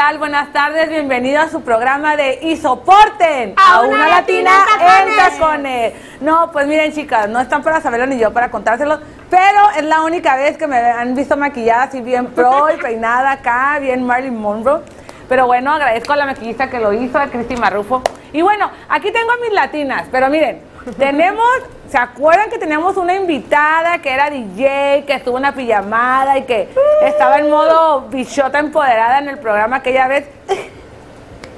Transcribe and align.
Tal? 0.00 0.16
Buenas 0.16 0.50
tardes, 0.50 0.88
bienvenido 0.88 1.42
a 1.42 1.50
su 1.50 1.60
programa 1.60 2.16
de 2.16 2.38
Y 2.40 2.56
soporten 2.56 3.52
A 3.58 3.82
una 3.82 4.08
latina 4.08 4.50
en 4.80 5.14
tacones. 5.14 5.92
No, 6.22 6.50
pues 6.52 6.66
miren 6.66 6.90
chicas, 6.94 7.28
no 7.28 7.38
están 7.38 7.62
para 7.62 7.82
saberlo 7.82 8.06
ni 8.06 8.18
yo 8.18 8.32
para 8.32 8.50
contárselos, 8.50 8.98
pero 9.28 9.60
es 9.76 9.84
la 9.84 10.00
única 10.00 10.36
vez 10.36 10.56
que 10.56 10.66
me 10.66 10.78
han 10.78 11.14
visto 11.14 11.36
maquillada 11.36 11.82
así 11.82 12.00
bien 12.00 12.28
pro 12.28 12.72
y 12.74 12.78
peinada 12.82 13.32
acá, 13.32 13.78
bien 13.78 14.06
Marilyn 14.06 14.40
Monroe. 14.40 14.80
Pero 15.28 15.46
bueno, 15.46 15.70
agradezco 15.70 16.14
a 16.14 16.16
la 16.16 16.24
maquillista 16.24 16.70
que 16.70 16.80
lo 16.80 16.94
hizo, 16.94 17.18
a 17.18 17.26
Cristi 17.26 17.56
Marrufo. 17.56 18.02
Y 18.32 18.40
bueno, 18.40 18.70
aquí 18.88 19.12
tengo 19.12 19.30
a 19.32 19.36
mis 19.36 19.52
latinas, 19.52 20.06
pero 20.10 20.30
miren, 20.30 20.62
tenemos, 20.96 21.46
¿se 21.88 21.98
acuerdan 21.98 22.50
que 22.50 22.58
teníamos 22.58 22.96
una 22.96 23.14
invitada 23.14 23.98
que 23.98 24.12
era 24.12 24.30
DJ, 24.30 25.04
que 25.06 25.14
estuvo 25.14 25.36
en 25.36 25.44
una 25.44 25.54
pijamada 25.54 26.38
y 26.38 26.44
que 26.44 26.68
estaba 27.04 27.38
en 27.38 27.50
modo 27.50 28.02
bichota 28.08 28.58
empoderada 28.58 29.18
en 29.18 29.28
el 29.28 29.38
programa 29.38 29.76
aquella 29.76 30.08
vez? 30.08 30.28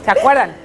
¿Se 0.05 0.11
acuerdan? 0.11 0.62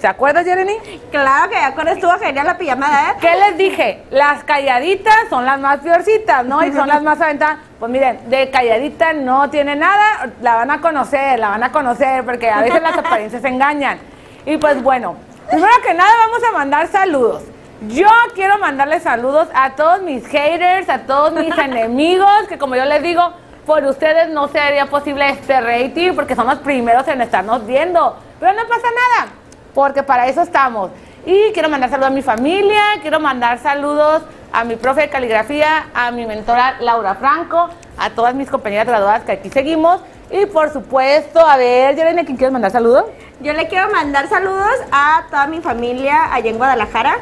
¿Se 0.00 0.06
acuerdan, 0.06 0.44
Jeremy? 0.44 0.76
Claro 1.10 1.50
que 1.50 1.56
ya 1.56 1.74
con 1.74 1.88
estuvo 1.88 2.12
genial 2.20 2.46
la 2.46 2.56
pijamada, 2.56 3.10
¿eh? 3.10 3.14
¿Qué 3.20 3.34
les 3.34 3.58
dije? 3.58 4.04
Las 4.10 4.44
calladitas 4.44 5.28
son 5.28 5.44
las 5.44 5.58
más 5.58 5.80
peorcitas, 5.80 6.44
¿no? 6.44 6.64
Y 6.64 6.72
son 6.72 6.86
las 6.86 7.02
más 7.02 7.20
aventadas. 7.20 7.58
Pues 7.80 7.90
miren, 7.90 8.30
de 8.30 8.48
calladita 8.48 9.12
no 9.12 9.50
tiene 9.50 9.74
nada, 9.74 10.30
la 10.40 10.54
van 10.54 10.70
a 10.70 10.80
conocer, 10.80 11.40
la 11.40 11.48
van 11.48 11.64
a 11.64 11.72
conocer, 11.72 12.24
porque 12.24 12.48
a 12.48 12.60
veces 12.60 12.80
las 12.80 12.96
apariencias 12.96 13.42
engañan. 13.44 13.98
Y 14.46 14.56
pues 14.56 14.80
bueno, 14.82 15.16
primero 15.50 15.72
que 15.84 15.94
nada 15.94 16.10
vamos 16.26 16.42
a 16.48 16.52
mandar 16.52 16.86
saludos. 16.86 17.42
Yo 17.86 18.08
quiero 18.34 18.58
mandarles 18.58 19.04
saludos 19.04 19.46
a 19.54 19.76
todos 19.76 20.02
mis 20.02 20.26
haters, 20.26 20.88
a 20.88 21.02
todos 21.02 21.32
mis 21.32 21.56
enemigos, 21.58 22.48
que 22.48 22.58
como 22.58 22.74
yo 22.74 22.84
les 22.84 23.04
digo, 23.04 23.22
por 23.66 23.84
ustedes 23.84 24.30
no 24.30 24.48
sería 24.48 24.86
posible 24.86 25.28
este 25.28 25.60
rating, 25.60 26.14
porque 26.16 26.34
son 26.34 26.48
los 26.48 26.58
primeros 26.58 27.06
en 27.06 27.20
estarnos 27.20 27.64
viendo. 27.66 28.16
Pero 28.40 28.52
no 28.54 28.66
pasa 28.66 28.82
nada, 28.82 29.30
porque 29.74 30.02
para 30.02 30.26
eso 30.26 30.42
estamos. 30.42 30.90
Y 31.24 31.52
quiero 31.52 31.68
mandar 31.68 31.88
saludos 31.88 32.10
a 32.10 32.14
mi 32.14 32.22
familia, 32.22 32.82
quiero 33.00 33.20
mandar 33.20 33.60
saludos 33.60 34.22
a 34.52 34.64
mi 34.64 34.74
profe 34.74 35.02
de 35.02 35.08
caligrafía, 35.08 35.86
a 35.94 36.10
mi 36.10 36.26
mentora 36.26 36.78
Laura 36.80 37.14
Franco, 37.14 37.68
a 37.96 38.10
todas 38.10 38.34
mis 38.34 38.50
compañeras 38.50 38.88
graduadas 38.88 39.22
que 39.22 39.32
aquí 39.32 39.50
seguimos. 39.50 40.00
Y 40.32 40.46
por 40.46 40.72
supuesto, 40.72 41.46
a 41.46 41.56
ver, 41.56 41.94
Yerene, 41.94 42.24
¿quién 42.24 42.36
quieres 42.36 42.52
mandar 42.52 42.72
saludos? 42.72 43.04
Yo 43.38 43.52
le 43.52 43.68
quiero 43.68 43.88
mandar 43.90 44.28
saludos 44.28 44.74
a 44.90 45.26
toda 45.30 45.46
mi 45.46 45.60
familia 45.60 46.34
allá 46.34 46.50
en 46.50 46.58
Guadalajara 46.58 47.18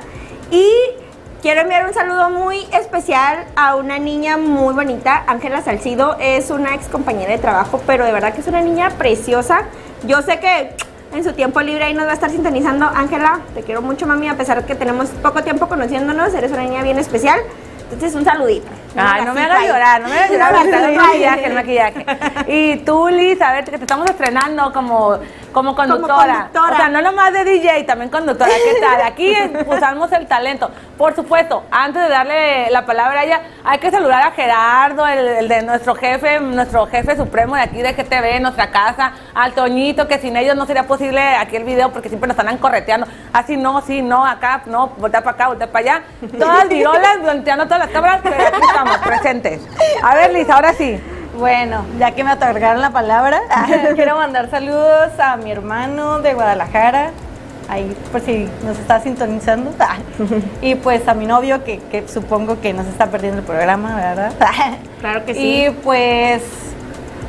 y 0.50 0.70
quiero 1.42 1.60
enviar 1.60 1.86
un 1.86 1.94
saludo 1.94 2.30
muy 2.30 2.66
especial 2.72 3.46
a 3.56 3.76
una 3.76 3.98
niña 3.98 4.36
muy 4.36 4.74
bonita, 4.74 5.24
Ángela 5.26 5.62
Salcido, 5.62 6.16
es 6.20 6.50
una 6.50 6.74
ex 6.74 6.88
compañera 6.88 7.32
de 7.32 7.38
trabajo, 7.38 7.80
pero 7.86 8.04
de 8.04 8.12
verdad 8.12 8.34
que 8.34 8.40
es 8.40 8.46
una 8.46 8.60
niña 8.60 8.90
preciosa. 8.90 9.62
Yo 10.06 10.22
sé 10.22 10.40
que 10.40 10.74
en 11.14 11.24
su 11.24 11.32
tiempo 11.32 11.60
libre 11.60 11.84
ahí 11.84 11.94
nos 11.94 12.06
va 12.06 12.10
a 12.10 12.14
estar 12.14 12.30
sintonizando. 12.30 12.86
Ángela, 12.86 13.40
te 13.54 13.62
quiero 13.62 13.82
mucho, 13.82 14.06
mami, 14.06 14.28
a 14.28 14.36
pesar 14.36 14.60
de 14.60 14.66
que 14.66 14.74
tenemos 14.74 15.08
poco 15.22 15.42
tiempo 15.42 15.68
conociéndonos, 15.68 16.34
eres 16.34 16.52
una 16.52 16.62
niña 16.62 16.82
bien 16.82 16.98
especial. 16.98 17.40
Entonces, 17.84 18.16
un 18.16 18.24
saludito. 18.24 18.66
Ay, 18.96 19.24
no 19.24 19.32
me 19.32 19.42
hagas 19.42 19.64
llorar, 19.64 20.00
no 20.00 20.08
me 20.08 20.16
hagas 20.16 20.30
llorar, 20.30 20.54
el 20.66 20.74
abracito. 20.74 21.02
maquillaje, 21.02 21.46
el 21.46 21.54
maquillaje. 21.54 22.06
Y 22.48 22.76
tú, 22.78 23.08
Liz, 23.08 23.40
a 23.40 23.52
ver, 23.52 23.64
que 23.64 23.78
te 23.78 23.84
estamos 23.84 24.10
estrenando 24.10 24.72
como, 24.72 25.18
como 25.56 25.74
conductora. 25.74 26.50
conductora. 26.50 26.74
O 26.74 26.76
sea, 26.76 26.88
no 26.90 27.00
nomás 27.00 27.32
de 27.32 27.42
DJ, 27.42 27.84
también 27.84 28.10
conductora. 28.10 28.50
¿Qué 28.50 28.78
tal? 28.78 29.00
Aquí 29.00 29.34
usamos 29.66 30.12
el 30.12 30.26
talento. 30.26 30.70
Por 30.98 31.16
supuesto, 31.16 31.64
antes 31.70 32.02
de 32.02 32.08
darle 32.10 32.70
la 32.70 32.84
palabra 32.84 33.20
a 33.20 33.24
ella, 33.24 33.40
hay 33.64 33.78
que 33.78 33.90
saludar 33.90 34.22
a 34.22 34.32
Gerardo, 34.32 35.06
el, 35.06 35.26
el 35.26 35.48
de 35.48 35.62
nuestro 35.62 35.94
jefe, 35.94 36.40
nuestro 36.40 36.86
jefe 36.88 37.16
supremo 37.16 37.56
de 37.56 37.62
aquí 37.62 37.80
de 37.80 37.94
GTV, 37.94 38.38
nuestra 38.42 38.70
casa, 38.70 39.12
al 39.34 39.54
Toñito, 39.54 40.06
que 40.06 40.18
sin 40.18 40.36
ellos 40.36 40.56
no 40.56 40.66
sería 40.66 40.86
posible 40.86 41.22
aquí 41.22 41.56
el 41.56 41.64
video 41.64 41.90
porque 41.90 42.10
siempre 42.10 42.28
nos 42.28 42.38
están 42.38 42.58
correteando. 42.58 43.06
Así 43.32 43.56
no, 43.56 43.80
sí, 43.80 44.02
no, 44.02 44.26
acá, 44.26 44.60
no, 44.66 44.88
voltea 44.98 45.22
para 45.22 45.36
acá, 45.36 45.48
voltea 45.48 45.72
para 45.72 45.94
allá. 45.94 46.02
Todas 46.38 46.68
virolas, 46.68 47.22
volteando 47.22 47.64
todas 47.64 47.78
las 47.78 47.88
cámaras, 47.88 48.20
pero 48.22 48.34
aquí 48.34 48.60
estamos, 48.60 48.98
presentes. 48.98 49.66
A 50.02 50.14
ver, 50.16 50.34
Liz, 50.34 50.50
ahora 50.50 50.74
sí. 50.74 51.00
Bueno, 51.38 51.84
ya 51.98 52.12
que 52.12 52.24
me 52.24 52.32
otorgaron 52.32 52.80
la 52.80 52.90
palabra, 52.90 53.40
quiero 53.94 54.16
mandar 54.16 54.50
saludos 54.50 55.10
a 55.18 55.36
mi 55.36 55.50
hermano 55.50 56.20
de 56.20 56.32
Guadalajara, 56.32 57.10
ahí 57.68 57.94
por 58.10 58.22
si 58.22 58.48
nos 58.64 58.78
está 58.78 59.00
sintonizando, 59.00 59.70
y 60.62 60.76
pues 60.76 61.06
a 61.08 61.14
mi 61.14 61.26
novio 61.26 61.62
que, 61.62 61.78
que 61.90 62.08
supongo 62.08 62.60
que 62.62 62.72
nos 62.72 62.86
está 62.86 63.06
perdiendo 63.06 63.40
el 63.40 63.44
programa, 63.44 63.96
¿verdad? 63.96 64.32
Claro 65.00 65.24
que 65.26 65.34
sí. 65.34 65.66
Y 65.66 65.70
pues 65.70 66.42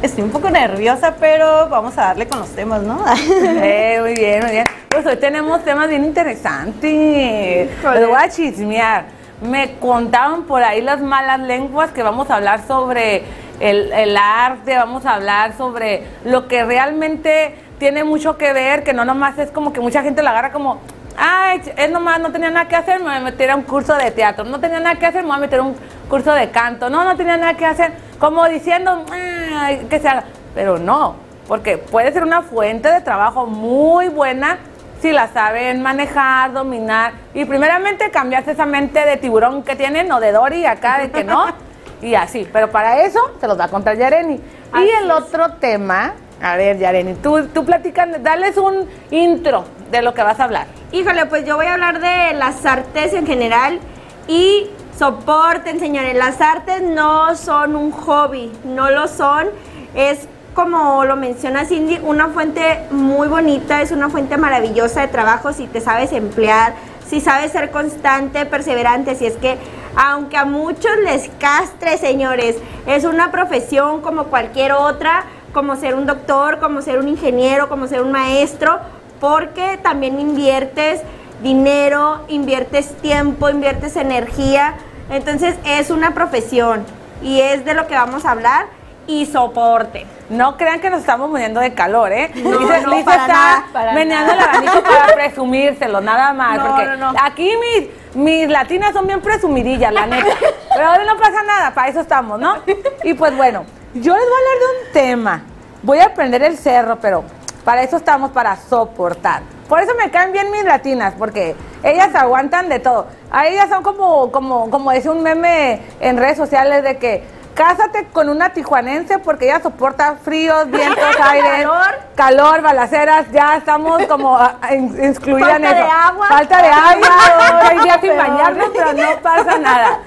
estoy 0.02 0.24
un 0.24 0.32
poco 0.32 0.50
nerviosa, 0.50 1.16
pero 1.20 1.68
vamos 1.68 1.98
a 1.98 2.04
darle 2.04 2.28
con 2.28 2.40
los 2.40 2.50
temas, 2.50 2.82
¿no? 2.82 3.04
Eh, 3.30 3.98
muy 4.02 4.14
bien, 4.14 4.42
muy 4.42 4.52
bien. 4.52 4.64
Pues 4.90 5.06
hoy 5.06 5.18
tenemos 5.18 5.64
temas 5.66 5.90
bien 5.90 6.06
interesantes. 6.06 7.70
Les 7.84 8.08
voy 8.08 8.18
a 8.18 8.30
chismear. 8.30 9.06
Me 9.42 9.74
contaban 9.74 10.44
por 10.44 10.64
ahí 10.64 10.82
las 10.82 11.02
malas 11.02 11.42
lenguas 11.42 11.92
que 11.92 12.02
vamos 12.02 12.32
a 12.32 12.38
hablar 12.38 12.66
sobre 12.66 13.24
el, 13.60 13.92
el 13.92 14.18
arte, 14.18 14.76
vamos 14.76 15.06
a 15.06 15.16
hablar 15.16 15.58
sobre 15.58 16.04
lo 16.26 16.48
que 16.48 16.64
realmente 16.64 17.56
tiene 17.80 18.04
mucho 18.04 18.38
que 18.38 18.54
ver, 18.54 18.84
que 18.84 18.94
no 18.94 19.06
nomás 19.06 19.38
es 19.38 19.52
como 19.52 19.74
que 19.74 19.80
mucha 19.80 20.02
gente 20.02 20.24
la 20.24 20.32
agarra 20.32 20.52
como, 20.52 20.80
ay, 21.18 21.62
es 21.76 21.92
nomás, 21.92 22.20
no 22.20 22.32
tenía 22.32 22.50
nada 22.50 22.68
que 22.68 22.76
hacer, 22.76 23.00
me 23.00 23.06
voy 23.06 23.16
a 23.16 23.20
meter 23.20 23.52
a 23.52 23.56
un 23.56 23.64
curso 23.64 23.96
de 23.96 24.12
teatro, 24.12 24.46
no 24.46 24.60
tenía 24.60 24.80
nada 24.80 24.96
que 24.96 25.06
hacer, 25.06 25.22
me 25.24 25.30
voy 25.30 25.38
a 25.38 25.42
meter 25.42 25.60
a 25.60 25.64
un 25.64 25.76
curso 26.10 26.34
de 26.34 26.50
canto, 26.50 26.90
no, 26.90 27.04
no 27.04 27.16
tenía 27.16 27.38
nada 27.38 27.54
que 27.56 27.66
hacer, 27.66 27.92
como 28.20 28.48
diciendo, 28.48 29.06
"Ay, 29.12 29.86
que 29.90 30.00
se 30.00 30.08
haga, 30.08 30.24
pero 30.56 30.78
no, 30.78 31.16
porque 31.48 31.78
puede 31.78 32.12
ser 32.12 32.24
una 32.24 32.42
fuente 32.42 32.92
de 32.92 33.02
trabajo 33.02 33.46
muy 33.46 34.10
buena 34.10 34.58
si 35.02 35.12
la 35.12 35.28
saben 35.28 35.82
manejar, 35.82 36.54
dominar 36.54 37.14
y 37.34 37.46
primeramente 37.46 38.10
cambiarse 38.10 38.52
esa 38.52 38.66
mente 38.66 39.06
de 39.06 39.18
tiburón 39.18 39.62
que 39.64 39.76
tienen 39.76 40.12
o 40.12 40.20
de 40.20 40.32
Dory 40.32 40.66
acá 40.66 40.98
de 41.00 41.12
que 41.12 41.24
no 41.24 41.46
y 42.02 42.16
así, 42.16 42.48
pero 42.52 42.70
para 42.72 43.02
eso 43.04 43.20
se 43.40 43.48
los 43.48 43.60
va 43.60 43.66
a 43.66 43.70
contar 43.70 43.98
Yareni. 43.98 44.40
Y 44.76 44.90
el 45.04 45.10
otro 45.12 45.54
tema, 45.54 46.14
a 46.42 46.56
ver 46.56 46.78
Yareni, 46.78 47.16
tú, 47.16 47.48
tú 47.48 47.66
platicas, 47.66 48.22
dales 48.22 48.58
un 48.58 48.88
intro 49.12 49.66
de 49.92 50.02
lo 50.02 50.14
que 50.14 50.24
vas 50.24 50.40
a 50.40 50.44
hablar. 50.44 50.68
Híjole, 50.92 51.26
pues 51.26 51.46
yo 51.46 51.56
voy 51.56 51.66
a 51.66 51.74
hablar 51.74 52.00
de 52.00 52.34
las 52.34 52.66
artes 52.66 53.14
en 53.14 53.26
general 53.26 53.80
y 54.28 54.70
soporten, 54.98 55.80
señores. 55.80 56.16
Las 56.16 56.42
artes 56.42 56.82
no 56.82 57.36
son 57.36 57.76
un 57.76 57.92
hobby, 57.92 58.52
no 58.64 58.90
lo 58.90 59.08
son. 59.08 59.48
Es 59.96 60.28
como 60.54 61.06
lo 61.06 61.16
menciona 61.16 61.66
Cindy, 61.66 62.00
una 62.04 62.30
fuente 62.30 62.80
muy 62.90 63.28
bonita, 63.28 63.82
es 63.82 63.92
una 63.92 64.10
fuente 64.10 64.38
maravillosa 64.38 65.02
de 65.02 65.08
trabajo 65.08 65.54
si 65.54 65.68
te 65.68 65.82
sabes 65.82 66.12
emplear, 66.14 66.74
si 67.08 67.22
sabes 67.22 67.52
ser 67.52 67.70
constante, 67.70 68.46
perseverante. 68.46 69.16
Si 69.16 69.28
es 69.28 69.36
que, 69.36 69.58
aunque 69.98 70.38
a 70.38 70.46
muchos 70.46 70.92
les 71.04 71.30
castre, 71.40 71.98
señores, 71.98 72.56
es 72.86 73.04
una 73.04 73.32
profesión 73.32 74.02
como 74.02 74.26
cualquier 74.26 74.72
otra, 74.74 75.24
como 75.54 75.76
ser 75.76 75.96
un 75.96 76.06
doctor, 76.06 76.60
como 76.60 76.82
ser 76.82 77.00
un 77.00 77.08
ingeniero, 77.08 77.68
como 77.68 77.88
ser 77.88 78.02
un 78.02 78.12
maestro, 78.12 78.80
porque 79.20 79.80
también 79.82 80.20
inviertes 80.20 81.02
dinero, 81.42 82.22
inviertes 82.28 82.96
tiempo, 83.02 83.50
inviertes 83.50 83.96
energía. 83.96 84.76
Entonces 85.10 85.56
es 85.66 85.90
una 85.90 86.12
profesión 86.14 86.86
y 87.24 87.40
es 87.42 87.66
de 87.66 87.74
lo 87.74 87.88
que 87.88 87.96
vamos 87.96 88.24
a 88.26 88.32
hablar. 88.32 88.68
y 89.10 89.26
soporten. 89.26 90.06
No 90.30 90.58
crean 90.58 90.82
que 90.82 90.90
nos 90.90 91.00
estamos 91.00 91.30
muriendo 91.30 91.62
de 91.62 91.74
calor, 91.74 92.12
¿eh? 92.12 92.30
No, 92.36 92.58
Dice, 92.60 92.82
no, 92.82 92.90
Lisa 92.92 93.06
para 93.06 93.22
está 93.22 93.28
nada, 93.34 93.66
para 93.72 93.94
meneando 93.94 94.34
el 94.34 94.38
nada. 94.40 94.52
abanico 94.52 94.84
para 94.84 95.14
presumírselo, 95.16 96.02
nada 96.02 96.34
más. 96.34 96.58
No, 96.62 96.66
porque 96.68 96.86
no, 96.88 97.14
no. 97.14 97.20
aquí 97.24 97.50
mis, 97.58 97.88
mis 98.18 98.50
latinas 98.50 98.94
son 98.94 99.06
bien 99.06 99.22
presumidillas, 99.22 99.94
la 99.94 100.08
neta. 100.08 100.26
Pero 100.74 100.88
ahora 100.88 101.06
no 101.06 101.18
pasa 101.18 101.44
nada, 101.44 101.74
para 101.74 101.90
eso 101.90 102.02
estamos, 102.02 102.40
¿no? 102.40 102.56
Y 103.04 103.14
pues 103.14 103.36
bueno, 103.38 103.64
yo 103.94 104.16
les 104.16 104.26
voy 104.26 104.34
a 104.34 104.40
hablar 104.40 104.58
de 104.60 104.88
un 104.88 104.94
tema. 104.94 105.44
Voy 105.84 106.00
a 106.00 106.14
prender 106.14 106.42
el 106.42 106.58
cerro, 106.58 106.98
pero 107.00 107.24
para 107.64 107.84
eso 107.84 107.98
estamos, 107.98 108.32
para 108.32 108.56
soportar. 108.56 109.44
Por 109.70 109.80
eso 109.80 109.94
me 109.96 110.10
caen 110.10 110.32
bien 110.32 110.50
mis 110.52 110.64
latinas, 110.64 111.14
porque 111.18 111.56
ellas 111.84 112.14
aguantan 112.16 112.68
de 112.68 112.80
todo. 112.80 113.06
A 113.30 113.48
ellas 113.48 113.70
son 113.70 113.84
como, 113.84 114.32
como, 114.32 114.70
como 114.72 114.92
decía 114.92 115.12
un 115.12 115.22
meme 115.22 115.82
en 116.00 116.18
redes 116.18 116.38
sociales 116.38 116.84
de 116.84 116.98
que 116.98 117.24
cásate 117.58 118.06
con 118.14 118.30
una 118.30 118.50
tijuanense 118.52 119.18
porque 119.18 119.46
ella 119.46 119.60
soporta 119.60 120.16
fríos, 120.24 120.70
vientos, 120.72 121.04
aire, 121.20 121.64
Calor. 121.64 122.00
calor, 122.16 122.62
balaceras, 122.62 123.26
ya 123.32 123.58
estamos 123.58 124.04
como 124.06 124.38
ah, 124.38 124.56
in- 124.72 124.96
incluidas 125.04 125.56
en 125.58 125.64
Falta 125.64 125.70
eso. 125.72 125.76
de 125.86 125.90
agua. 125.92 126.28
Falta 126.28 126.62
de 126.62 126.68
agua, 126.70 127.72
hoy 127.72 127.84
día 127.84 128.00
sin 128.00 128.16
bañarnos, 128.16 128.70
pero 128.74 128.94
no 128.94 129.22
pasa 129.22 129.58
nada. 129.58 130.00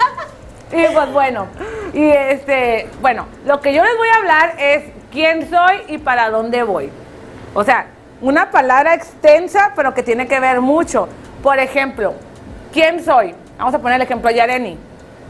Y 0.71 0.85
pues 0.93 1.11
bueno, 1.11 1.47
y 1.93 2.09
este, 2.09 2.89
bueno, 3.01 3.25
lo 3.45 3.59
que 3.59 3.73
yo 3.73 3.83
les 3.83 3.97
voy 3.97 4.07
a 4.07 4.15
hablar 4.15 4.53
es 4.57 4.85
quién 5.11 5.49
soy 5.49 5.81
y 5.89 5.97
para 5.97 6.29
dónde 6.29 6.63
voy. 6.63 6.89
O 7.53 7.65
sea, 7.65 7.87
una 8.21 8.49
palabra 8.51 8.93
extensa, 8.93 9.73
pero 9.75 9.93
que 9.93 10.01
tiene 10.03 10.27
que 10.29 10.39
ver 10.39 10.61
mucho. 10.61 11.09
Por 11.43 11.59
ejemplo, 11.59 12.13
¿quién 12.71 13.03
soy? 13.03 13.35
Vamos 13.57 13.73
a 13.73 13.79
poner 13.79 13.97
el 13.97 14.03
ejemplo 14.03 14.31
Yareni. 14.31 14.79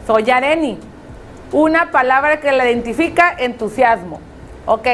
Soy 0.06 0.22
Yareni. 0.22 0.78
Una 1.52 1.90
palabra 1.90 2.40
que 2.40 2.50
la 2.50 2.64
identifica, 2.64 3.34
entusiasmo. 3.38 4.20
Ok. 4.66 4.86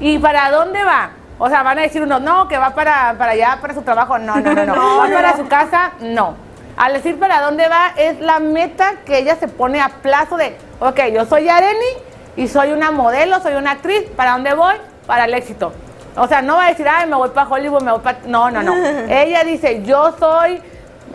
¿Y 0.00 0.18
para 0.18 0.50
dónde 0.50 0.82
va? 0.82 1.10
O 1.38 1.48
sea, 1.48 1.62
van 1.62 1.78
a 1.78 1.82
decir 1.82 2.02
unos, 2.02 2.22
no, 2.22 2.48
que 2.48 2.56
va 2.56 2.74
para, 2.74 3.14
para 3.18 3.32
allá, 3.32 3.58
para 3.60 3.74
su 3.74 3.82
trabajo. 3.82 4.18
No, 4.18 4.36
no, 4.36 4.54
no, 4.54 4.64
no. 4.64 4.74
No, 4.74 4.96
¿Va 4.98 5.08
no, 5.08 5.14
para 5.14 5.36
su 5.36 5.46
casa? 5.46 5.92
No. 6.00 6.34
Al 6.76 6.92
decir 6.94 7.18
para 7.18 7.40
dónde 7.40 7.68
va, 7.68 7.92
es 7.96 8.20
la 8.20 8.38
meta 8.38 8.96
que 9.04 9.18
ella 9.18 9.36
se 9.36 9.48
pone 9.48 9.80
a 9.80 9.88
plazo 9.88 10.36
de, 10.36 10.56
ok, 10.80 11.00
yo 11.12 11.24
soy 11.24 11.44
Yareni 11.44 11.86
y 12.36 12.48
soy 12.48 12.72
una 12.72 12.90
modelo, 12.90 13.40
soy 13.40 13.54
una 13.54 13.72
actriz. 13.72 14.04
¿Para 14.16 14.32
dónde 14.32 14.54
voy? 14.54 14.74
Para 15.06 15.24
el 15.24 15.34
éxito. 15.34 15.72
O 16.16 16.26
sea, 16.28 16.40
no 16.40 16.56
va 16.56 16.66
a 16.66 16.68
decir, 16.68 16.86
ay, 16.88 17.06
me 17.08 17.16
voy 17.16 17.28
para 17.30 17.48
Hollywood, 17.48 17.82
me 17.82 17.92
voy 17.92 18.00
para... 18.00 18.18
No, 18.26 18.50
no, 18.50 18.62
no. 18.62 18.74
ella 19.08 19.44
dice, 19.44 19.82
yo 19.84 20.14
soy 20.18 20.62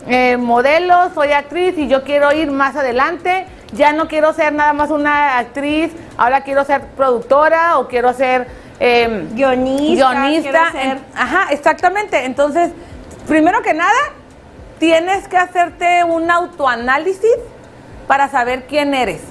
eh, 0.07 0.37
modelo, 0.37 1.11
soy 1.13 1.31
actriz 1.31 1.77
y 1.77 1.87
yo 1.87 2.03
quiero 2.03 2.31
ir 2.31 2.51
más 2.51 2.75
adelante. 2.75 3.47
Ya 3.73 3.93
no 3.93 4.07
quiero 4.07 4.33
ser 4.33 4.53
nada 4.53 4.73
más 4.73 4.89
una 4.89 5.37
actriz, 5.37 5.91
ahora 6.17 6.41
quiero 6.41 6.65
ser 6.65 6.81
productora 6.97 7.77
o 7.79 7.87
quiero 7.87 8.13
ser 8.13 8.47
eh, 8.79 9.27
Guionista. 9.31 10.11
guionista. 10.13 10.71
ser. 10.71 10.97
Ajá, 11.15 11.47
exactamente. 11.51 12.25
Entonces, 12.25 12.71
primero 13.27 13.61
que 13.61 13.73
nada, 13.73 13.99
tienes 14.79 15.27
que 15.27 15.37
hacerte 15.37 16.03
un 16.03 16.29
autoanálisis 16.29 17.35
para 18.07 18.27
saber 18.29 18.65
quién 18.67 18.93
eres. 18.93 19.21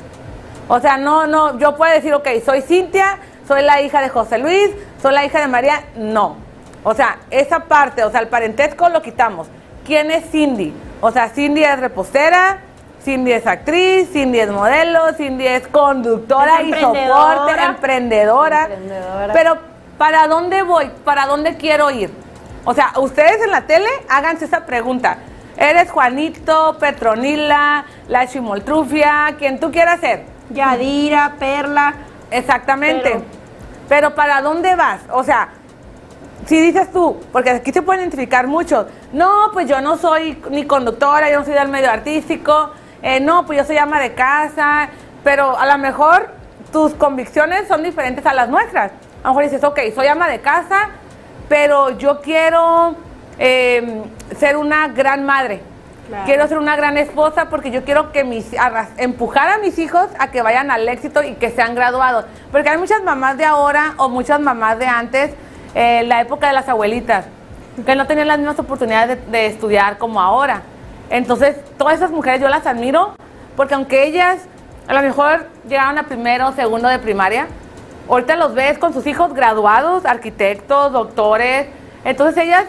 O 0.68 0.78
sea, 0.78 0.96
no, 0.96 1.26
no, 1.26 1.58
yo 1.58 1.76
puedo 1.76 1.92
decir, 1.92 2.14
ok, 2.14 2.28
soy 2.44 2.62
Cintia, 2.62 3.18
soy 3.46 3.62
la 3.62 3.82
hija 3.82 4.00
de 4.00 4.08
José 4.08 4.38
Luis, 4.38 4.70
soy 5.02 5.12
la 5.12 5.24
hija 5.24 5.40
de 5.40 5.48
María. 5.48 5.82
No. 5.96 6.36
O 6.84 6.94
sea, 6.94 7.18
esa 7.30 7.64
parte, 7.64 8.04
o 8.04 8.10
sea, 8.10 8.20
el 8.20 8.28
parentesco 8.28 8.88
lo 8.88 9.02
quitamos. 9.02 9.48
¿Quién 9.84 10.10
es 10.12 10.30
Cindy? 10.30 10.72
O 11.00 11.10
sea, 11.10 11.28
Cindy 11.28 11.64
es 11.64 11.80
repostera, 11.80 12.58
Cindy 13.02 13.32
es 13.32 13.46
actriz, 13.46 14.10
Cindy 14.12 14.40
es 14.40 14.50
modelo, 14.50 15.12
Cindy 15.16 15.46
es 15.46 15.66
conductora 15.68 16.60
Es 16.60 16.68
y 16.68 16.72
soporte, 16.74 16.98
emprendedora. 17.00 17.64
emprendedora. 17.66 18.62
Emprendedora. 18.64 19.32
Pero, 19.32 19.58
¿para 19.96 20.26
dónde 20.26 20.62
voy? 20.62 20.90
¿Para 21.04 21.26
dónde 21.26 21.56
quiero 21.56 21.90
ir? 21.90 22.10
O 22.64 22.74
sea, 22.74 22.92
ustedes 22.96 23.40
en 23.42 23.50
la 23.50 23.62
tele 23.62 23.88
háganse 24.08 24.44
esa 24.44 24.66
pregunta. 24.66 25.16
¿Eres 25.56 25.90
Juanito, 25.90 26.76
Petronila, 26.78 27.84
la 28.08 28.26
Chimoltrufia, 28.26 29.34
quien 29.38 29.58
tú 29.60 29.70
quieras 29.72 30.00
ser? 30.00 30.24
Yadira, 30.50 31.34
Perla. 31.38 31.94
Exactamente. 32.30 33.10
Pero- 33.10 33.24
Pero, 33.88 34.14
¿para 34.14 34.40
dónde 34.40 34.76
vas? 34.76 35.00
O 35.12 35.24
sea, 35.24 35.48
si 36.46 36.60
dices 36.60 36.92
tú, 36.92 37.20
porque 37.32 37.50
aquí 37.50 37.72
se 37.72 37.82
pueden 37.82 38.02
identificar 38.02 38.46
muchos, 38.46 38.86
no, 39.12 39.50
pues 39.52 39.68
yo 39.68 39.80
no 39.80 39.96
soy 39.96 40.40
ni 40.50 40.64
conductora, 40.64 41.28
yo 41.30 41.40
no 41.40 41.44
soy 41.44 41.54
del 41.54 41.68
medio 41.68 41.90
artístico, 41.90 42.70
eh, 43.02 43.20
no, 43.20 43.46
pues 43.46 43.58
yo 43.58 43.64
soy 43.64 43.78
ama 43.78 44.00
de 44.00 44.14
casa, 44.14 44.88
pero 45.24 45.58
a 45.58 45.66
lo 45.66 45.78
mejor 45.78 46.30
tus 46.72 46.94
convicciones 46.94 47.66
son 47.68 47.82
diferentes 47.82 48.24
a 48.26 48.34
las 48.34 48.48
nuestras. 48.48 48.92
A 49.22 49.28
lo 49.28 49.30
mejor 49.30 49.44
dices, 49.44 49.64
ok, 49.64 49.78
soy 49.94 50.06
ama 50.06 50.28
de 50.28 50.40
casa, 50.40 50.90
pero 51.48 51.90
yo 51.90 52.20
quiero 52.20 52.94
eh, 53.38 54.02
ser 54.38 54.56
una 54.56 54.88
gran 54.88 55.24
madre. 55.24 55.62
Claro. 56.08 56.24
Quiero 56.24 56.48
ser 56.48 56.58
una 56.58 56.76
gran 56.76 56.98
esposa 56.98 57.48
porque 57.50 57.70
yo 57.70 57.84
quiero 57.84 58.10
que 58.10 58.24
mis 58.24 58.50
empujar 58.96 59.48
a 59.48 59.58
mis 59.58 59.78
hijos 59.78 60.08
a 60.18 60.32
que 60.32 60.42
vayan 60.42 60.70
al 60.70 60.88
éxito 60.88 61.22
y 61.22 61.34
que 61.34 61.50
sean 61.50 61.74
graduados. 61.74 62.24
Porque 62.50 62.68
hay 62.68 62.78
muchas 62.78 63.02
mamás 63.02 63.36
de 63.36 63.44
ahora 63.44 63.94
o 63.96 64.08
muchas 64.08 64.40
mamás 64.40 64.78
de 64.78 64.86
antes, 64.86 65.32
eh, 65.74 66.02
la 66.06 66.20
época 66.20 66.48
de 66.48 66.52
las 66.52 66.68
abuelitas, 66.68 67.26
que 67.86 67.94
no 67.94 68.06
tenían 68.06 68.26
las 68.26 68.38
mismas 68.38 68.58
oportunidades 68.58 69.24
de, 69.24 69.30
de 69.30 69.46
estudiar 69.46 69.98
como 69.98 70.20
ahora. 70.20 70.62
Entonces, 71.10 71.56
todas 71.76 71.94
esas 71.96 72.10
mujeres 72.10 72.40
yo 72.40 72.48
las 72.48 72.66
admiro 72.66 73.14
porque 73.56 73.74
aunque 73.74 74.04
ellas 74.06 74.38
a 74.88 74.94
lo 74.94 75.02
mejor 75.02 75.46
llegaron 75.68 75.98
a 75.98 76.04
primero 76.04 76.48
o 76.48 76.52
segundo 76.52 76.88
de 76.88 76.98
primaria, 76.98 77.46
ahorita 78.08 78.36
los 78.36 78.54
ves 78.54 78.78
con 78.78 78.92
sus 78.92 79.06
hijos 79.06 79.34
graduados, 79.34 80.06
arquitectos, 80.06 80.92
doctores. 80.92 81.66
Entonces 82.04 82.42
ellas 82.44 82.64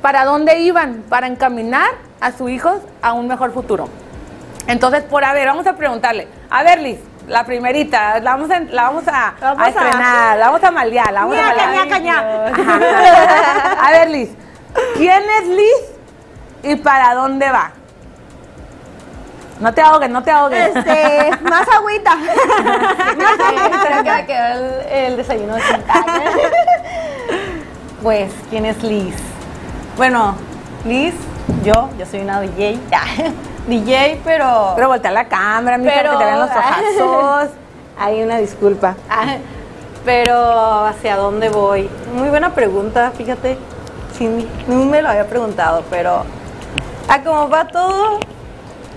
para 0.00 0.24
dónde 0.24 0.58
iban, 0.60 1.02
para 1.08 1.26
encaminar 1.26 1.88
a 2.20 2.32
sus 2.32 2.50
hijos 2.50 2.78
a 3.02 3.12
un 3.12 3.26
mejor 3.28 3.52
futuro. 3.52 3.88
Entonces, 4.66 5.02
por 5.04 5.24
a 5.24 5.32
ver, 5.32 5.46
vamos 5.46 5.66
a 5.66 5.74
preguntarle. 5.76 6.26
A 6.50 6.62
ver, 6.62 6.80
Liz, 6.80 6.98
la 7.28 7.44
primerita, 7.44 8.18
la 8.20 8.32
vamos 8.32 8.50
a, 8.50 8.60
la 8.60 8.82
vamos 8.84 9.04
a, 9.08 9.34
Vamos 9.40 9.60
a 9.60 9.64
a- 9.64 9.68
estrenar, 9.68 10.38
la 10.38 10.46
vamos 10.46 10.64
a 10.64 10.70
maldear, 10.70 11.12
la 11.12 11.20
vamos 11.20 11.36
a 11.36 11.72
Ñaca, 11.84 11.98
ñaca. 11.98 12.46
Ajá. 12.46 12.80
A 13.86 13.90
ver, 13.90 14.10
Liz, 14.10 14.30
¿quién 14.96 15.22
es 15.42 15.48
Liz 15.48 15.93
y 16.64 16.76
para 16.76 17.14
dónde 17.14 17.50
va? 17.50 17.70
No 19.60 19.72
te 19.72 19.80
ahogues, 19.80 20.10
no 20.10 20.22
te 20.22 20.30
ahogues. 20.30 20.74
Este, 20.74 21.30
más 21.42 21.66
agüita. 21.68 22.16
Creo 23.14 24.02
que 24.02 24.10
me 24.10 24.26
quedó 24.26 24.46
el, 24.46 24.86
el 24.92 25.16
desayuno 25.16 25.54
de 25.54 25.62
Quintana. 25.62 26.22
Pues, 28.02 28.32
¿quién 28.50 28.66
es 28.66 28.82
Liz? 28.82 29.14
Bueno, 29.96 30.34
Liz, 30.84 31.14
yo, 31.62 31.88
yo 31.98 32.04
soy 32.06 32.20
una 32.20 32.40
DJ. 32.40 32.78
DJ, 33.68 34.20
pero. 34.24 34.72
Pero 34.74 34.88
voltea 34.88 35.10
la 35.12 35.26
cámara, 35.28 35.78
Pero- 35.82 36.10
que 36.12 36.16
te 36.18 36.24
vean 36.24 36.40
los 36.40 36.50
ojazos. 36.50 37.50
Hay 37.98 38.22
una 38.22 38.38
disculpa. 38.38 38.96
Ah, 39.08 39.36
Pero, 40.04 40.84
¿hacia 40.84 41.16
dónde 41.16 41.48
voy? 41.48 41.88
Muy 42.12 42.28
buena 42.28 42.50
pregunta, 42.50 43.12
fíjate. 43.16 43.56
Sí, 44.18 44.48
no 44.66 44.84
me 44.84 45.00
lo 45.00 45.08
había 45.10 45.26
preguntado, 45.28 45.84
pero. 45.90 46.24
A 47.08 47.22
cómo 47.22 47.48
va 47.48 47.68
todo, 47.68 48.18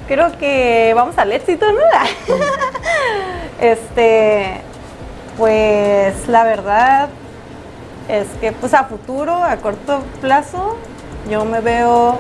creo 0.08 0.38
que 0.38 0.94
vamos 0.96 1.18
al 1.18 1.32
éxito, 1.32 1.66
¿no? 1.72 2.36
este. 3.60 4.62
Pues, 5.38 6.28
la 6.28 6.44
verdad 6.44 7.10
es 8.08 8.28
que, 8.42 8.52
pues, 8.54 8.74
a 8.74 8.86
futuro, 8.86 9.36
a 9.36 9.58
corto 9.58 10.02
plazo, 10.20 10.78
yo 11.30 11.46
me 11.46 11.60
veo 11.60 12.18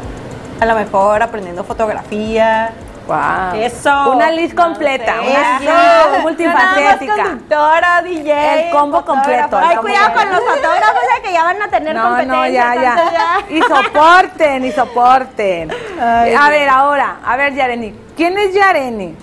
a 0.60 0.65
lo 0.65 0.75
mejor 0.75 1.24
aprendiendo 1.24 1.63
fotografía. 1.63 2.74
Wow. 3.07 3.55
Eso. 3.61 4.11
Una 4.11 4.31
Liz 4.31 4.53
completa, 4.53 5.15
No 5.15 5.21
una. 5.23 5.59
Liz 5.59 6.21
multifacética. 6.21 7.15
No, 7.15 7.23
conductora, 7.23 8.01
DJ. 8.01 8.65
El 8.65 8.71
combo 8.71 9.05
completo, 9.05 9.57
Ay, 9.57 9.77
cuidado 9.77 10.13
con 10.13 10.29
los 10.29 10.39
fotógrafos 10.41 11.01
que 11.23 11.31
ya 11.31 11.43
van 11.43 11.61
a 11.61 11.67
tener 11.69 11.95
No, 11.95 12.03
competencia. 12.03 12.35
no, 12.35 12.47
ya, 12.51 12.75
ya. 12.81 13.39
Y 13.49 13.61
soporten, 13.61 14.65
y 14.65 14.71
soporten. 14.71 15.71
Ay, 16.01 16.33
a 16.37 16.49
ver, 16.49 16.69
ahora, 16.69 17.17
a 17.25 17.37
ver, 17.37 17.53
Yareni. 17.55 17.93
¿Quién 18.17 18.37
es 18.37 18.53
Yareni? 18.53 19.15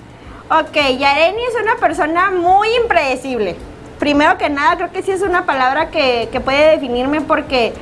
Ok, 0.50 0.74
Yareni 0.74 1.44
es 1.44 1.62
una 1.62 1.76
persona 1.76 2.30
muy 2.30 2.68
impredecible. 2.82 3.56
Primero 3.98 4.38
que 4.38 4.48
nada, 4.48 4.76
creo 4.76 4.92
que 4.92 5.02
sí 5.02 5.10
es 5.10 5.22
una 5.22 5.44
palabra 5.46 5.90
que, 5.90 6.28
que 6.32 6.40
puede 6.40 6.70
definirme 6.72 7.20
porque 7.20 7.72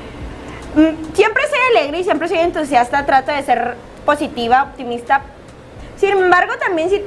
mm, 0.75 1.14
siempre 1.14 1.42
soy 1.49 1.59
alegre 1.76 2.00
y 2.00 2.04
siempre 2.04 2.28
soy 2.28 2.38
entusiasta, 2.38 3.06
trato 3.06 3.32
de 3.32 3.42
ser 3.42 3.76
positiva, 4.04 4.64
optimista. 4.64 5.23
Sin 6.02 6.18
embargo, 6.18 6.54
también 6.59 6.90
sí 6.90 7.00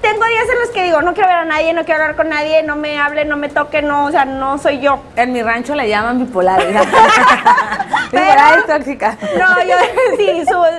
tengo 0.00 0.24
días 0.24 0.46
en 0.50 0.58
los 0.60 0.70
que 0.70 0.84
digo, 0.84 1.02
no 1.02 1.12
quiero 1.12 1.28
ver 1.28 1.36
a 1.36 1.44
nadie, 1.44 1.74
no 1.74 1.84
quiero 1.84 2.00
hablar 2.00 2.16
con 2.16 2.30
nadie, 2.30 2.62
no 2.62 2.76
me 2.76 2.98
hable, 2.98 3.26
no 3.26 3.36
me 3.36 3.50
toque, 3.50 3.82
no, 3.82 4.06
o 4.06 4.10
sea, 4.10 4.24
no 4.24 4.56
soy 4.56 4.80
yo. 4.80 5.00
En 5.16 5.34
mi 5.34 5.42
rancho 5.42 5.74
le 5.74 5.86
llaman 5.86 6.18
bipolar. 6.18 6.58
hija. 6.62 6.80
bipolar 8.10 8.58
es 8.60 8.66
tóxica. 8.66 9.18
No, 9.38 9.62
yo 9.64 9.76
sí, 10.16 10.46
soy 10.48 10.70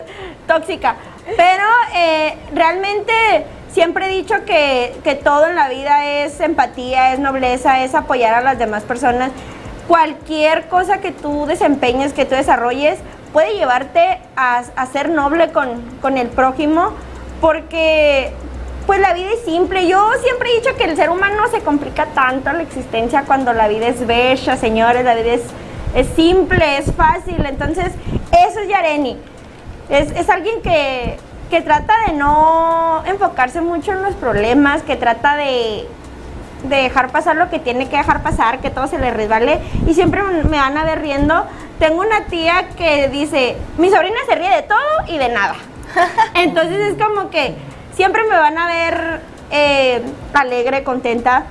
tóxica. 0.47 0.95
Pero 1.37 1.63
eh, 1.93 2.39
realmente 2.55 3.13
siempre 3.71 4.07
he 4.07 4.09
dicho 4.09 4.33
que, 4.47 4.99
que 5.03 5.13
todo 5.13 5.45
en 5.45 5.55
la 5.55 5.69
vida 5.69 6.07
es 6.07 6.39
empatía, 6.39 7.13
es 7.13 7.19
nobleza, 7.19 7.83
es 7.83 7.93
apoyar 7.93 8.33
a 8.33 8.41
las 8.41 8.57
demás 8.57 8.81
personas. 8.81 9.29
Cualquier 9.87 10.69
cosa 10.69 11.01
que 11.01 11.11
tú 11.11 11.45
desempeñes, 11.45 12.13
que 12.13 12.25
tú 12.25 12.33
desarrolles, 12.33 12.97
puede 13.31 13.53
llevarte 13.53 14.17
a, 14.35 14.63
a 14.75 14.85
ser 14.87 15.09
noble 15.09 15.51
con, 15.51 15.83
con 16.01 16.17
el 16.17 16.29
prójimo, 16.29 16.95
porque 17.41 18.31
pues 18.85 18.99
la 18.99 19.13
vida 19.13 19.29
es 19.31 19.45
simple. 19.45 19.87
Yo 19.87 20.11
siempre 20.21 20.49
he 20.49 20.55
dicho 20.55 20.75
que 20.75 20.85
el 20.85 20.95
ser 20.95 21.09
humano 21.09 21.43
se 21.51 21.59
complica 21.59 22.07
tanto 22.07 22.51
la 22.51 22.63
existencia 22.63 23.23
cuando 23.27 23.53
la 23.53 23.67
vida 23.67 23.87
es 23.87 24.05
bella, 24.07 24.57
señores, 24.57 25.05
la 25.05 25.13
vida 25.13 25.33
es, 25.33 25.43
es 25.93 26.07
simple, 26.15 26.77
es 26.77 26.91
fácil. 26.93 27.45
Entonces, 27.45 27.91
eso 28.31 28.59
es 28.59 28.67
Yareni. 28.67 29.17
Es, 29.89 30.11
es 30.11 30.29
alguien 30.29 30.61
que, 30.61 31.17
que 31.49 31.61
trata 31.61 31.93
de 32.07 32.13
no 32.13 33.03
enfocarse 33.05 33.61
mucho 33.61 33.91
en 33.91 34.01
los 34.01 34.15
problemas, 34.15 34.81
que 34.81 34.95
trata 34.95 35.35
de, 35.35 35.87
de 36.63 36.75
dejar 36.75 37.11
pasar 37.11 37.35
lo 37.35 37.49
que 37.49 37.59
tiene 37.59 37.89
que 37.89 37.97
dejar 37.97 38.21
pasar, 38.23 38.59
que 38.59 38.69
todo 38.69 38.87
se 38.87 38.97
le 38.97 39.11
resbale 39.11 39.59
y 39.87 39.93
siempre 39.93 40.21
me 40.23 40.57
van 40.57 40.77
a 40.77 40.83
ver 40.83 41.01
riendo. 41.01 41.45
Tengo 41.79 42.01
una 42.01 42.25
tía 42.25 42.69
que 42.77 43.07
dice, 43.09 43.55
mi 43.77 43.89
sobrina 43.89 44.17
se 44.27 44.35
ríe 44.35 44.49
de 44.49 44.63
todo 44.63 44.79
y 45.07 45.17
de 45.17 45.29
nada. 45.29 45.55
Entonces 46.35 46.93
es 46.93 47.03
como 47.03 47.29
que 47.29 47.55
siempre 47.93 48.23
me 48.23 48.37
van 48.37 48.57
a 48.57 48.67
ver 48.67 49.21
eh, 49.51 50.01
alegre, 50.33 50.83
contenta, 50.83 51.45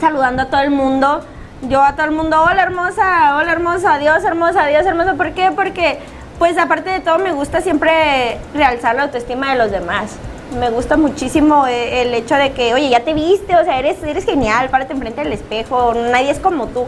saludando 0.00 0.42
a 0.42 0.46
todo 0.46 0.60
el 0.60 0.70
mundo. 0.70 1.24
Yo 1.68 1.82
a 1.82 1.94
todo 1.94 2.06
el 2.06 2.12
mundo, 2.12 2.42
hola 2.42 2.62
hermosa, 2.62 3.36
hola 3.36 3.52
hermosa, 3.52 3.94
adiós 3.94 4.24
hermosa, 4.24 4.64
adiós 4.64 4.86
hermosa. 4.86 5.14
¿Por 5.14 5.32
qué? 5.32 5.50
Porque 5.54 5.98
pues 6.38 6.56
aparte 6.56 6.88
de 6.88 7.00
todo 7.00 7.18
me 7.18 7.32
gusta 7.32 7.60
siempre 7.60 8.38
realzar 8.54 8.94
la 8.96 9.02
autoestima 9.02 9.52
de 9.52 9.58
los 9.58 9.70
demás. 9.70 10.16
Me 10.58 10.70
gusta 10.70 10.96
muchísimo 10.96 11.66
eh, 11.66 12.02
el 12.02 12.14
hecho 12.14 12.34
de 12.34 12.52
que, 12.52 12.72
oye, 12.72 12.88
ya 12.88 13.00
te 13.00 13.12
viste, 13.12 13.54
o 13.56 13.64
sea, 13.64 13.78
eres, 13.78 14.02
eres 14.02 14.24
genial, 14.24 14.70
párate 14.70 14.94
enfrente 14.94 15.22
del 15.22 15.34
espejo, 15.34 15.92
nadie 15.94 16.30
es 16.30 16.38
como 16.40 16.66
tú. 16.68 16.86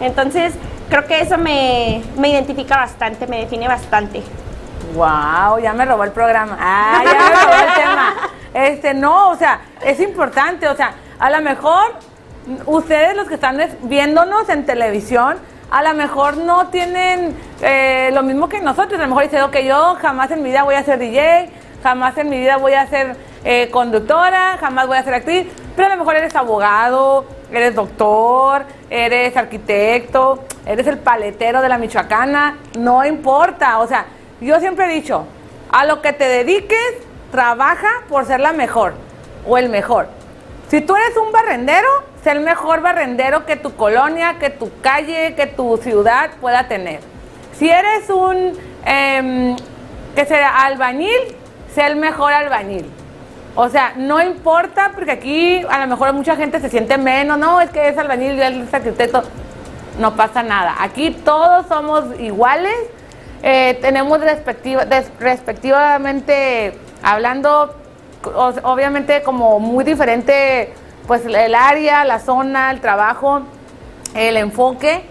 Entonces, 0.00 0.54
creo 0.88 1.04
que 1.06 1.20
eso 1.20 1.36
me, 1.36 2.02
me 2.16 2.28
identifica 2.30 2.76
bastante, 2.76 3.26
me 3.26 3.40
define 3.40 3.66
bastante. 3.66 4.22
Wow, 4.94 5.58
ya 5.58 5.72
me 5.72 5.84
robó 5.84 6.04
el 6.04 6.12
programa. 6.12 6.56
Ah, 6.60 7.02
ya 7.04 7.12
me 7.12 7.30
robó 7.30 7.68
el 7.68 7.74
tema. 7.74 8.14
Este, 8.54 8.94
no, 8.94 9.30
o 9.30 9.36
sea, 9.36 9.60
es 9.84 9.98
importante, 10.00 10.68
o 10.68 10.76
sea, 10.76 10.92
a 11.18 11.30
lo 11.30 11.40
mejor 11.40 11.94
ustedes 12.66 13.16
los 13.16 13.28
que 13.28 13.34
están 13.34 13.60
es- 13.60 13.76
viéndonos 13.88 14.48
en 14.50 14.66
televisión, 14.66 15.38
a 15.70 15.82
lo 15.82 15.94
mejor 15.94 16.36
no 16.36 16.66
tienen 16.68 17.34
eh, 17.62 18.10
lo 18.12 18.22
mismo 18.22 18.48
que 18.48 18.60
nosotros. 18.60 18.98
A 19.00 19.04
lo 19.04 19.08
mejor 19.08 19.22
dicen, 19.24 19.42
ok, 19.42 19.56
yo 19.60 19.96
jamás 20.02 20.30
en 20.30 20.42
mi 20.42 20.50
vida 20.50 20.64
voy 20.64 20.74
a 20.74 20.82
ser 20.84 20.98
DJ, 20.98 21.50
jamás 21.82 22.18
en 22.18 22.28
mi 22.28 22.38
vida 22.38 22.58
voy 22.58 22.74
a 22.74 22.86
ser 22.86 23.16
eh, 23.44 23.70
conductora, 23.70 24.58
jamás 24.60 24.86
voy 24.86 24.98
a 24.98 25.02
ser 25.02 25.14
actriz, 25.14 25.46
pero 25.74 25.86
a 25.88 25.90
lo 25.92 25.96
mejor 25.96 26.16
eres 26.16 26.36
abogado, 26.36 27.24
eres 27.50 27.74
doctor, 27.74 28.64
eres 28.90 29.34
arquitecto, 29.36 30.44
eres 30.66 30.86
el 30.86 30.98
paletero 30.98 31.62
de 31.62 31.68
la 31.70 31.78
Michoacana, 31.78 32.56
no 32.78 33.02
importa, 33.06 33.78
o 33.78 33.86
sea, 33.86 34.04
yo 34.46 34.60
siempre 34.60 34.86
he 34.86 34.94
dicho, 34.94 35.26
a 35.70 35.84
lo 35.86 36.02
que 36.02 36.12
te 36.12 36.24
dediques, 36.24 36.94
trabaja 37.30 37.88
por 38.08 38.26
ser 38.26 38.40
la 38.40 38.52
mejor 38.52 38.94
o 39.46 39.58
el 39.58 39.68
mejor. 39.68 40.08
Si 40.68 40.80
tú 40.80 40.96
eres 40.96 41.16
un 41.16 41.32
barrendero, 41.32 41.88
sé 42.22 42.30
el 42.30 42.40
mejor 42.40 42.80
barrendero 42.80 43.44
que 43.44 43.56
tu 43.56 43.74
colonia, 43.74 44.36
que 44.38 44.50
tu 44.50 44.70
calle, 44.80 45.34
que 45.34 45.46
tu 45.46 45.76
ciudad 45.78 46.30
pueda 46.40 46.68
tener. 46.68 47.00
Si 47.58 47.68
eres 47.68 48.08
un, 48.08 48.58
em, 48.84 49.56
que 50.14 50.24
sea 50.24 50.64
albañil, 50.64 51.36
sé 51.74 51.86
el 51.86 51.96
mejor 51.96 52.32
albañil. 52.32 52.86
O 53.54 53.68
sea, 53.68 53.92
no 53.96 54.22
importa, 54.22 54.92
porque 54.94 55.12
aquí 55.12 55.62
a 55.68 55.80
lo 55.80 55.86
mejor 55.86 56.12
mucha 56.14 56.36
gente 56.36 56.58
se 56.60 56.70
siente 56.70 56.96
menos, 56.96 57.38
no, 57.38 57.60
es 57.60 57.70
que 57.70 57.88
es 57.88 57.98
albañil, 57.98 58.40
es 58.40 58.72
arquitecto. 58.72 59.22
No 59.98 60.16
pasa 60.16 60.42
nada. 60.42 60.74
Aquí 60.80 61.10
todos 61.10 61.66
somos 61.66 62.18
iguales, 62.18 62.74
eh, 63.42 63.78
tenemos 63.80 64.20
respectiva- 64.20 64.84
respectivamente 65.18 66.78
hablando, 67.02 67.74
obviamente 68.62 69.22
como 69.22 69.58
muy 69.58 69.84
diferente, 69.84 70.72
pues 71.06 71.24
el 71.26 71.54
área, 71.54 72.04
la 72.04 72.18
zona, 72.20 72.70
el 72.70 72.80
trabajo, 72.80 73.42
el 74.14 74.36
enfoque, 74.36 75.02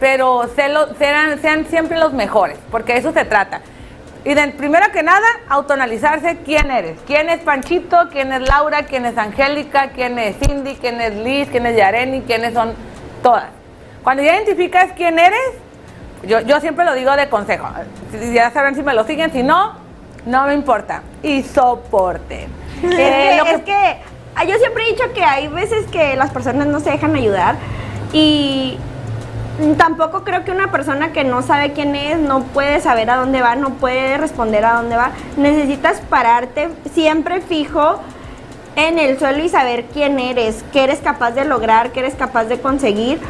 pero 0.00 0.44
lo- 0.70 0.94
sean, 0.94 1.66
siempre 1.68 1.98
los 1.98 2.12
mejores, 2.12 2.58
porque 2.70 2.94
de 2.94 3.00
eso 3.00 3.12
se 3.12 3.24
trata. 3.24 3.60
Y 4.24 4.32
de, 4.32 4.48
primero 4.52 4.90
que 4.90 5.02
nada, 5.02 5.26
autoanalizarse 5.50 6.38
quién 6.46 6.70
eres. 6.70 6.98
¿Quién 7.06 7.28
es 7.28 7.40
Panchito? 7.40 8.08
¿Quién 8.10 8.32
es 8.32 8.48
Laura? 8.48 8.84
¿Quién 8.84 9.04
es 9.04 9.18
Angélica? 9.18 9.90
¿Quién 9.94 10.18
es 10.18 10.36
Cindy? 10.38 10.76
¿Quién 10.76 10.98
es 11.02 11.14
Liz? 11.14 11.48
¿Quién 11.50 11.66
es 11.66 11.76
Yareni? 11.76 12.22
¿Quiénes 12.22 12.54
son 12.54 12.72
todas? 13.22 13.48
Cuando 14.02 14.22
ya 14.22 14.34
identificas 14.36 14.92
quién 14.96 15.18
eres, 15.18 15.38
yo, 16.26 16.40
yo 16.40 16.60
siempre 16.60 16.84
lo 16.84 16.94
digo 16.94 17.14
de 17.16 17.28
consejo. 17.28 17.66
Ya 18.32 18.50
sabrán 18.50 18.74
si 18.74 18.82
me 18.82 18.94
lo 18.94 19.04
siguen, 19.04 19.32
si 19.32 19.42
no, 19.42 19.72
no 20.26 20.46
me 20.46 20.54
importa. 20.54 21.02
Y 21.22 21.42
soporten. 21.42 22.48
Es 22.82 22.92
Eh, 22.98 23.28
que, 23.30 23.36
lo 23.38 23.44
que- 23.44 23.50
es 23.54 23.62
que, 23.62 23.96
ah, 24.36 24.44
yo 24.44 24.56
siempre 24.56 24.84
he 24.84 24.92
dicho 24.92 25.04
que 25.14 25.24
hay 25.24 25.48
veces 25.48 25.86
que 25.86 26.16
las 26.16 26.30
personas 26.30 26.66
no 26.66 26.80
se 26.80 26.90
dejan 26.90 27.14
ayudar 27.16 27.56
y 28.12 28.76
tampoco 29.78 30.24
creo 30.24 30.44
que 30.44 30.50
una 30.50 30.70
persona 30.72 31.12
que 31.12 31.22
no 31.24 31.40
sabe 31.42 31.72
quién 31.72 31.94
es 31.94 32.18
no 32.18 32.42
puede 32.42 32.80
saber 32.80 33.08
a 33.10 33.16
dónde 33.16 33.40
va, 33.40 33.54
no 33.54 33.70
puede 33.74 34.18
responder 34.18 34.64
a 34.64 34.74
dónde 34.74 34.96
va. 34.96 35.12
Necesitas 35.36 36.00
pararte 36.10 36.70
siempre 36.92 37.40
fijo 37.40 38.00
en 38.76 38.98
el 38.98 39.18
suelo 39.18 39.44
y 39.44 39.48
saber 39.48 39.84
quién 39.92 40.18
eres, 40.18 40.64
qué 40.72 40.82
eres 40.84 40.98
capaz 40.98 41.30
de 41.32 41.44
lograr, 41.44 41.90
qué 41.92 42.00
eres 42.00 42.14
capaz 42.16 42.44
de 42.44 42.60
conseguir, 42.60 43.20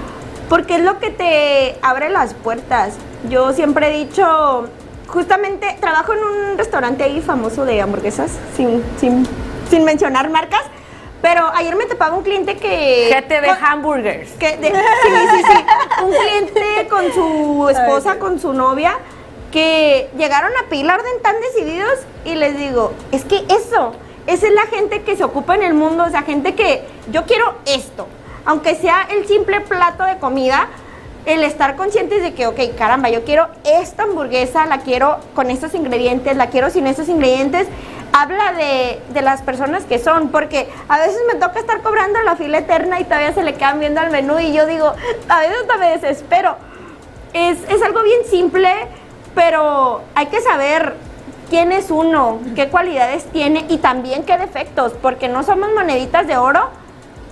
porque 0.49 0.77
es 0.77 0.83
lo 0.83 0.99
que 0.99 1.11
te 1.11 1.77
abre 1.83 2.11
las 2.11 2.35
puertas. 2.35 2.95
Yo 3.29 3.53
siempre 3.53 3.89
he 3.89 4.05
dicho, 4.05 4.69
justamente 5.09 5.77
trabajo 5.81 6.13
en 6.13 6.19
un 6.25 6.59
restaurante 6.59 7.05
ahí 7.05 7.21
famoso 7.21 7.65
de 7.65 7.81
hamburguesas, 7.81 8.31
sin, 8.57 8.83
sin, 8.99 9.27
sin 9.71 9.85
mencionar 9.85 10.29
marcas, 10.31 10.63
pero 11.23 11.49
ayer 11.55 11.75
me 11.77 11.87
topaba 11.87 12.15
un 12.17 12.23
cliente 12.23 12.57
que... 12.59 13.09
GTV 13.11 13.47
con- 13.47 13.65
Hamburgers. 13.65 14.31
que 14.33 14.57
de- 14.59 14.69
sí, 14.69 14.75
sí, 15.31 15.43
sí. 15.47 16.05
Un 16.05 16.13
cliente 16.13 16.89
con 16.89 17.13
su 17.13 17.69
esposa, 17.75 18.19
con 18.19 18.39
su 18.39 18.53
novia, 18.53 18.99
que 19.51 20.11
llegaron 20.19 20.51
a 20.63 20.69
pedir 20.69 20.85
la 20.85 20.95
orden 20.97 21.23
tan 21.23 21.37
decididos 21.41 22.01
y 22.27 22.35
les 22.35 22.59
digo, 22.59 22.93
es 23.13 23.25
que 23.25 23.37
eso, 23.49 23.95
esa 24.27 24.47
es 24.49 24.53
la 24.53 24.67
gente 24.67 25.03
que 25.03 25.17
se 25.17 25.25
ocupa 25.25 25.55
en 25.55 25.63
el 25.63 25.75
mundo, 25.75 26.05
o 26.05 26.11
sea, 26.11 26.23
gente 26.23 26.55
que 26.55 26.83
yo 27.11 27.25
quiero 27.25 27.55
esto, 27.65 28.07
aunque 28.45 28.75
sea 28.75 29.07
el 29.11 29.27
simple 29.27 29.61
plato 29.61 30.05
de 30.05 30.19
comida, 30.19 30.69
el 31.27 31.43
estar 31.43 31.77
conscientes 31.77 32.23
de 32.23 32.35
que, 32.35 32.47
ok, 32.47 32.61
caramba, 32.77 33.09
yo 33.09 33.25
quiero 33.25 33.49
esta 33.65 34.03
hamburguesa, 34.03 34.67
la 34.67 34.79
quiero 34.79 35.19
con 35.35 35.51
estos 35.51 35.75
ingredientes, 35.75 36.37
la 36.37 36.49
quiero 36.49 36.69
sin 36.71 36.87
estos 36.87 37.09
ingredientes, 37.09 37.67
habla 38.13 38.53
de, 38.53 39.01
de 39.09 39.23
las 39.23 39.43
personas 39.43 39.85
que 39.85 39.99
son, 39.99 40.29
porque 40.29 40.69
a 40.89 40.99
veces 40.99 41.19
me 41.33 41.39
toca 41.39 41.59
estar 41.59 41.81
cobrando 41.81 42.21
la 42.23 42.37
fila 42.37 42.59
eterna 42.59 43.01
y 43.01 43.05
todavía 43.05 43.33
se 43.33 43.43
le 43.43 43.55
quedan 43.55 43.81
viendo 43.81 44.01
al 44.01 44.11
menú 44.11 44.39
y 44.39 44.53
yo 44.53 44.67
digo, 44.67 44.93
a 45.29 45.41
veces 45.41 45.57
hasta 45.63 45.77
me 45.79 45.91
desespero. 45.99 46.57
Es, 47.33 47.59
es 47.69 47.83
algo 47.83 48.03
bien 48.03 48.21
simple, 48.31 48.71
pero 49.35 50.03
hay 50.15 50.27
que 50.27 50.41
saber 50.43 50.95
quién 51.49 51.73
es 51.73 51.91
uno, 51.91 52.39
qué 52.55 52.69
cualidades 52.69 53.25
tiene 53.25 53.65
y 53.69 53.79
también 53.79 54.25
qué 54.25 54.37
defectos, 54.37 54.93
porque 55.01 55.29
no 55.29 55.43
somos 55.43 55.73
moneditas 55.75 56.27
de 56.27 56.37
oro 56.37 56.69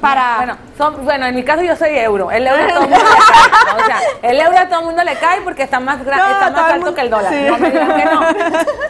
para... 0.02 0.36
Bueno, 0.36 0.56
son- 0.76 1.04
bueno, 1.04 1.24
en 1.26 1.34
mi 1.34 1.42
caso 1.44 1.62
yo 1.62 1.74
soy 1.76 1.96
euro. 1.96 2.30
El 2.30 2.46
euro 2.46 2.62
a 2.62 2.68
todo 2.68 2.82
el 2.84 2.90
mundo 2.90 3.04
le 3.06 3.14
cae. 3.32 3.82
O 3.82 3.86
sea, 3.86 3.98
el 4.22 4.40
euro 4.40 4.58
a 4.58 4.68
todo 4.68 4.80
el 4.80 4.84
mundo 4.86 5.04
le 5.04 5.14
cae 5.16 5.40
porque 5.42 5.62
está 5.62 5.80
más, 5.80 6.00
gra- 6.04 6.16
No, 6.18 6.30
está 6.32 6.50
más 6.50 6.64
alto 6.64 6.74
mundo- 6.76 6.94
que 6.94 7.00
el 7.00 7.10
dólar. 7.10 7.32
sí. 7.32 7.40
No 7.48 7.58
me 7.58 7.70
digan 7.70 7.96
que 7.96 8.04
no. 8.04 8.20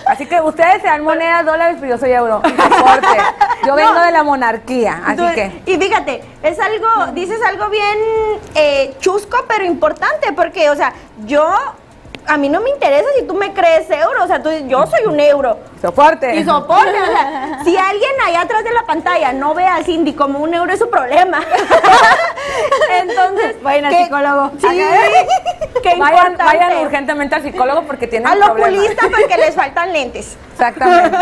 Así 0.07 0.27
que 0.27 0.41
ustedes 0.41 0.83
sean 0.83 1.05
monedas, 1.05 1.45
dólares, 1.47 1.77
pero 1.79 1.93
yo 1.95 1.99
soy 1.99 2.11
euro. 2.13 2.43
Y 2.45 2.61
soporte. 2.61 3.07
Yo 3.65 3.75
vengo 3.77 4.01
de 4.01 4.11
la 4.11 4.23
monarquía, 4.25 5.03
así 5.07 5.17
Tú- 5.19 5.35
que. 5.35 5.63
Y 5.67 5.77
fíjate, 5.77 6.25
es 6.43 6.59
algo, 6.59 6.89
dices 7.13 7.39
algo 7.47 7.69
bien 7.69 7.99
eh, 8.57 8.97
chusco, 8.99 9.45
pero 9.47 9.65
importante, 9.65 10.33
porque, 10.33 10.69
o 10.71 10.75
sea, 10.75 10.93
yo, 11.27 11.55
a 12.27 12.37
mí 12.37 12.49
no 12.49 12.61
me 12.61 12.71
interesa 12.71 13.09
si 13.19 13.25
tú 13.27 13.35
me 13.35 13.53
crees 13.53 13.91
euro, 13.91 14.23
o 14.25 14.27
sea, 14.27 14.43
tú, 14.43 14.51
yo 14.69 14.87
soy 14.87 15.05
un 15.07 15.19
euro. 15.21 15.59
Soporte. 15.81 16.35
Y 16.37 16.45
soporte, 16.45 16.91
o 16.91 17.07
sea, 17.07 17.59
si 17.65 17.77
alguien 17.77 18.11
allá 18.27 18.43
atrás 18.43 18.63
de 18.65 18.73
la 18.73 18.85
pantalla 18.87 19.33
no 19.33 19.55
ve 19.55 19.67
a 19.67 19.83
Cindy 19.83 20.13
como 20.15 20.39
un 20.39 20.55
euro 20.55 20.73
es 20.73 20.79
su 20.79 20.89
problema. 20.89 21.41
Entonces, 23.01 23.63
Vayan 23.63 23.85
al 23.87 23.91
¿qué- 23.93 24.05
psicólogo. 24.05 24.51
Sí, 24.61 24.69
qué 25.83 25.95
Vayan, 25.99 26.37
vayan 26.37 26.79
urgentemente 26.85 27.35
al 27.35 27.43
psicólogo 27.43 27.83
porque 27.83 28.07
tienen 28.07 28.29
Al 28.29 28.43
oculista 28.43 29.07
porque 29.11 29.37
les 29.37 29.55
faltan 29.55 29.93
lentes. 29.93 30.37
Exactamente. 30.53 31.19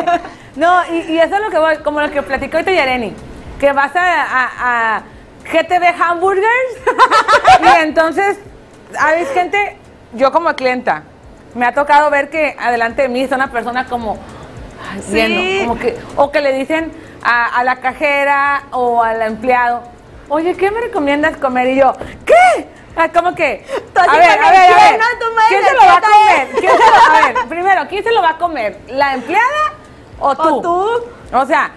No, 0.57 0.83
y, 0.93 1.13
y 1.13 1.19
eso 1.19 1.35
es 1.37 1.41
lo 1.41 1.51
que 1.51 1.59
voy, 1.59 1.77
como 1.79 2.01
lo 2.01 2.11
que 2.11 2.23
platicó 2.23 2.57
ahorita 2.59 2.73
Yareni, 2.73 3.15
que 3.59 3.73
vas 3.73 3.95
a, 3.97 4.23
a- 4.23 4.97
a 4.97 5.03
GTV 5.51 5.95
Hamburgers 6.03 6.77
y 7.63 7.81
entonces 7.83 8.39
hay 8.99 9.25
gente, 9.27 9.79
yo 10.13 10.33
como 10.33 10.55
clienta, 10.55 11.03
me 11.55 11.67
ha 11.67 11.75
tocado 11.75 12.11
ver 12.11 12.31
que 12.31 12.57
adelante 12.59 13.03
de 13.03 13.09
mí 13.09 13.23
está 13.23 13.37
una 13.37 13.51
persona 13.51 13.87
como 13.87 14.19
ay, 14.93 15.03
Sí. 15.03 15.13
viendo, 15.15 15.65
como 15.69 15.81
que, 15.81 15.99
o 16.17 16.31
que 16.31 16.41
le 16.41 16.53
dicen, 16.53 16.93
a, 17.23 17.59
a 17.59 17.65
la 17.65 17.77
cajera 17.77 18.63
o 18.73 19.03
al 19.03 19.21
empleado, 19.23 19.83
oye, 20.29 20.55
¿qué 20.57 20.71
me 20.71 20.81
recomiendas 20.81 21.37
comer? 21.37 21.69
Y 21.69 21.77
yo, 21.81 21.93
¿qué? 22.25 22.69
Ah, 22.97 23.09
¿Cómo 23.13 23.35
que? 23.35 23.65
A 23.95 24.17
ver, 24.17 24.23
a 24.23 24.51
ver, 24.51 24.61
a 24.61 24.75
ver. 24.75 25.01
¿Quién 25.49 25.65
se 25.65 25.75
lo 25.75 25.81
va 25.81 25.97
a 25.97 26.01
comer? 26.01 26.49
¿Quién 26.59 26.73
se 26.73 26.79
lo- 26.79 27.15
a 27.15 27.21
ver, 27.27 27.49
primero, 27.49 27.83
¿quién 27.89 28.05
se 28.05 28.13
lo 28.13 28.23
va 28.23 28.31
a 28.31 28.39
comer? 28.39 28.79
¿La 28.89 29.15
empleada 29.15 29.73
o 30.19 30.35
tú? 30.35 30.57
O 30.57 30.61
tú. 30.61 31.37
O 31.37 31.47
sea, 31.47 31.71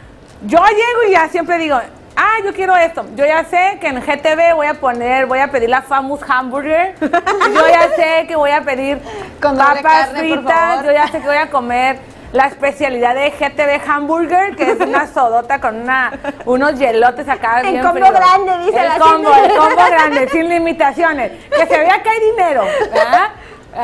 yo 0.43 0.57
llego 0.65 1.03
y 1.07 1.11
ya 1.11 1.27
siempre 1.29 1.57
digo, 1.59 1.79
ah, 2.15 2.37
yo 2.43 2.53
quiero 2.53 2.75
esto. 2.75 3.05
Yo 3.15 3.25
ya 3.25 3.43
sé 3.45 3.77
que 3.79 3.87
en 3.87 4.01
GTV 4.01 4.55
voy 4.55 4.67
a 4.67 4.75
poner, 4.75 5.25
voy 5.25 5.39
a 5.39 5.49
pedir 5.49 5.69
la 5.69 5.81
famous 5.81 6.21
hamburger. 6.27 6.95
yo 7.01 7.67
ya 7.67 7.89
sé 7.95 8.27
que 8.27 8.35
voy 8.35 8.51
a 8.51 8.61
pedir 8.61 8.99
Con 9.41 9.57
papas 9.57 9.81
carne, 9.81 10.19
fritas. 10.19 10.85
Yo 10.85 10.91
ya 10.91 11.07
sé 11.07 11.19
que 11.19 11.27
voy 11.27 11.37
a 11.37 11.49
comer 11.49 11.99
la 12.33 12.47
especialidad 12.47 13.13
de 13.13 13.29
GTV 13.29 13.87
hamburger, 13.87 14.55
que 14.55 14.71
es 14.71 14.79
una 14.79 15.05
sodota 15.07 15.61
con 15.61 15.75
una, 15.75 16.11
unos 16.45 16.79
hielotes 16.79 17.29
acá 17.29 17.61
El 17.61 17.73
bien 17.73 17.83
combo 17.83 18.11
grande, 18.11 18.65
dice 18.65 18.79
El 18.79 18.87
la 18.87 18.97
combo, 18.97 19.31
el 19.35 19.55
combo 19.55 19.85
grande, 19.85 20.29
sin 20.31 20.49
limitaciones. 20.49 21.31
Que 21.49 21.67
se 21.67 21.77
vea 21.77 22.01
que 22.01 22.09
hay 22.09 22.19
dinero, 22.31 22.63
¿verdad? 22.91 23.29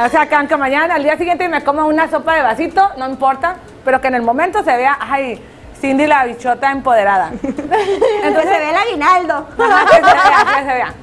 O 0.06 0.10
sea, 0.10 0.28
que 0.28 0.36
aunque 0.36 0.58
mañana, 0.58 0.96
al 0.96 1.04
día 1.04 1.18
siguiente 1.18 1.48
me 1.48 1.64
coma 1.64 1.86
una 1.86 2.10
sopa 2.10 2.36
de 2.36 2.42
vasito, 2.42 2.90
no 2.98 3.08
importa, 3.08 3.56
pero 3.86 4.02
que 4.02 4.08
en 4.08 4.16
el 4.16 4.22
momento 4.24 4.64
se 4.64 4.76
vea, 4.76 4.98
ay, 5.00 5.42
Cindy 5.80 6.08
la 6.08 6.26
bichota 6.26 6.72
empoderada. 6.72 7.32
Entonces 7.42 8.52
se 8.52 8.60
ve 8.60 8.70
el 8.70 8.76
aguinaldo. 8.76 9.48
Ajá, 9.58 9.86
que 9.86 9.96
se 9.96 10.02
vea, 10.02 10.46
que 10.56 10.60
se 10.60 10.74
vea. 10.74 10.94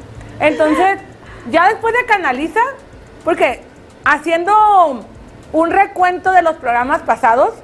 Entonces, 0.40 0.98
ya 1.50 1.68
después 1.68 1.94
de 1.94 2.04
canaliza, 2.06 2.60
porque 3.24 3.62
haciendo 4.04 5.04
un 5.52 5.70
recuento 5.70 6.30
de 6.30 6.42
los 6.42 6.56
programas 6.56 7.02
pasados, 7.02 7.54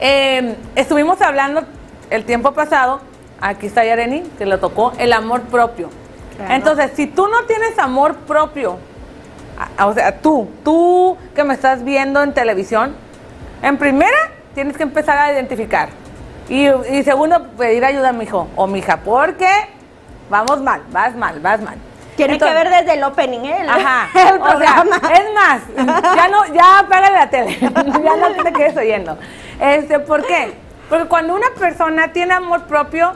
eh, 0.00 0.56
estuvimos 0.76 1.20
hablando 1.22 1.62
el 2.10 2.24
tiempo 2.24 2.52
pasado, 2.52 3.00
aquí 3.40 3.66
está 3.66 3.84
Yareni, 3.84 4.22
que 4.38 4.46
lo 4.46 4.58
tocó, 4.58 4.92
el 4.98 5.12
amor 5.12 5.42
propio. 5.42 5.90
Claro. 6.36 6.54
Entonces, 6.54 6.92
si 6.94 7.06
tú 7.06 7.28
no 7.28 7.44
tienes 7.44 7.78
amor 7.78 8.16
propio, 8.16 8.78
o 9.82 9.92
sea, 9.92 10.18
tú, 10.20 10.48
tú 10.64 11.16
que 11.34 11.44
me 11.44 11.54
estás 11.54 11.84
viendo 11.84 12.22
en 12.22 12.32
televisión, 12.32 12.94
en 13.62 13.76
primera 13.76 14.16
tienes 14.54 14.76
que 14.76 14.82
empezar 14.82 15.18
a 15.18 15.32
identificar. 15.32 15.88
Y, 16.48 16.68
y 16.68 17.02
segundo, 17.04 17.42
pedir 17.56 17.84
ayuda 17.84 18.08
a 18.08 18.12
mi 18.12 18.24
hijo 18.24 18.48
o 18.56 18.66
mi 18.66 18.80
hija, 18.80 18.98
porque 19.04 19.48
vamos 20.28 20.60
mal, 20.60 20.82
vas 20.90 21.14
mal, 21.14 21.38
vas 21.40 21.60
mal. 21.60 21.76
Tiene 22.16 22.38
que 22.38 22.44
Entonces- 22.44 22.70
ver 22.72 22.84
desde 22.84 22.98
el 22.98 23.04
opening, 23.04 23.40
¿eh? 23.44 23.58
El, 23.62 23.68
Ajá. 23.70 24.08
el 24.30 24.40
o 24.40 24.58
sea, 24.58 24.82
programa. 24.82 24.96
es 25.14 25.24
más, 25.34 26.14
ya 26.16 26.28
no, 26.28 26.46
ya 26.52 26.80
apágale 26.80 27.16
la 27.16 27.30
tele, 27.30 27.56
ya 27.60 28.16
no 28.16 28.42
te 28.42 28.52
quedes 28.52 28.76
oyendo. 28.76 29.16
Este, 29.60 30.00
¿por 30.00 30.26
qué? 30.26 30.54
Porque 30.88 31.06
cuando 31.06 31.34
una 31.34 31.48
persona 31.58 32.12
tiene 32.12 32.34
amor 32.34 32.64
propio 32.64 33.12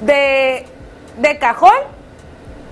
de, 0.00 0.64
de 1.18 1.38
cajón, 1.38 1.74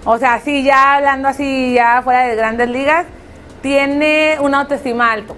o 0.05 0.17
sea, 0.19 0.35
así 0.35 0.63
ya 0.63 0.95
hablando 0.97 1.29
así, 1.29 1.75
ya 1.75 2.01
fuera 2.03 2.27
de 2.29 2.37
grandes 2.37 2.69
ligas, 2.71 3.05
tiene 3.63 4.39
una 4.41 4.61
autoestima 4.61 5.13
alto. 5.13 5.37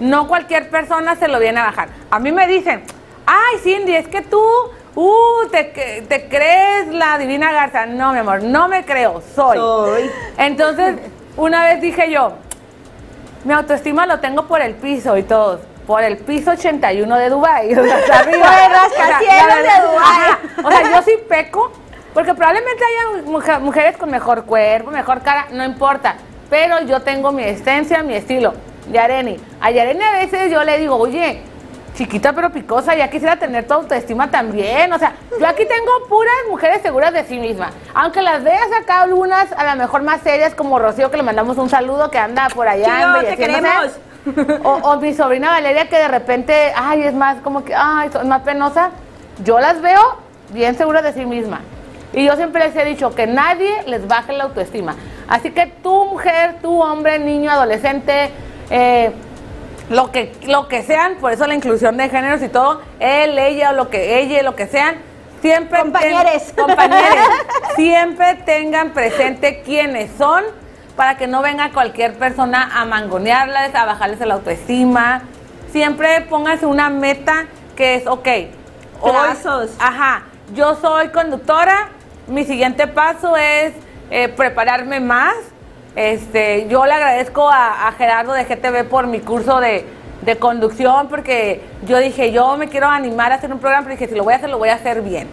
No 0.00 0.26
cualquier 0.28 0.68
persona 0.70 1.14
se 1.16 1.28
lo 1.28 1.38
viene 1.38 1.60
a 1.60 1.64
bajar. 1.64 1.88
A 2.10 2.18
mí 2.18 2.32
me 2.32 2.46
dicen, 2.46 2.82
ay 3.26 3.58
Cindy, 3.62 3.94
es 3.94 4.08
que 4.08 4.22
tú, 4.22 4.42
uh, 4.94 5.46
te, 5.50 5.64
te 6.08 6.28
crees 6.28 6.88
la 6.88 7.18
divina 7.18 7.52
garza. 7.52 7.86
No, 7.86 8.12
mi 8.12 8.18
amor, 8.18 8.42
no 8.42 8.66
me 8.68 8.84
creo, 8.84 9.22
soy. 9.34 9.58
Soy. 9.58 10.10
Entonces, 10.38 10.96
una 11.36 11.64
vez 11.64 11.80
dije 11.80 12.10
yo, 12.10 12.32
mi 13.44 13.52
autoestima 13.54 14.06
lo 14.06 14.20
tengo 14.20 14.46
por 14.46 14.60
el 14.60 14.74
piso 14.74 15.16
y 15.16 15.22
todo. 15.22 15.60
Por 15.86 16.02
el 16.02 16.18
piso 16.18 16.52
81 16.52 17.16
de 17.16 17.28
Dubai, 17.30 17.74
o 17.74 17.82
sea, 17.84 17.96
hasta 17.96 18.18
arriba. 18.20 18.46
Por 18.46 18.52
el 18.58 18.70
O 18.70 18.94
sea, 18.94 19.08
rascacielos 19.08 19.46
la 19.48 19.56
de. 19.56 20.66
O 20.66 20.70
sea, 20.70 20.82
yo 20.94 21.02
sí 21.02 21.12
peco, 21.28 21.72
porque 22.14 22.32
probablemente 22.34 22.84
haya 22.84 23.22
mujer- 23.24 23.60
mujeres 23.60 23.96
con 23.96 24.08
mejor 24.10 24.44
cuerpo, 24.44 24.90
mejor 24.92 25.20
cara, 25.22 25.46
no 25.50 25.64
importa. 25.64 26.14
Pero 26.48 26.80
yo 26.82 27.00
tengo 27.02 27.32
mi 27.32 27.42
esencia, 27.42 28.02
mi 28.04 28.14
estilo. 28.14 28.54
Yareni. 28.90 29.38
A 29.60 29.70
Yareni 29.70 30.02
a 30.02 30.12
veces 30.12 30.50
yo 30.50 30.62
le 30.64 30.78
digo, 30.78 30.96
oye, 30.96 31.42
chiquita 31.94 32.32
pero 32.32 32.50
picosa, 32.50 32.94
ya 32.94 33.08
quisiera 33.08 33.36
tener 33.36 33.66
tu 33.66 33.74
autoestima 33.74 34.30
también. 34.30 34.92
O 34.92 34.98
sea, 34.98 35.14
yo 35.38 35.46
aquí 35.46 35.64
tengo 35.66 36.08
puras 36.08 36.34
mujeres 36.48 36.82
seguras 36.82 37.12
de 37.12 37.24
sí 37.24 37.38
mismas. 37.38 37.72
Aunque 37.94 38.22
las 38.22 38.42
veas 38.42 38.68
acá 38.80 39.02
algunas, 39.02 39.52
a 39.52 39.74
lo 39.74 39.80
mejor 39.80 40.02
más 40.02 40.20
serias, 40.22 40.54
como 40.54 40.78
Rocío, 40.78 41.10
que 41.10 41.16
le 41.16 41.22
mandamos 41.22 41.58
un 41.58 41.68
saludo, 41.68 42.10
que 42.10 42.18
anda 42.18 42.48
por 42.54 42.68
allá 42.68 43.20
Chío, 43.22 43.36
te 43.36 43.36
o 44.62 44.96
mi 44.96 45.14
sobrina 45.14 45.50
Valeria 45.50 45.88
que 45.88 45.96
de 45.96 46.08
repente, 46.08 46.72
ay, 46.76 47.02
es 47.04 47.14
más 47.14 47.40
como 47.40 47.64
que, 47.64 47.74
ay, 47.74 48.08
es 48.08 48.24
más 48.24 48.42
penosa. 48.42 48.90
Yo 49.44 49.58
las 49.60 49.80
veo 49.80 50.18
bien 50.50 50.76
seguras 50.76 51.02
de 51.02 51.12
sí 51.12 51.24
misma. 51.24 51.60
Y 52.12 52.24
yo 52.24 52.34
siempre 52.36 52.66
les 52.66 52.76
he 52.76 52.84
dicho 52.84 53.14
que 53.14 53.26
nadie 53.26 53.82
les 53.86 54.06
baje 54.06 54.32
la 54.32 54.44
autoestima. 54.44 54.96
Así 55.28 55.52
que 55.52 55.66
tú, 55.82 56.06
mujer, 56.06 56.56
tú, 56.60 56.82
hombre, 56.82 57.18
niño, 57.18 57.50
adolescente, 57.50 58.30
eh, 58.70 59.10
lo 59.88 60.12
que, 60.12 60.32
lo 60.46 60.68
que 60.68 60.82
sean, 60.82 61.16
por 61.16 61.32
eso 61.32 61.46
la 61.46 61.54
inclusión 61.54 61.96
de 61.96 62.08
géneros 62.08 62.42
y 62.42 62.48
todo, 62.48 62.80
él, 63.00 63.38
ella, 63.38 63.70
o 63.70 63.72
lo 63.74 63.90
que 63.90 64.20
ella, 64.20 64.42
lo 64.42 64.54
que 64.54 64.66
sean, 64.66 64.96
siempre 65.42 65.80
compañeres, 66.56 67.34
siempre 67.76 68.34
tengan 68.46 68.90
presente 68.90 69.62
quiénes 69.64 70.10
son 70.16 70.44
para 70.96 71.16
que 71.16 71.26
no 71.26 71.40
venga 71.42 71.70
cualquier 71.72 72.14
persona 72.14 72.70
a 72.74 72.84
mangonearles, 72.84 73.74
a 73.74 73.84
bajarles 73.86 74.20
la 74.20 74.34
autoestima. 74.34 75.22
Siempre 75.72 76.20
pónganse 76.22 76.66
una 76.66 76.90
meta 76.90 77.46
que 77.76 77.94
es, 77.94 78.06
ok, 78.06 78.28
hoy- 79.00 79.12
ajá, 79.78 80.24
yo 80.54 80.74
soy 80.76 81.08
conductora, 81.08 81.88
mi 82.26 82.44
siguiente 82.44 82.86
paso 82.86 83.36
es 83.36 83.72
eh, 84.10 84.28
prepararme 84.28 85.00
más. 85.00 85.34
Este, 85.96 86.68
yo 86.68 86.86
le 86.86 86.92
agradezco 86.92 87.48
a, 87.50 87.92
Gerardo 87.98 88.32
de 88.32 88.44
GTV 88.44 88.84
por 88.88 89.06
mi 89.06 89.20
curso 89.20 89.60
de, 89.60 89.84
de 90.22 90.36
conducción, 90.36 91.08
porque 91.08 91.62
yo 91.86 91.98
dije, 91.98 92.32
yo 92.32 92.56
me 92.56 92.68
quiero 92.68 92.86
animar 92.86 93.32
a 93.32 93.36
hacer 93.36 93.52
un 93.52 93.58
programa, 93.58 93.84
pero 93.84 93.98
dije, 93.98 94.08
si 94.08 94.14
lo 94.14 94.24
voy 94.24 94.34
a 94.34 94.36
hacer, 94.36 94.50
lo 94.50 94.58
voy 94.58 94.68
a 94.68 94.74
hacer 94.74 95.02
bien. 95.02 95.28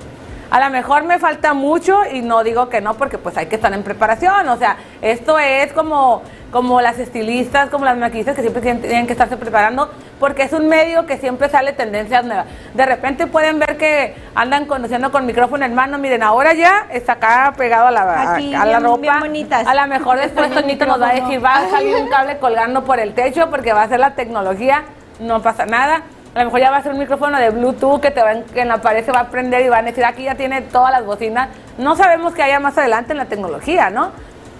A 0.49 0.59
lo 0.61 0.69
mejor 0.69 1.03
me 1.03 1.19
falta 1.19 1.53
mucho 1.53 1.99
y 2.11 2.21
no 2.21 2.43
digo 2.43 2.69
que 2.69 2.79
no, 2.81 2.93
porque 2.93 3.17
pues 3.17 3.35
hay 3.37 3.47
que 3.47 3.55
estar 3.55 3.73
en 3.73 3.83
preparación. 3.83 4.47
O 4.47 4.57
sea, 4.57 4.77
esto 5.01 5.37
es 5.39 5.73
como, 5.73 6.21
como 6.51 6.79
las 6.79 6.99
estilistas, 6.99 7.69
como 7.69 7.83
las 7.83 7.97
maquillistas 7.97 8.33
que 8.35 8.41
siempre 8.41 8.61
tienen, 8.61 9.05
que 9.07 9.11
estarse 9.11 9.35
preparando, 9.35 9.91
porque 10.19 10.43
es 10.43 10.53
un 10.53 10.69
medio 10.69 11.05
que 11.05 11.17
siempre 11.17 11.49
sale 11.49 11.73
tendencias 11.73 12.23
nuevas. 12.23 12.45
De 12.73 12.85
repente 12.85 13.27
pueden 13.27 13.59
ver 13.59 13.77
que 13.77 14.15
andan 14.35 14.65
conduciendo 14.65 15.11
con 15.11 15.25
micrófono 15.25 15.65
en 15.65 15.75
mano. 15.75 15.97
Miren, 15.97 16.23
ahora 16.23 16.53
ya 16.53 16.87
está 16.91 17.13
acá 17.13 17.53
pegado 17.57 17.87
a 17.87 17.91
la, 17.91 18.33
Aquí, 18.33 18.53
a 18.55 18.59
la 18.59 18.65
bien- 18.79 18.83
ropa. 18.83 19.19
A 19.67 19.75
lo 19.75 19.87
mejor 19.87 20.17
después 20.17 20.49
Toñito 20.53 20.85
nos 20.85 21.01
va 21.01 21.09
a 21.09 21.13
decir, 21.13 21.43
va 21.43 21.55
a 21.57 21.69
salir 21.69 21.95
un 21.97 22.07
cable 22.07 22.37
colgando 22.37 22.85
por 22.85 22.99
el 22.99 23.13
techo 23.13 23.49
porque 23.49 23.73
va 23.73 23.83
a 23.83 23.87
ser 23.89 23.99
la 23.99 24.11
tecnología, 24.15 24.83
no 25.19 25.41
pasa 25.41 25.65
nada. 25.65 26.03
A 26.37 26.41
lo 26.41 26.45
mejor 26.45 26.59
ya 26.59 26.69
va 26.69 26.77
a 26.77 26.83
ser 26.83 26.93
un 26.93 26.99
micrófono 26.99 27.39
de 27.39 27.49
Bluetooth 27.49 27.99
que 27.99 28.11
te 28.11 28.21
va 28.21 28.31
en, 28.33 28.43
que 28.43 28.61
en 28.61 28.67
la 28.67 28.79
pared 28.79 29.03
se 29.03 29.11
va 29.11 29.21
a 29.21 29.29
prender 29.29 29.65
y 29.65 29.69
van 29.69 29.85
a 29.85 29.87
decir, 29.87 30.05
aquí 30.05 30.21
ya 30.21 30.35
tiene 30.35 30.61
todas 30.61 30.91
las 30.91 31.03
bocinas. 31.03 31.49
No 31.79 31.95
sabemos 31.95 32.35
qué 32.35 32.43
haya 32.43 32.59
más 32.59 32.77
adelante 32.77 33.13
en 33.13 33.17
la 33.17 33.25
tecnología, 33.25 33.89
¿no? 33.89 34.11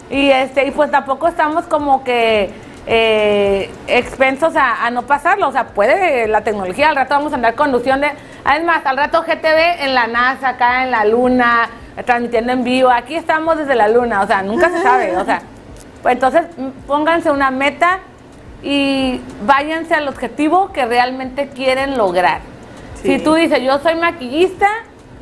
Y 0.10 0.32
este 0.32 0.66
y 0.66 0.72
pues 0.72 0.90
tampoco 0.90 1.28
estamos 1.28 1.66
como 1.66 2.04
que 2.04 2.52
eh, 2.88 3.70
expensos 3.86 4.56
a, 4.56 4.88
a 4.88 4.90
no 4.90 5.04
pasarlo. 5.04 5.48
O 5.48 5.52
sea, 5.52 5.68
puede 5.68 6.28
la 6.28 6.42
tecnología, 6.42 6.90
al 6.90 6.96
rato 6.96 7.14
vamos 7.14 7.32
a 7.34 7.36
andar 7.36 7.54
conducción 7.54 8.02
de... 8.02 8.10
Además, 8.44 8.82
al 8.84 8.98
rato 8.98 9.22
GTV 9.22 9.84
en 9.84 9.94
la 9.94 10.08
NASA, 10.08 10.50
acá 10.50 10.84
en 10.84 10.90
la 10.90 11.06
Luna, 11.06 11.70
transmitiendo 12.06 12.54
en 12.54 12.64
vivo. 12.64 12.90
Aquí 12.90 13.16
estamos 13.16 13.56
desde 13.56 13.76
la 13.76 13.88
Luna, 13.88 14.24
o 14.24 14.26
sea, 14.26 14.42
nunca 14.42 14.72
se 14.72 14.82
sabe. 14.82 15.16
O 15.16 15.26
sea, 15.26 15.44
pues 16.02 16.16
entonces 16.16 16.46
pónganse 16.88 17.30
una 17.30 17.52
meta 17.52 18.00
y 18.70 19.22
váyanse 19.46 19.94
al 19.94 20.10
objetivo 20.10 20.74
que 20.74 20.86
realmente 20.86 21.48
quieren 21.48 21.98
lograr. 21.98 22.42
Si 23.02 23.20
tú 23.20 23.36
dices, 23.36 23.62
yo 23.62 23.80
soy 23.80 23.96
maquillista, 23.96 24.68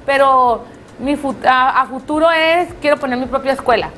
pero 0.03 0.63
mi 0.97 1.15
fut- 1.15 1.45
a, 1.45 1.81
a 1.81 1.86
futuro 1.86 2.31
es, 2.31 2.69
quiero 2.81 2.97
poner 2.97 3.19
mi 3.19 3.27
propia 3.27 3.51
escuela. 3.51 3.89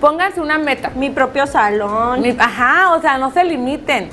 Pónganse 0.00 0.40
una 0.40 0.58
meta. 0.58 0.90
Mi 0.96 1.10
propio 1.10 1.46
salón. 1.46 2.20
Mi- 2.22 2.34
ajá, 2.36 2.92
o 2.96 3.00
sea, 3.00 3.16
no 3.18 3.30
se 3.30 3.44
limiten. 3.44 4.08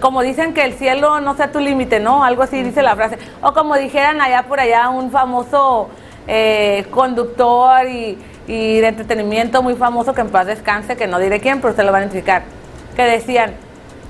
Como 0.00 0.22
dicen 0.22 0.54
que 0.54 0.64
el 0.64 0.72
cielo 0.72 1.20
no 1.20 1.34
sea 1.36 1.52
tu 1.52 1.58
límite, 1.58 2.00
¿no? 2.00 2.24
Algo 2.24 2.44
así 2.44 2.62
dice 2.62 2.80
la 2.80 2.96
frase. 2.96 3.18
O 3.42 3.52
como 3.52 3.76
dijeran 3.76 4.22
allá 4.22 4.44
por 4.44 4.58
allá 4.58 4.88
un 4.88 5.10
famoso 5.10 5.90
eh, 6.26 6.86
conductor 6.90 7.86
y, 7.88 8.16
y 8.46 8.78
de 8.80 8.86
entretenimiento 8.86 9.62
muy 9.62 9.74
famoso 9.74 10.14
que 10.14 10.22
en 10.22 10.30
paz 10.30 10.46
descanse, 10.46 10.96
que 10.96 11.06
no 11.06 11.18
diré 11.18 11.40
quién, 11.40 11.58
pero 11.60 11.70
ustedes 11.70 11.84
lo 11.84 11.92
van 11.92 12.02
a 12.02 12.04
identificar, 12.06 12.42
que 12.96 13.02
decían 13.02 13.52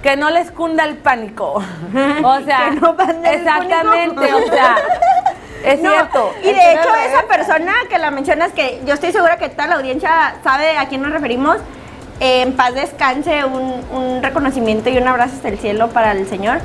que 0.05 0.17
no 0.17 0.31
les 0.31 0.51
cunda 0.53 0.85
el 0.85 0.99
pánico. 0.99 1.61
O 2.25 2.41
sea, 2.43 2.69
Que 2.75 2.81
no 2.81 2.95
el 2.99 3.25
exactamente, 3.27 4.15
pánico. 4.15 4.37
o 4.37 4.53
sea, 4.53 4.77
es 5.65 5.81
No, 5.83 5.91
cierto. 5.91 6.33
Y 6.45 6.49
El 6.51 6.55
de 6.55 6.73
hecho, 6.75 6.89
no 6.91 6.95
esa 6.95 7.23
persona 7.27 7.73
que 7.89 7.99
la 7.99 8.11
mencionas, 8.13 8.53
que 8.53 8.81
yo 8.87 8.95
estoy 8.95 9.11
segura 9.13 9.39
que 9.39 9.49
toda 9.49 9.67
la 9.67 9.75
audiencia 9.77 10.37
sabe 10.45 10.77
a 10.79 10.87
quién 10.89 11.01
nos 11.03 11.11
referimos, 11.13 11.57
eh, 12.21 12.43
en 12.43 12.53
paz 12.55 12.75
descanse, 12.75 13.45
un, 13.45 13.83
un 13.93 14.23
reconocimiento 14.23 14.89
y 14.91 14.99
un 14.99 15.09
abrazo 15.09 15.35
hasta 15.37 15.49
el 15.49 15.59
cielo 15.59 15.89
para 15.89 16.13
el 16.13 16.29
Señor. 16.29 16.59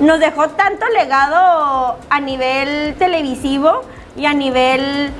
nos 0.00 0.18
dejó 0.18 0.48
tanto 0.48 0.86
legado 0.88 1.98
a 2.10 2.20
nivel 2.20 2.94
televisivo 2.98 3.82
y 4.16 4.24
a 4.26 4.32
nivel 4.32 5.12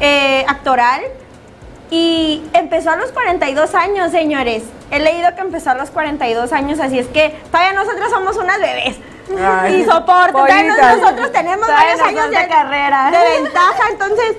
eh, 0.00 0.44
actoral. 0.48 1.02
Y 1.90 2.42
empezó 2.52 2.90
a 2.90 2.96
los 2.96 3.12
42 3.12 3.74
años, 3.74 4.10
señores. 4.12 4.62
He 4.90 4.98
leído 5.00 5.34
que 5.34 5.40
empezó 5.40 5.70
a 5.70 5.74
los 5.74 5.90
42 5.90 6.52
años, 6.52 6.80
así 6.80 6.98
es 6.98 7.06
que 7.06 7.30
todavía 7.50 7.72
nosotros 7.72 8.10
somos 8.10 8.36
unas 8.36 8.58
bebés. 8.60 8.96
Ay, 9.38 9.82
y 9.82 9.84
soporte. 9.84 10.64
Nosotros 10.64 11.32
tenemos 11.32 11.66
Todavía 11.66 11.96
varios 11.96 12.08
años 12.08 12.30
de 12.30 12.48
carrera. 12.48 13.10
de 13.10 13.42
ventaja. 13.42 13.82
Entonces, 13.90 14.36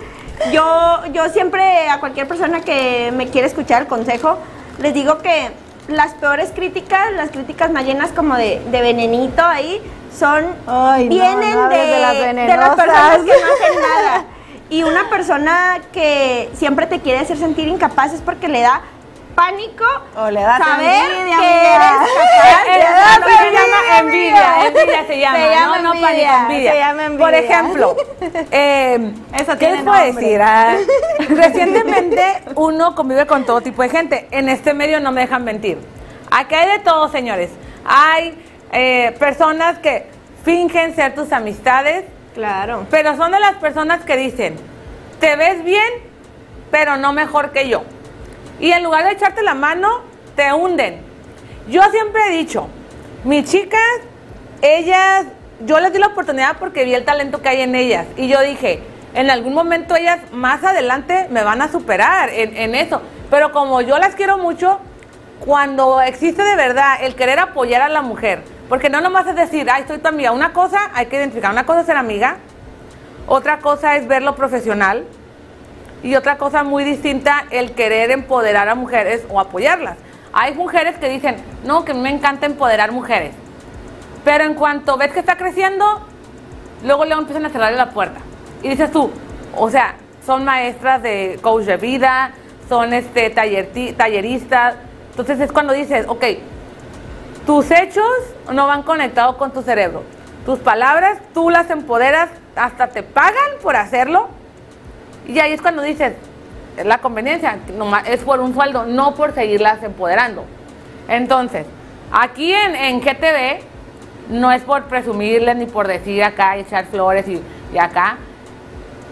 yo, 0.52 1.02
yo 1.12 1.30
siempre 1.30 1.90
a 1.90 2.00
cualquier 2.00 2.28
persona 2.28 2.62
que 2.62 3.12
me 3.16 3.30
quiere 3.30 3.48
escuchar 3.48 3.84
el 3.84 3.88
consejo, 3.88 4.38
les 4.80 4.94
digo 4.94 5.20
que 5.20 5.52
las 5.88 6.14
peores 6.14 6.52
críticas, 6.54 7.12
las 7.14 7.30
críticas 7.32 7.72
más 7.72 7.84
llenas 7.84 8.12
como 8.12 8.36
de, 8.36 8.62
de 8.72 8.82
venenito 8.82 9.44
ahí, 9.44 9.82
son 10.18 10.46
Ay, 10.68 11.08
vienen 11.10 11.54
no 11.56 11.70
de, 11.70 11.78
de 11.78 12.00
las 12.00 12.14
de 12.14 12.34
las 12.58 12.76
personas 12.76 13.18
que 13.18 13.26
no 13.26 13.34
hacen 13.34 13.82
nada. 13.82 14.24
Y 14.70 14.84
una 14.84 15.10
persona 15.10 15.80
que 15.92 16.50
siempre 16.54 16.86
te 16.86 17.00
quiere 17.00 17.20
hacer 17.20 17.38
sentir 17.38 17.68
incapaz 17.68 18.14
es 18.14 18.22
porque 18.22 18.48
le 18.48 18.62
da 18.62 18.82
pánico 19.36 19.86
O 20.18 20.30
le 20.30 20.42
das 20.42 20.60
saber 20.60 21.12
envidia, 21.12 21.38
que 21.38 22.74
eres 22.76 22.90
capaz 22.90 23.38
se 23.38 23.52
llama 23.52 24.00
envidia, 24.00 24.68
envidia 24.68 25.08
se 25.08 25.20
llama, 25.20 25.38
Se 25.38 25.50
llama 25.50 25.78
no, 25.80 25.94
no 25.94 26.02
pánico, 26.02 26.34
envidia. 26.42 26.72
se 26.72 26.78
llama 26.78 27.06
envidia. 27.06 27.26
Por 27.26 27.34
ejemplo, 27.34 27.96
eh, 28.52 29.14
Eso 29.34 29.58
¿qué 29.58 29.72
les 29.72 29.84
puedo 29.84 30.04
decir? 30.14 30.42
Ah, 30.42 30.76
recientemente 31.30 32.44
uno 32.56 32.96
convive 32.96 33.26
con 33.26 33.46
todo 33.46 33.62
tipo 33.62 33.82
de 33.82 33.90
gente. 33.90 34.28
En 34.32 34.50
este 34.50 34.74
medio 34.74 35.00
no 35.00 35.12
me 35.12 35.22
dejan 35.22 35.44
mentir. 35.46 35.78
Aquí 36.32 36.56
hay 36.56 36.78
de 36.78 36.80
todo, 36.80 37.10
señores. 37.10 37.50
Hay 37.86 38.38
eh, 38.72 39.16
personas 39.20 39.80
que 39.80 40.08
fingen 40.44 40.96
ser 40.96 41.16
tus 41.16 41.32
amistades, 41.32 42.04
Claro. 42.40 42.86
pero 42.90 43.18
son 43.18 43.34
de 43.34 43.40
las 43.42 43.56
personas 43.56 44.06
que 44.06 44.16
dicen, 44.16 44.56
te 45.20 45.36
ves 45.36 45.62
bien, 45.66 45.92
pero 46.72 46.96
no 46.96 47.12
mejor 47.12 47.52
que 47.52 47.68
yo. 47.68 47.84
Y 48.62 48.72
en 48.72 48.82
lugar 48.82 49.04
de 49.04 49.12
echarte 49.12 49.44
la 49.44 49.56
mano, 49.56 50.04
te 50.38 50.54
hunden. 50.54 51.02
Yo 51.68 51.84
siempre 51.92 52.22
he 52.28 52.38
dicho, 52.38 52.70
mis 53.26 53.44
chicas, 53.44 53.82
ellas, 54.62 55.26
yo 55.66 55.82
les 55.82 55.92
di 55.92 56.00
la 56.00 56.08
oportunidad 56.08 56.58
porque 56.60 56.86
vi 56.86 56.94
el 56.94 57.04
talento 57.04 57.42
que 57.42 57.50
hay 57.50 57.62
en 57.62 57.76
ellas. 57.76 58.06
Y 58.16 58.30
yo 58.30 58.40
dije, 58.40 58.82
en 59.14 59.30
algún 59.30 59.54
momento 59.54 59.98
ellas 59.98 60.20
más 60.32 60.64
adelante 60.64 61.28
me 61.30 61.44
van 61.44 61.62
a 61.62 61.70
superar 61.70 62.30
en, 62.30 62.56
en 62.56 62.74
eso. 62.74 63.02
Pero 63.30 63.52
como 63.52 63.82
yo 63.82 63.98
las 64.00 64.16
quiero 64.16 64.38
mucho, 64.38 64.80
cuando 65.46 66.00
existe 66.00 66.42
de 66.42 66.56
verdad 66.56 67.00
el 67.02 67.16
querer 67.16 67.40
apoyar 67.40 67.82
a 67.82 67.90
la 67.90 68.02
mujer, 68.02 68.44
porque 68.70 68.90
no 68.90 69.02
nomás 69.02 69.28
es 69.28 69.36
decir, 69.36 69.68
ay, 69.70 69.84
soy 69.88 69.98
tu 69.98 70.08
amiga, 70.08 70.32
una 70.32 70.54
cosa 70.54 70.92
hay 70.94 71.08
que 71.08 71.18
identificar, 71.18 71.52
una 71.52 71.66
cosa 71.66 71.82
es 71.82 71.88
ser 71.88 71.98
amiga, 71.98 72.38
otra 73.28 73.60
cosa 73.60 73.96
es 73.96 74.08
ver 74.08 74.22
lo 74.22 74.36
profesional 74.36 75.06
y 76.04 76.16
otra 76.16 76.38
cosa 76.38 76.64
muy 76.64 76.84
distinta 76.84 77.46
el 77.50 77.74
querer 77.74 78.12
empoderar 78.12 78.70
a 78.70 78.76
mujeres 78.76 79.26
o 79.30 79.40
apoyarlas. 79.40 79.98
Hay 80.32 80.54
mujeres 80.54 80.98
que 80.98 81.10
dicen, 81.10 81.38
no, 81.66 81.84
que 81.84 81.94
me 81.94 82.10
encanta 82.10 82.46
empoderar 82.46 82.92
mujeres, 82.92 83.34
pero 84.24 84.44
en 84.44 84.54
cuanto 84.54 84.98
ves 84.98 85.12
que 85.12 85.20
está 85.20 85.36
creciendo, 85.36 86.06
luego 86.86 87.06
luego 87.06 87.22
empiezan 87.22 87.46
a 87.46 87.50
cerrarle 87.50 87.78
la 87.78 87.90
puerta. 87.90 88.20
Y 88.62 88.70
dices 88.70 88.92
tú, 88.92 89.12
o 89.56 89.70
sea, 89.70 89.96
son 90.26 90.46
maestras 90.46 91.02
de 91.02 91.40
coach 91.42 91.64
de 91.64 91.78
vida, 91.78 92.32
son 92.68 92.94
este 92.94 93.34
tallerti- 93.34 93.96
talleristas. 93.96 94.76
Entonces 95.10 95.40
es 95.40 95.52
cuando 95.52 95.74
dices, 95.74 96.06
ok, 96.08 96.24
tus 97.50 97.72
hechos 97.72 98.06
no 98.54 98.68
van 98.68 98.84
conectados 98.84 99.36
con 99.38 99.52
tu 99.52 99.64
cerebro. 99.64 100.04
Tus 100.46 100.60
palabras, 100.60 101.18
tú 101.34 101.50
las 101.50 101.68
empoderas, 101.72 102.30
hasta 102.56 102.90
te 102.90 103.02
pagan 103.02 103.58
por 103.64 103.76
hacerlo. 103.76 104.28
Y 105.28 105.40
ahí 105.40 105.54
es 105.54 105.60
cuando 105.60 105.82
dices, 105.82 106.14
es 106.78 106.86
la 106.86 107.00
conveniencia, 107.00 107.58
es 108.06 108.20
por 108.20 108.40
un 108.40 108.54
sueldo, 108.54 108.86
no 108.86 109.16
por 109.16 109.34
seguirlas 109.34 109.82
empoderando. 109.82 110.46
Entonces, 111.08 111.66
aquí 112.12 112.54
en, 112.54 112.76
en 112.76 113.02
GTV, 113.02 113.64
no 114.30 114.52
es 114.52 114.62
por 114.62 114.84
presumirles 114.84 115.56
ni 115.56 115.66
por 115.66 115.88
decir 115.88 116.24
acá, 116.24 116.56
echar 116.56 116.86
flores 116.86 117.28
y, 117.28 117.42
y 117.74 117.80
acá, 117.80 118.18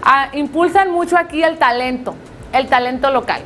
ah, 0.03 0.27
impulsan 0.33 0.91
mucho 0.91 1.17
aquí 1.17 1.41
el 1.41 1.57
talento, 1.57 2.13
el 2.53 2.67
talento 2.67 3.09
local. 3.09 3.41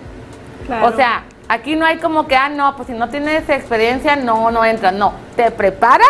Claro. 0.67 0.87
O 0.87 0.91
sea, 0.97 1.23
aquí 1.51 1.75
no 1.75 1.85
hay 1.85 1.97
como 1.97 2.27
que, 2.27 2.35
ah, 2.35 2.47
no, 2.47 2.77
pues 2.77 2.87
si 2.87 2.93
no 2.93 3.09
tienes 3.09 3.47
experiencia, 3.49 4.15
no, 4.15 4.51
no 4.51 4.63
entras. 4.63 4.93
No, 4.93 5.13
te 5.35 5.51
preparas, 5.51 6.07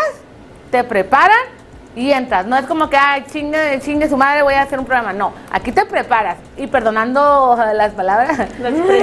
te 0.69 0.83
preparan 0.83 1.39
y 1.95 2.11
entras. 2.11 2.45
No 2.45 2.55
es 2.57 2.65
como 2.65 2.89
que, 2.89 2.97
ay, 2.97 3.25
chingue, 3.31 3.79
chingue 3.81 4.07
su 4.07 4.15
madre, 4.17 4.43
voy 4.43 4.53
a 4.53 4.61
hacer 4.61 4.79
un 4.79 4.85
programa. 4.85 5.11
No, 5.13 5.33
aquí 5.51 5.71
te 5.71 5.85
preparas. 5.85 6.37
Y 6.57 6.67
perdonando 6.67 7.57
las 7.73 7.91
palabras, 7.93 8.39
es 8.39 8.47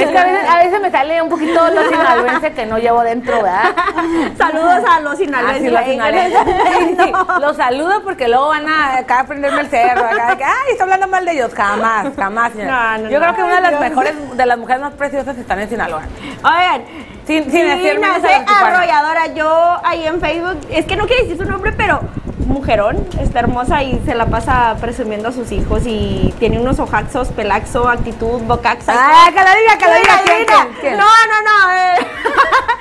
que 0.09 0.19
a 0.19 0.25
veces, 0.25 0.49
a 0.49 0.57
veces 0.59 0.81
me 0.81 0.91
sale 0.91 1.21
un 1.21 1.29
poquito 1.29 1.69
lo 1.71 1.89
sinaloense 1.89 2.53
que 2.53 2.67
no 2.67 2.79
llevo 2.79 3.03
dentro, 3.03 3.43
¿verdad? 3.43 3.75
Saludos 4.39 4.83
a 4.89 5.01
los 5.01 5.13
Ah, 5.13 5.17
sí, 5.17 5.25
sinaloenses. 5.25 5.73
los 5.73 5.85
sinaloenses. 5.85 6.41
Sí, 6.99 7.13
Los 7.41 7.57
saludo 7.57 8.03
porque 8.03 8.29
luego 8.29 8.49
van 8.49 8.69
a 8.69 8.99
acá 8.99 9.21
a 9.21 9.25
prenderme 9.25 9.61
el 9.61 9.69
cerro. 9.69 10.05
Acá, 10.05 10.31
de 10.31 10.37
que, 10.39 10.45
ay, 10.45 10.53
está 10.73 10.85
hablando 10.85 11.07
mal 11.09 11.25
de 11.25 11.33
ellos. 11.33 11.53
Jamás, 11.55 12.09
jamás. 12.17 12.53
señora. 12.53 12.97
No, 12.99 13.05
no, 13.05 13.11
Yo 13.11 13.21
creo 13.21 13.35
que 13.35 13.43
una 13.43 13.55
de 13.57 13.61
las 13.61 13.71
Dios. 13.71 13.81
mejores, 13.81 14.37
de 14.37 14.47
las 14.47 14.59
mujeres 14.59 14.81
más 14.83 14.95
preciosas 14.95 15.37
están 15.37 15.61
en 15.61 15.69
Sinaloa. 15.69 16.03
Oigan, 16.45 16.83
Sin, 17.27 17.45
sin 17.45 17.53
sí, 17.53 17.63
decir 17.63 17.99
menos 18.01 18.23
nace 18.23 18.35
a 18.35 18.39
los 18.39 18.47
tijuanos. 18.47 18.79
arrolladora. 18.79 19.27
Yo 19.35 19.77
ahí 19.85 20.07
en 20.07 20.21
Facebook, 20.21 20.59
es 20.71 20.85
que 20.87 20.97
no 20.97 21.07
quiero 21.07 21.23
decir 21.25 21.39
su 21.45 21.51
nombre, 21.51 21.73
pero 21.73 22.01
mujerón, 22.49 23.07
está 23.21 23.41
hermosa 23.41 23.83
y 23.83 24.01
se 24.05 24.15
la 24.15 24.27
pasa 24.27 24.77
presumiendo 24.81 25.29
a 25.29 25.33
sus 25.33 25.53
hijos 25.53 25.83
y 25.87 26.35
tiene 26.39 26.59
unos 26.59 26.79
ojaxos, 26.81 27.29
pelaxo, 27.29 27.89
actitud, 27.89 28.41
bocaxa. 28.43 28.93
Ah, 28.97 29.29
que 29.29 29.43
la 29.43 29.55
diga, 29.55 29.79
que 29.79 29.85
la 29.87 29.95
Sí, 29.97 30.01
diga. 30.03 30.21
¿Quién, 30.25 30.39
diga. 30.39 30.55
quién, 30.63 30.75
quién? 30.81 30.97
No, 30.97 31.05
no, 31.05 31.43
no. 31.43 31.75
eh. 31.75 32.07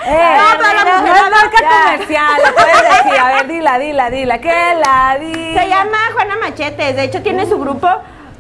Eh, 0.10 0.38
No, 0.38 0.58
pero 0.58 0.80
no, 0.90 1.00
mujer 1.02 1.10
no 1.10 1.16
es 1.18 1.24
no- 1.32 1.36
marca 1.36 1.58
ya. 1.60 1.84
comercial, 1.92 2.42
lo 2.46 2.54
puedes 2.54 2.82
decir. 2.82 3.20
A 3.20 3.28
ver, 3.36 3.48
dila, 3.48 3.78
dila, 3.78 4.10
dila. 4.10 4.38
Que 4.40 4.48
la 4.82 5.18
diga. 5.20 5.62
Se 5.64 5.68
llama 5.68 5.98
Juana 6.14 6.36
Machetes, 6.38 6.96
de 6.96 7.04
hecho 7.04 7.22
tiene 7.22 7.46
su 7.46 7.60
grupo. 7.60 7.90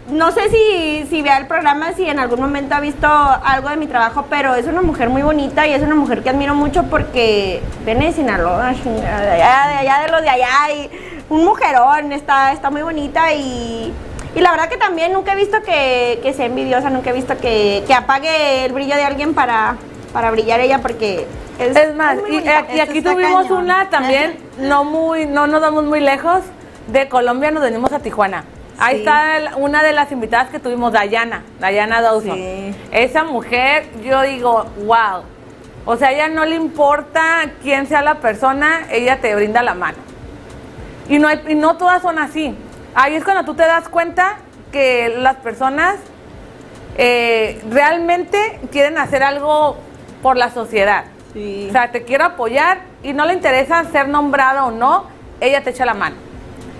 No 0.07 0.31
sé 0.31 0.49
si, 0.49 1.05
si 1.09 1.21
vea 1.21 1.35
el 1.37 1.45
programa, 1.47 1.91
si 1.91 2.07
en 2.09 2.19
algún 2.19 2.39
momento 2.39 2.73
ha 2.73 2.79
visto 2.79 3.05
algo 3.09 3.67
de 3.67 3.75
mi 3.75 3.87
trabajo, 3.87 4.27
pero 4.29 4.55
es 4.55 4.65
una 4.65 4.81
mujer 4.81 5.09
muy 5.09 5.23
bonita 5.23 5.67
y 5.67 5.73
es 5.73 5.81
una 5.83 5.95
mujer 5.95 6.23
que 6.23 6.29
admiro 6.29 6.55
mucho 6.55 6.83
porque 6.83 7.61
viene 7.83 8.05
de 8.05 8.11
Sinaloa, 8.13 8.69
allá, 8.69 9.67
de 9.67 9.75
allá, 9.75 9.99
de 10.05 10.07
los 10.09 10.21
de 10.21 10.29
allá, 10.29 10.71
y 10.73 10.89
un 11.29 11.43
mujerón, 11.45 12.11
está, 12.11 12.51
está 12.53 12.69
muy 12.69 12.81
bonita 12.81 13.33
y, 13.33 13.93
y 14.35 14.39
la 14.39 14.51
verdad 14.51 14.69
que 14.69 14.77
también 14.77 15.13
nunca 15.13 15.33
he 15.33 15.35
visto 15.35 15.61
que, 15.63 16.19
que 16.23 16.33
sea 16.33 16.45
envidiosa, 16.45 16.89
nunca 16.89 17.09
he 17.09 17.13
visto 17.13 17.37
que, 17.37 17.83
que 17.85 17.93
apague 17.93 18.65
el 18.65 18.71
brillo 18.73 18.95
de 18.95 19.03
alguien 19.03 19.33
para, 19.33 19.75
para 20.13 20.31
brillar 20.31 20.59
ella 20.59 20.79
porque 20.79 21.27
es, 21.59 21.75
Es 21.75 21.95
más, 21.95 22.17
es 22.17 22.19
y 22.19 22.31
bonita. 22.31 22.59
aquí, 22.59 22.79
Esto 22.99 23.11
tuvimos 23.11 23.43
cañón. 23.47 23.63
una 23.63 23.89
también, 23.89 24.37
no 24.59 24.83
muy, 24.83 25.25
no 25.25 25.47
nos 25.47 25.61
vamos 25.61 25.83
muy 25.85 25.99
lejos. 25.99 26.41
De 26.87 27.09
Colombia 27.09 27.51
nos 27.51 27.63
venimos 27.63 27.91
a 27.91 27.99
Tijuana. 27.99 28.45
Ahí 28.79 28.93
Sí. 28.95 28.99
está 29.01 29.37
el- 29.37 29.49
una 29.57 29.83
de 29.83 29.91
las 29.91 30.11
invitadas 30.13 30.49
que 30.49 30.59
tuvimos, 30.59 30.93
Dayana, 30.93 31.41
Dayana 31.59 31.99
Dawson. 32.01 32.35
Sí. 32.35 32.75
Esa 32.91 33.23
mujer, 33.25 33.87
yo 34.03 34.21
digo, 34.21 34.65
wow. 34.85 35.23
O 35.85 35.97
sea, 35.97 36.09
a 36.09 36.11
ella 36.13 36.29
no 36.29 36.45
le 36.45 36.55
importa 36.55 37.49
quién 37.61 37.87
sea 37.87 38.01
la 38.03 38.15
persona, 38.15 38.85
ella 38.91 39.19
te 39.19 39.35
brinda 39.35 39.63
la 39.63 39.73
mano. 39.73 39.97
Y 41.09 41.19
no, 41.19 41.27
hay- 41.27 41.41
y 41.47 41.55
no 41.55 41.77
todas 41.77 42.01
son 42.01 42.19
así. 42.19 42.55
Ahí 42.95 43.15
es 43.15 43.23
cuando 43.23 43.43
tú 43.45 43.53
te 43.55 43.63
das 43.65 43.87
cuenta 43.89 44.37
que 44.71 45.13
las 45.17 45.35
personas 45.37 45.95
eh, 46.97 47.61
realmente 47.69 48.59
quieren 48.71 48.97
hacer 48.97 49.23
algo 49.23 49.77
por 50.21 50.35
la 50.35 50.49
sociedad. 50.49 51.05
Sí. 51.33 51.67
O 51.69 51.71
sea, 51.71 51.91
te 51.91 52.03
quiero 52.03 52.25
apoyar 52.25 52.79
y 53.03 53.13
no 53.13 53.25
le 53.25 53.33
interesa 53.33 53.83
ser 53.91 54.07
nombrada 54.07 54.65
o 54.65 54.71
no, 54.71 55.05
ella 55.39 55.63
te 55.63 55.69
echa 55.69 55.85
la 55.85 55.93
mano. 55.93 56.15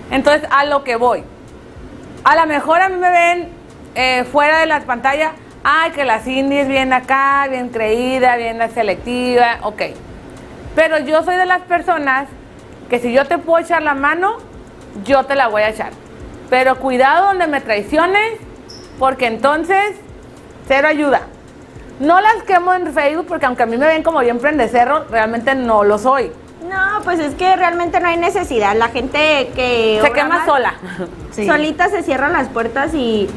Entonces, 0.10 0.48
a 0.52 0.66
lo 0.66 0.84
que 0.84 0.96
voy. 0.96 1.24
A 2.24 2.36
lo 2.36 2.46
mejor 2.48 2.82
a 2.82 2.90
mí 2.90 2.96
me 2.98 3.10
ven 3.12 3.50
eh, 3.96 4.26
fuera 4.32 4.60
de 4.60 4.66
la 4.66 4.80
pantalla, 4.82 5.34
ay, 5.64 5.92
que 5.92 6.04
la 6.04 6.20
Cindy 6.20 6.58
es 6.58 6.68
bien 6.68 6.94
acá, 6.94 7.46
bien 7.50 7.70
creída, 7.70 8.36
bien 8.38 8.60
selectiva, 8.74 9.60
ok. 9.64 9.82
Pero 10.76 11.00
yo 11.00 11.24
soy 11.24 11.36
de 11.36 11.46
las 11.46 11.62
personas 11.62 12.28
que 12.90 13.00
si 13.00 13.12
yo 13.12 13.26
te 13.26 13.38
puedo 13.38 13.64
echar 13.64 13.82
la 13.82 13.94
mano, 13.94 14.38
yo 15.06 15.24
te 15.24 15.36
la 15.36 15.48
voy 15.48 15.62
a 15.64 15.70
echar. 15.70 15.92
Pero 16.50 16.78
cuidado 16.78 17.28
donde 17.28 17.48
me 17.48 17.62
traiciones, 17.62 18.40
porque 19.00 19.28
entonces, 19.28 19.96
cero 20.68 20.88
ayuda. 20.88 21.22
No 22.00 22.22
las 22.22 22.44
quemo 22.44 22.74
en 22.74 22.94
Facebook 22.94 23.26
porque 23.28 23.46
aunque 23.48 23.64
a 23.64 23.66
mí 23.66 23.76
me 23.78 23.88
ven 23.88 24.04
como 24.04 24.20
bien 24.20 24.38
prendecerro, 24.40 25.06
realmente 25.10 25.56
no 25.56 25.84
lo 25.84 25.98
soy. 25.98 26.32
No, 26.70 27.02
pues 27.04 27.20
es 27.20 27.34
que 27.36 27.56
realmente 27.56 28.00
no 28.00 28.08
hay 28.08 28.18
necesidad. 28.18 28.76
La 28.76 28.90
gente 28.90 29.52
que 29.56 30.00
Se 30.04 30.12
quema 30.12 30.40
mal, 30.40 30.46
sola. 30.46 30.74
Sí. 31.32 31.46
solita 31.46 31.88
se 31.90 32.02
cierran 32.02 32.34
las 32.34 32.48
puertas 32.50 32.94
y 32.96 33.30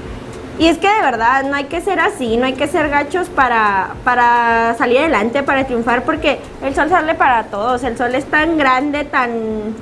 y 0.61 0.69
es 0.69 0.77
que 0.77 0.89
de 0.89 1.01
verdad 1.01 1.43
no 1.45 1.57
hay 1.57 1.65
que 1.65 1.81
ser 1.81 1.99
así, 2.01 2.37
no 2.37 2.45
hay 2.45 2.53
que 2.53 2.69
ser 2.69 2.91
gachos 2.91 3.31
para 3.31 3.95
para 4.05 4.75
salir 4.77 4.99
adelante, 4.99 5.43
para 5.43 5.65
triunfar, 5.65 6.03
porque 6.03 6.39
el 6.63 6.75
sol 6.75 6.91
sale 6.91 7.15
para 7.15 7.45
todos. 7.45 7.83
El 7.83 7.97
sol 7.97 8.15
es 8.15 8.27
tan 8.27 8.59
grande, 8.59 9.05
tan 9.05 9.75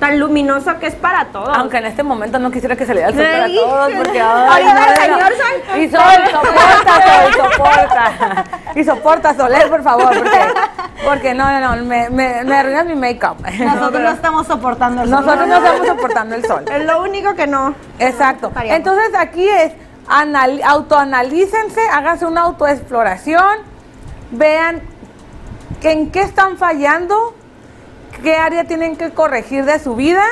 tan 0.00 0.18
luminoso 0.18 0.78
que 0.78 0.86
es 0.86 0.94
para 0.94 1.26
todos. 1.26 1.54
Aunque 1.54 1.76
en 1.76 1.84
este 1.84 2.02
momento 2.02 2.38
no 2.38 2.50
quisiera 2.50 2.76
que 2.76 2.86
saliera 2.86 3.10
el 3.10 3.14
sol 3.14 3.24
para 3.24 3.44
Ay, 3.44 3.56
todos, 3.56 3.92
porque 3.92 4.20
ahorita 4.22 4.86
el 4.86 5.00
señor 5.02 5.32
sol. 5.34 5.80
Y 5.82 5.90
sol, 5.90 6.00
soporta, 6.30 6.94
sol, 7.04 7.32
soporta. 7.34 8.44
Y 8.74 8.84
soporta, 8.84 9.34
Soler, 9.34 9.68
por 9.68 9.82
favor, 9.82 10.16
porque, 10.16 10.40
porque 11.04 11.34
no, 11.34 11.60
no, 11.60 11.76
no, 11.76 11.84
me, 11.84 12.08
me, 12.08 12.42
me 12.42 12.56
arruinas 12.56 12.86
mi 12.86 12.94
make-up. 12.94 13.36
Nosotros 13.58 14.02
no 14.02 14.10
estamos 14.10 14.46
soportando 14.46 15.02
el 15.02 15.10
sol. 15.10 15.26
Nosotros 15.26 15.46
no 15.46 15.56
estamos 15.56 15.86
soportando 15.86 16.34
el 16.36 16.46
sol. 16.46 16.64
Es 16.72 16.86
lo 16.86 17.02
único 17.02 17.34
que 17.34 17.46
no. 17.46 17.74
Exacto. 17.98 18.50
Entonces 18.64 19.10
aquí 19.14 19.46
es 19.46 19.72
anal- 20.08 20.62
autoanalícense, 20.64 21.80
háganse 21.92 22.26
una 22.26 22.42
autoexploración, 22.42 23.58
vean 24.30 24.82
en 25.82 26.10
qué 26.10 26.22
están 26.22 26.56
fallando, 26.56 27.34
qué 28.22 28.36
área 28.36 28.64
tienen 28.64 28.96
que 28.96 29.10
corregir 29.10 29.64
de 29.64 29.78
su 29.78 29.94
vida 29.94 30.24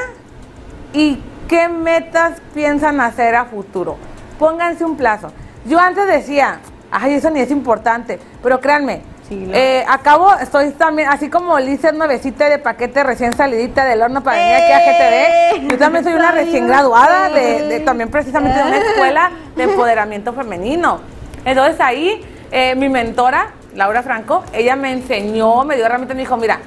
y 0.92 1.22
qué 1.48 1.68
metas 1.68 2.40
piensan 2.54 3.00
hacer 3.00 3.34
a 3.34 3.46
futuro. 3.46 3.96
Pónganse 4.38 4.84
un 4.84 4.96
plazo. 4.96 5.32
Yo 5.66 5.78
antes 5.78 6.06
decía, 6.06 6.60
ay, 6.90 7.14
eso 7.14 7.30
ni 7.30 7.40
es 7.40 7.50
importante, 7.50 8.18
pero 8.42 8.60
créanme, 8.60 9.02
Sí, 9.30 9.46
lo 9.46 9.54
eh, 9.54 9.84
acabo, 9.88 10.34
estoy 10.34 10.72
también, 10.72 11.08
así 11.08 11.30
como 11.30 11.56
Lisa 11.60 11.92
nuevecita 11.92 12.48
de 12.48 12.58
paquete 12.58 13.04
recién 13.04 13.32
salidita 13.32 13.84
del 13.84 14.02
horno 14.02 14.24
para 14.24 14.36
venir 14.38 14.54
aquí 14.56 14.72
a 14.72 14.80
GTV, 14.80 15.68
yo 15.70 15.78
también 15.78 16.02
soy 16.02 16.14
una 16.14 16.32
recién 16.32 16.66
graduada 16.66 17.28
de, 17.28 17.68
de- 17.68 17.78
también 17.80 18.10
precisamente 18.10 18.58
de 18.58 18.64
una 18.64 18.76
escuela 18.78 19.30
de 19.54 19.62
empoderamiento 19.62 20.32
femenino. 20.32 21.00
Entonces 21.44 21.80
ahí 21.80 22.26
eh, 22.50 22.74
mi 22.74 22.88
mentora, 22.88 23.52
Laura 23.76 24.02
Franco, 24.02 24.42
ella 24.52 24.74
me 24.74 24.90
enseñó, 24.90 25.62
me 25.64 25.76
dio 25.76 25.86
herramientas, 25.86 26.16
me 26.16 26.22
dijo, 26.22 26.36
mira, 26.36 26.58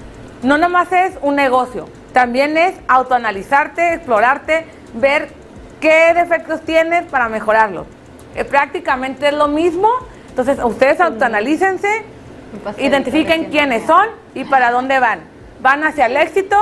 no 0.41 0.58
nomás 0.58 0.89
es 0.93 1.15
un 1.21 1.36
negocio, 1.36 1.89
también 2.13 2.58
es 2.58 2.76
autoanalizarte, 2.88 3.95
explorarte, 3.95 4.65
ver 4.93 5.28
qué 5.82 6.13
defectos 6.13 6.62
tienes 6.62 7.04
para 7.12 7.28
mejorarlos. 7.28 7.88
Eh, 8.36 8.45
prácticamente 8.45 9.28
es 9.28 9.34
lo 9.34 9.49
mismo, 9.49 9.89
entonces 10.30 10.58
ustedes 10.63 11.02
autoanalícense, 11.02 11.89
identifiquen 12.78 13.46
quiénes 13.46 13.86
son 13.86 14.08
y 14.34 14.44
para 14.46 14.72
dónde 14.72 15.00
van. 15.00 15.20
¿Van 15.62 15.84
hacia 15.84 16.08
el 16.08 16.18
éxito 16.18 16.58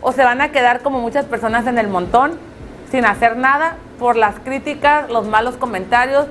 o 0.00 0.12
se 0.12 0.22
van 0.22 0.40
a 0.40 0.50
quedar 0.52 0.80
como 0.80 1.00
muchas 1.00 1.24
personas 1.24 1.66
en 1.66 1.78
el 1.78 1.88
montón 1.88 2.38
sin 2.90 3.04
hacer 3.04 3.36
nada 3.36 3.76
por 3.98 4.16
las 4.16 4.38
críticas, 4.38 5.10
los 5.10 5.26
malos 5.26 5.56
comentarios 5.56 6.26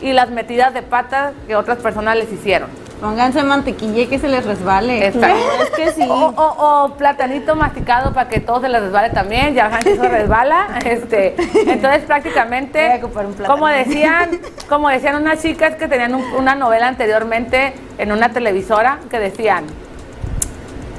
y 0.00 0.12
las 0.12 0.30
metidas 0.30 0.72
de 0.74 0.82
patas 0.82 1.32
que 1.46 1.56
otras 1.56 1.78
personas 1.78 2.16
les 2.16 2.32
hicieron? 2.32 2.68
Pónganse 3.00 3.42
mantequilla 3.42 4.02
y 4.02 4.06
que 4.08 4.18
se 4.18 4.28
les 4.28 4.44
resbale. 4.44 5.06
Exacto. 5.06 5.36
Es 5.62 5.70
que 5.70 5.92
sí. 5.92 6.06
O, 6.08 6.14
o- 6.36 6.84
o 6.84 6.96
platanito 6.96 7.56
masticado 7.56 8.12
para 8.12 8.28
que 8.28 8.40
todo 8.40 8.60
se 8.60 8.68
les 8.68 8.82
resbale 8.82 9.10
también, 9.10 9.54
ya 9.54 9.70
que 9.78 9.92
eso 9.94 10.02
resbala. 10.02 10.68
Este, 10.84 11.34
entonces 11.66 12.02
prácticamente, 12.04 13.00
como 13.46 13.66
decían, 13.68 14.38
como 14.68 14.88
decían 14.90 15.16
unas 15.16 15.40
chicas 15.40 15.76
que 15.76 15.88
tenían 15.88 16.14
un- 16.14 16.30
una 16.34 16.54
novela 16.54 16.88
anteriormente 16.88 17.72
en 17.98 18.12
una 18.12 18.28
televisora 18.30 18.98
que 19.10 19.18
decían, 19.18 19.64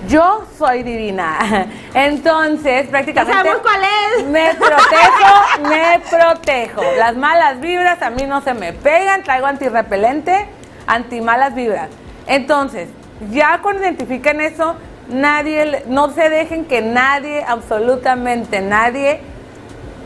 yo 0.07 0.45
soy 0.57 0.81
divina. 0.83 1.37
Entonces 1.93 2.87
prácticamente 2.87 3.37
sabemos 3.37 3.61
cuál 3.61 3.81
es. 3.83 4.25
me 4.27 4.53
protejo, 4.55 5.69
me 5.69 5.99
protejo. 6.09 6.81
Las 6.97 7.15
malas 7.15 7.59
vibras 7.61 8.01
a 8.01 8.09
mí 8.09 8.23
no 8.23 8.41
se 8.41 8.53
me 8.55 8.73
pegan, 8.73 9.21
traigo 9.23 9.45
antirrepelente, 9.45 10.47
anti 10.87 11.21
malas 11.21 11.55
vibras. 11.55 11.89
Entonces, 12.27 12.89
ya 13.31 13.59
cuando 13.61 13.83
identifiquen 13.83 14.41
eso, 14.41 14.75
nadie, 15.09 15.83
no 15.87 16.11
se 16.11 16.29
dejen 16.29 16.65
que 16.65 16.81
nadie, 16.81 17.43
absolutamente 17.47 18.61
nadie, 18.61 19.21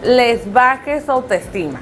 les 0.03 0.51
baje 0.51 1.01
su 1.01 1.11
autoestima. 1.11 1.79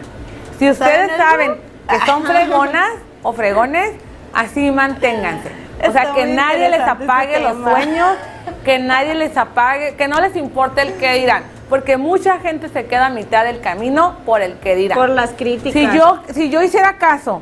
Si 0.59 0.69
ustedes 0.69 1.11
¿Saben 1.17 1.55
que 1.89 2.05
son 2.05 2.23
fregonas 2.25 2.91
o 3.21 3.33
fregones, 3.33 3.91
así 4.33 4.71
manténganse. 4.71 5.51
O 5.87 5.91
sea, 5.91 6.13
que 6.13 6.25
nadie 6.25 6.69
les 6.69 6.79
interesante 6.79 7.03
apague 7.03 7.33
este 7.35 7.43
los 7.43 7.63
sueños, 7.63 8.09
que 8.63 8.79
nadie 8.79 9.15
les 9.15 9.35
apague, 9.35 9.95
que 9.95 10.07
no 10.07 10.21
les 10.21 10.35
importe 10.35 10.81
el 10.81 10.93
que 10.93 11.13
dirán, 11.15 11.43
porque 11.69 11.97
mucha 11.97 12.39
gente 12.39 12.69
se 12.69 12.85
queda 12.85 13.07
a 13.07 13.09
mitad 13.09 13.43
del 13.43 13.59
camino 13.59 14.17
por 14.25 14.41
el 14.41 14.59
que 14.59 14.75
dirán. 14.75 14.97
Por 14.97 15.09
las 15.09 15.31
críticas. 15.31 15.73
Si 15.73 15.97
yo, 15.97 16.21
si 16.31 16.49
yo 16.49 16.61
hiciera 16.61 16.97
caso 16.97 17.41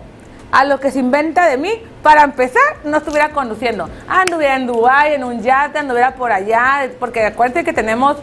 a 0.52 0.66
lo 0.66 0.80
que 0.80 0.92
se 0.92 1.00
inventa 1.00 1.48
de 1.48 1.58
mí, 1.58 1.72
para 2.04 2.24
empezar, 2.24 2.62
no 2.84 2.98
estuviera 2.98 3.30
conduciendo. 3.30 3.90
Anduviera 4.08 4.56
en 4.56 4.68
Dubái, 4.68 5.14
en 5.14 5.24
un 5.24 5.42
yate, 5.42 5.80
anduviera 5.80 6.16
por 6.16 6.32
allá, 6.32 6.90
porque 7.00 7.26
acuérdense 7.26 7.64
que 7.64 7.74
tenemos 7.74 8.18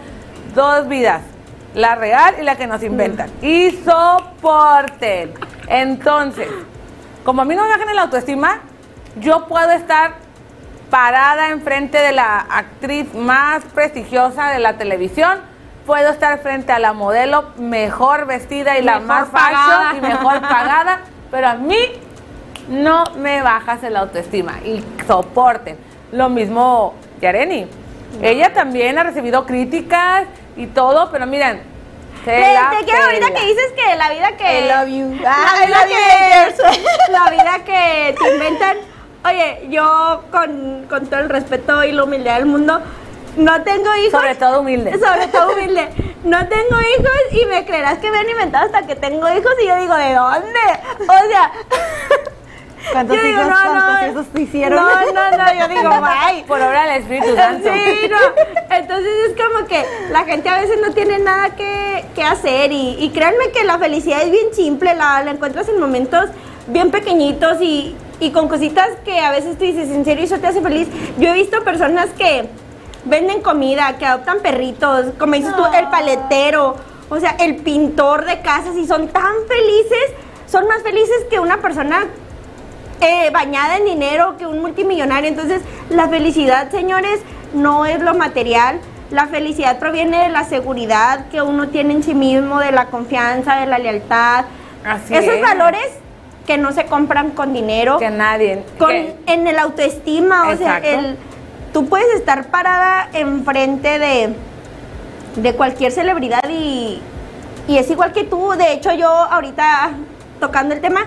dos 0.55 0.89
vidas, 0.89 1.23
la 1.75 1.95
real 1.95 2.35
y 2.41 2.43
la 2.43 2.57
que 2.57 2.67
nos 2.67 2.83
inventan. 2.83 3.31
Y 3.41 3.71
soporten. 3.85 5.33
Entonces, 5.69 6.49
como 7.25 7.43
a 7.43 7.45
mí 7.45 7.55
no 7.55 7.63
me 7.65 7.71
bajan 7.71 7.95
la 7.95 8.03
autoestima, 8.03 8.61
yo 9.17 9.47
puedo 9.47 9.71
estar 9.73 10.15
parada 10.91 11.51
enfrente 11.51 11.99
de 11.99 12.13
la 12.13 12.39
actriz 12.39 13.15
más 13.15 13.65
prestigiosa 13.75 14.49
de 14.49 14.59
la 14.59 14.77
televisión, 14.77 15.39
puedo 15.87 16.11
estar 16.11 16.39
frente 16.41 16.73
a 16.73 16.79
la 16.79 16.93
modelo 16.93 17.51
mejor 17.57 18.27
vestida 18.27 18.79
y 18.79 18.83
la 18.83 19.01
más 19.01 19.29
pagada. 19.29 19.91
fashion 19.91 19.97
y 19.97 20.09
mejor 20.09 20.41
pagada, 20.43 21.01
pero 21.31 21.49
a 21.49 21.55
mí 21.55 21.77
no 22.69 23.05
me 23.17 23.43
bajas 23.43 23.83
el 23.83 23.97
autoestima 23.97 24.59
y 24.65 24.85
soporten. 25.07 25.77
Lo 26.13 26.29
mismo 26.29 26.95
Yareni. 27.21 27.67
Ella 28.23 28.53
también 28.55 28.99
ha 28.99 29.03
recibido 29.05 29.45
críticas 29.45 30.25
y 30.57 30.67
todo, 30.67 31.11
pero 31.11 31.27
miren, 31.27 31.61
Te, 32.25 32.41
la 32.55 32.71
te 32.71 32.85
quiero 32.85 33.05
ahorita 33.05 33.33
que 33.35 33.47
dices 33.47 33.73
que 33.77 33.97
la 33.97 34.11
vida 34.11 34.37
que. 34.37 34.61
I 34.61 34.69
love 34.69 34.89
you. 34.89 35.23
La 35.23 35.35
Ah, 35.37 35.55
I 35.63 35.67
vida 35.67 35.85
you, 35.85 36.57
que. 36.57 37.13
La 37.13 37.31
vida 37.31 37.65
que 37.65 38.15
te 38.19 38.35
inventan. 38.35 38.77
Oye, 39.25 39.67
yo 39.71 40.23
con, 40.31 40.87
con 40.89 41.07
todo 41.07 41.21
el 41.21 41.29
respeto 41.29 41.85
y 41.85 41.93
la 41.93 42.05
humildad 42.05 42.37
del 42.37 42.47
mundo, 42.47 42.81
no 43.37 43.63
tengo 43.63 43.95
hijos. 43.97 44.21
Sobre 44.21 44.35
todo 44.37 44.61
humilde. 44.61 44.93
Sobre 44.99 45.27
todo 45.29 45.53
humilde. 45.53 45.89
No 46.25 46.39
tengo 46.49 46.81
hijos 46.81 47.19
y 47.33 47.47
me 47.47 47.65
creerás 47.67 47.99
que 47.99 48.11
me 48.11 48.19
han 48.19 48.29
inventado 48.29 48.67
hasta 48.67 48.87
que 48.87 48.97
tengo 48.97 49.29
hijos 49.29 49.53
y 49.63 49.67
yo 49.69 49.77
digo, 49.77 49.95
¿de 49.95 50.15
dónde? 50.15 50.61
O 51.01 51.29
sea. 51.29 51.53
¿Cuántos 52.93 53.17
yo 53.17 53.23
digo, 53.23 53.41
hijos, 53.41 53.53
no, 53.65 54.13
no, 54.13 54.25
te 54.25 54.41
hicieron? 54.41 54.77
No, 54.83 55.13
no, 55.13 55.31
no, 55.37 55.55
yo 55.55 55.69
digo, 55.69 55.91
bye. 56.01 56.45
Por 56.45 56.61
obra 56.61 56.87
del 56.87 57.03
Espíritu 57.03 57.35
Santo. 57.35 57.69
Sí, 57.73 58.09
no. 58.09 58.77
Entonces 58.77 59.13
es 59.29 59.45
como 59.45 59.67
que 59.67 59.85
la 60.11 60.25
gente 60.25 60.49
a 60.49 60.61
veces 60.61 60.79
no 60.85 60.93
tiene 60.93 61.19
nada 61.19 61.51
que, 61.57 62.05
que 62.15 62.23
hacer 62.23 62.73
y, 62.73 62.97
y 62.99 63.11
créanme 63.11 63.51
que 63.53 63.65
la 63.65 63.79
felicidad 63.79 64.23
es 64.23 64.31
bien 64.31 64.53
simple, 64.53 64.95
la, 64.95 65.23
la 65.23 65.33
encuentras 65.33 65.69
en 65.69 65.81
momentos 65.81 66.31
bien 66.67 66.91
pequeñitos 66.91 67.61
y, 67.61 67.97
y 68.21 68.31
con 68.31 68.49
cositas 68.49 68.89
que 69.05 69.21
a 69.21 69.31
veces 69.31 69.57
tú 69.59 69.65
dices, 69.65 69.89
en 69.91 70.05
serio, 70.05 70.25
eso 70.25 70.39
te 70.39 70.47
hace 70.47 70.61
feliz. 70.61 70.89
Yo 71.19 71.31
he 71.31 71.35
visto 71.35 71.63
personas 71.65 72.09
que 72.17 72.49
venden 73.05 73.41
comida, 73.43 73.97
que 73.99 74.07
adoptan 74.07 74.41
perritos, 74.41 75.07
como 75.19 75.35
dices 75.35 75.55
tú, 75.57 75.65
el 75.67 75.89
paletero, 75.89 76.77
o 77.09 77.19
sea, 77.19 77.37
el 77.41 77.57
pintor 77.57 78.27
de 78.27 78.41
casas 78.41 78.77
y 78.77 78.87
son 78.87 79.09
tan 79.09 79.33
felices, 79.47 80.13
son 80.47 80.67
más 80.67 80.83
felices 80.83 81.25
que 81.31 81.41
una 81.41 81.59
persona 81.59 82.07
eh, 83.01 83.31
bañada 83.33 83.77
en 83.77 83.85
dinero 83.85 84.37
que 84.39 84.47
un 84.47 84.61
multimillonario. 84.61 85.29
Entonces, 85.29 85.63
la 85.91 86.09
felicidad, 86.09 86.71
señores, 86.71 87.21
no 87.55 87.87
es 87.87 88.01
lo 88.01 88.15
material. 88.15 88.81
La 89.11 89.27
felicidad 89.27 89.79
proviene 89.79 90.23
de 90.25 90.29
la 90.29 90.45
seguridad 90.45 91.27
que 91.31 91.41
uno 91.43 91.69
tiene 91.69 91.95
en 91.95 92.03
sí 92.03 92.15
mismo, 92.15 92.59
de 92.61 92.73
la 92.73 92.87
confianza, 92.87 93.57
de 93.57 93.67
la 93.67 93.79
lealtad. 93.79 94.45
Así 94.85 95.15
Esos 95.15 95.35
es. 95.35 95.43
valores 95.43 95.87
que 96.47 96.59
no 96.59 96.73
se 96.73 96.85
compran 96.87 97.31
con 97.31 97.53
dinero, 97.53 97.99
Que 97.99 98.11
nadie. 98.11 98.63
con, 98.79 98.89
que- 98.91 99.15
en 99.27 99.47
el 99.47 99.59
autoestima. 99.59 100.49
O 100.49 100.57
sea, 100.57 100.79
el, 100.79 101.17
tú 101.73 101.89
puedes 101.89 102.15
estar 102.15 102.47
parada 102.47 103.09
enfrente 103.13 103.99
de, 103.99 104.35
de 105.37 105.55
cualquier 105.55 105.93
celebridad 105.93 106.43
y, 106.49 107.01
y 107.69 107.79
es 107.79 107.91
igual 107.91 108.13
que 108.13 108.25
tú. 108.25 108.51
De 108.53 108.73
hecho, 108.73 108.93
yo 108.93 109.09
ahorita 109.09 109.91
tocando 110.41 110.75
el 110.75 110.81
tema, 110.81 111.01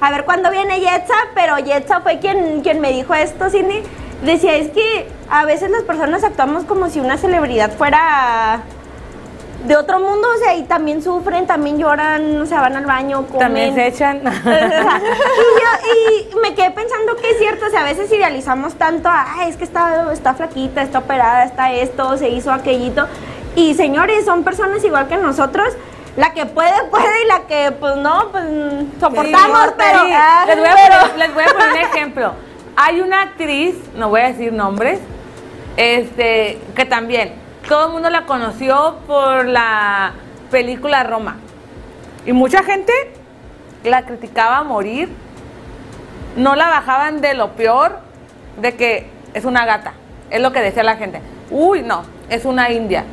a 0.00 0.10
ver 0.10 0.24
cuándo 0.24 0.50
viene 0.50 0.80
Yetza, 0.80 1.14
pero 1.34 1.58
Yetza 1.58 2.00
fue 2.00 2.18
quien, 2.18 2.62
quien 2.62 2.80
me 2.80 2.92
dijo 2.92 3.14
esto, 3.14 3.50
Cindy. 3.50 3.82
Decía, 4.24 4.56
es 4.56 4.70
que 4.70 5.08
a 5.30 5.44
veces 5.44 5.70
las 5.70 5.82
personas 5.82 6.24
actuamos 6.24 6.64
como 6.64 6.88
si 6.88 7.00
una 7.00 7.18
celebridad 7.18 7.70
fuera 7.72 8.62
de 9.66 9.76
otro 9.76 9.98
mundo, 9.98 10.28
o 10.34 10.38
sea, 10.38 10.54
y 10.54 10.62
también 10.64 11.02
sufren, 11.02 11.46
también 11.46 11.78
lloran, 11.78 12.40
o 12.40 12.46
sea, 12.46 12.60
van 12.60 12.76
al 12.76 12.86
baño, 12.86 13.26
comen. 13.26 13.40
También 13.40 13.74
se 13.74 13.86
echan. 13.88 14.22
O 14.26 14.42
sea, 14.42 15.00
y, 15.02 16.30
yo, 16.30 16.30
y 16.32 16.40
me 16.40 16.54
quedé 16.54 16.70
pensando 16.70 17.16
que 17.16 17.30
es 17.30 17.38
cierto, 17.38 17.66
o 17.66 17.70
sea, 17.70 17.80
a 17.80 17.84
veces 17.84 18.10
idealizamos 18.12 18.74
tanto, 18.74 19.08
ay, 19.12 19.50
es 19.50 19.56
que 19.56 19.64
está, 19.64 20.12
está 20.12 20.34
flaquita, 20.34 20.82
está 20.82 21.00
operada, 21.00 21.44
está 21.44 21.72
esto, 21.72 22.16
se 22.16 22.28
hizo 22.28 22.52
aquellito. 22.52 23.06
Y 23.56 23.74
señores, 23.74 24.24
son 24.24 24.44
personas 24.44 24.84
igual 24.84 25.08
que 25.08 25.16
nosotros. 25.16 25.74
La 26.16 26.32
que 26.32 26.46
puede, 26.46 26.72
puede, 26.90 27.24
y 27.24 27.28
la 27.28 27.40
que, 27.46 27.72
pues 27.72 27.96
no, 27.96 28.28
pues 28.32 28.44
soportamos, 28.98 29.66
Sí, 29.68 29.74
pero. 29.76 30.04
sí. 30.04 30.12
ah, 30.12 30.44
les, 30.46 30.56
voy 30.58 30.66
a 30.66 30.74
poner, 30.74 31.18
les 31.18 31.34
voy 31.34 31.44
a 31.44 31.46
poner 31.46 31.70
un 31.70 31.76
ejemplo. 31.76 32.32
Hay 32.76 33.00
una 33.00 33.22
actriz, 33.22 33.74
no 33.94 34.08
voy 34.08 34.20
a 34.22 34.28
decir 34.28 34.52
nombres, 34.52 35.00
este, 35.76 36.58
que 36.74 36.84
también 36.84 37.34
todo 37.68 37.86
el 37.86 37.92
mundo 37.92 38.10
la 38.10 38.24
conoció 38.26 38.96
por 39.06 39.46
la 39.46 40.12
película 40.50 41.04
Roma. 41.04 41.36
Y 42.26 42.32
mucha 42.32 42.62
gente 42.62 42.92
la 43.84 44.02
criticaba 44.02 44.58
a 44.58 44.62
morir. 44.64 45.08
No 46.36 46.54
la 46.54 46.68
bajaban 46.68 47.20
de 47.20 47.34
lo 47.34 47.52
peor, 47.52 47.98
de 48.60 48.74
que 48.76 49.10
es 49.34 49.44
una 49.44 49.66
gata. 49.66 49.92
Es 50.30 50.40
lo 50.40 50.52
que 50.52 50.60
decía 50.60 50.82
la 50.82 50.96
gente. 50.96 51.20
Uy, 51.50 51.82
no, 51.82 52.02
es 52.28 52.44
una 52.44 52.70
india. 52.70 53.04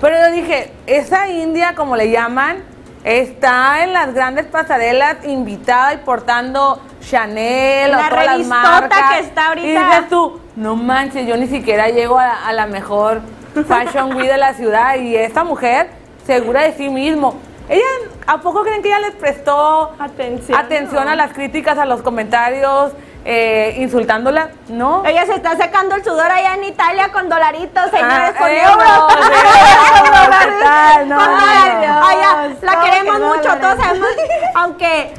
Pero 0.00 0.16
yo 0.18 0.32
dije, 0.32 0.72
esa 0.86 1.28
india, 1.28 1.74
como 1.74 1.96
le 1.96 2.10
llaman, 2.10 2.62
está 3.04 3.84
en 3.84 3.92
las 3.92 4.12
grandes 4.14 4.46
pasarelas 4.46 5.16
invitada 5.24 5.94
y 5.94 5.98
portando 5.98 6.80
Chanel 7.00 7.92
La 7.92 8.06
o 8.06 8.08
todas 8.08 8.26
las 8.26 8.46
marcas. 8.46 9.12
que 9.12 9.18
está 9.20 9.48
ahorita. 9.48 9.66
Y 9.66 9.70
dices 9.72 10.08
tú, 10.08 10.40
no 10.56 10.76
manches, 10.76 11.26
yo 11.26 11.36
ni 11.36 11.46
siquiera 11.46 11.88
llego 11.88 12.18
a, 12.18 12.46
a 12.46 12.52
la 12.52 12.66
mejor 12.66 13.20
Fashion 13.66 14.14
Week 14.16 14.26
de 14.28 14.36
la 14.38 14.54
ciudad 14.54 14.96
y 14.96 15.16
esta 15.16 15.44
mujer 15.44 15.88
segura 16.26 16.62
de 16.62 16.72
sí 16.74 16.88
mismo. 16.88 17.36
Ella, 17.68 17.84
¿a 18.26 18.38
poco 18.40 18.62
creen 18.62 18.82
que 18.82 18.88
ella 18.88 19.00
les 19.00 19.12
prestó 19.14 19.92
Atención, 19.98 20.58
atención 20.58 21.08
a 21.08 21.16
las 21.16 21.32
críticas, 21.32 21.78
a 21.78 21.84
los 21.86 22.02
comentarios, 22.02 22.92
eh, 23.28 23.74
insultándola? 23.78 24.50
No. 24.68 25.04
Ella 25.04 25.26
se 25.26 25.34
está 25.34 25.56
sacando 25.56 25.96
el 25.96 26.04
sudor 26.04 26.30
allá 26.30 26.54
en 26.54 26.62
Italia 26.64 27.10
con 27.12 27.28
dolaritos, 27.28 27.90
señores, 27.90 28.32
Ah, 28.34 28.38
con 28.38 28.48
euros, 28.48 28.72
euros. 28.72 29.12
euros. 30.96 31.06
No, 31.08 31.16
Con 31.16 31.30
no. 31.34 32.06
Allá, 32.06 32.54
la 32.62 32.72
¿cómo 32.74 32.84
queremos 32.84 33.16
que 33.18 33.24
mucho, 33.24 33.42
dólares? 33.42 33.60
todos 33.60 33.78
sabemos, 33.84 34.08
aunque 34.54 35.12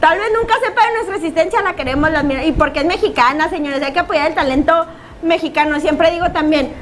tal 0.00 0.18
vez 0.18 0.28
nunca 0.34 0.54
sepa 0.64 0.86
de 0.86 0.92
nuestra 0.94 1.16
existencia, 1.16 1.60
la 1.62 1.74
queremos, 1.74 2.10
la 2.10 2.22
y 2.44 2.52
porque 2.52 2.80
es 2.80 2.86
mexicana, 2.86 3.48
señores, 3.50 3.82
hay 3.82 3.92
que 3.92 4.00
apoyar 4.00 4.28
el 4.28 4.34
talento 4.34 4.86
mexicano. 5.22 5.78
Siempre 5.80 6.10
digo 6.12 6.30
también, 6.32 6.72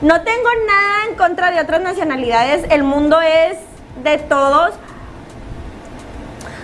no 0.00 0.20
tengo 0.22 0.48
nada 0.66 1.06
en 1.08 1.16
contra 1.16 1.50
de 1.50 1.60
otras 1.60 1.80
nacionalidades, 1.80 2.64
el 2.70 2.84
mundo 2.84 3.20
es 3.20 3.58
de 4.04 4.18
todos. 4.18 4.74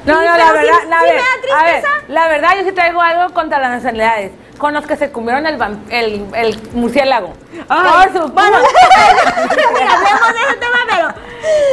No, 0.04 0.14
no, 0.14 0.22
la 0.36 0.52
verdad, 0.52 0.74
sí 0.82 0.88
la, 0.88 1.02
ver- 1.02 1.16
da 1.16 1.58
a 1.60 1.64
ver, 1.64 1.84
la 2.08 2.28
verdad 2.28 2.48
yo 2.58 2.64
sí 2.64 2.72
traigo 2.72 3.00
algo 3.00 3.34
contra 3.34 3.58
las 3.58 3.70
nacionalidades, 3.70 4.32
con 4.58 4.72
los 4.74 4.86
que 4.86 4.96
se 4.96 5.12
comieron 5.12 5.46
el, 5.46 5.60
el, 5.90 6.26
el 6.34 6.60
murciélago. 6.72 7.32
Ay, 7.68 8.08
Por 8.08 8.22
su 8.22 8.28
bueno, 8.32 8.56
hablemos 9.36 10.34
de 10.34 10.40
ese 10.48 10.56
tema, 10.58 10.78
pero 10.88 11.08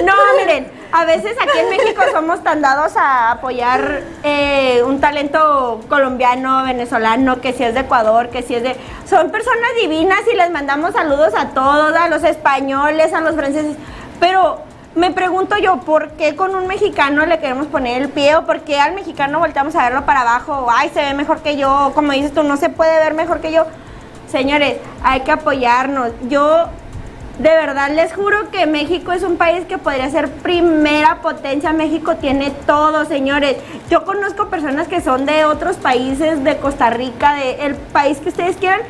no, 0.05 0.13
miren, 0.37 0.71
a 0.91 1.05
veces 1.05 1.35
aquí 1.41 1.59
en 1.59 1.69
México 1.69 2.01
somos 2.11 2.43
tan 2.43 2.61
dados 2.61 2.95
a 2.97 3.31
apoyar 3.31 4.01
eh, 4.23 4.81
un 4.85 4.99
talento 5.01 5.81
colombiano, 5.89 6.63
venezolano, 6.63 7.41
que 7.41 7.53
si 7.53 7.63
es 7.63 7.73
de 7.73 7.81
Ecuador, 7.81 8.29
que 8.29 8.41
si 8.43 8.55
es 8.55 8.63
de... 8.63 8.75
Son 9.09 9.29
personas 9.31 9.69
divinas 9.81 10.19
y 10.31 10.35
les 10.35 10.49
mandamos 10.51 10.93
saludos 10.93 11.33
a 11.35 11.49
todos, 11.49 11.95
a 11.95 12.07
los 12.09 12.23
españoles, 12.23 13.13
a 13.13 13.21
los 13.21 13.35
franceses, 13.35 13.75
pero 14.19 14.61
me 14.97 15.11
pregunto 15.11 15.55
yo, 15.59 15.77
¿por 15.81 16.09
qué 16.13 16.35
con 16.35 16.55
un 16.55 16.65
mexicano 16.67 17.25
le 17.25 17.39
queremos 17.39 17.67
poner 17.67 18.01
el 18.01 18.09
pie 18.09 18.35
o 18.35 18.47
por 18.47 18.61
qué 18.61 18.79
al 18.79 18.95
mexicano 18.95 19.37
volteamos 19.37 19.75
a 19.75 19.83
verlo 19.83 20.05
para 20.05 20.21
abajo? 20.21 20.67
Ay, 20.69 20.89
se 20.91 21.01
ve 21.01 21.13
mejor 21.13 21.41
que 21.41 21.55
yo, 21.55 21.91
como 21.93 22.13
dices 22.13 22.33
tú, 22.33 22.41
no 22.41 22.57
se 22.57 22.69
puede 22.69 22.97
ver 22.97 23.13
mejor 23.13 23.39
que 23.39 23.51
yo. 23.51 23.65
Señores, 24.27 24.77
hay 25.03 25.21
que 25.21 25.31
apoyarnos. 25.31 26.09
Yo 26.29 26.65
de 27.37 27.49
verdad 27.49 27.91
les 27.91 28.11
juro 28.11 28.49
que 28.49 28.65
México 28.65 29.11
es 29.11 29.21
un 29.21 29.37
país 29.37 29.65
que 29.65 29.77
podría 29.77 30.09
ser 30.09 30.31
primera 30.31 31.21
potencia. 31.21 31.73
México 31.73 32.15
tiene 32.15 32.49
todo, 32.65 33.05
señores. 33.05 33.57
Yo 33.91 34.03
conozco 34.03 34.47
personas 34.47 34.87
que 34.87 35.01
son 35.01 35.27
de 35.27 35.45
otros 35.45 35.75
países, 35.77 36.43
de 36.43 36.57
Costa 36.57 36.89
Rica, 36.89 37.35
de 37.35 37.67
el 37.67 37.75
país 37.75 38.17
que 38.17 38.29
ustedes 38.29 38.57
quieran, 38.57 38.81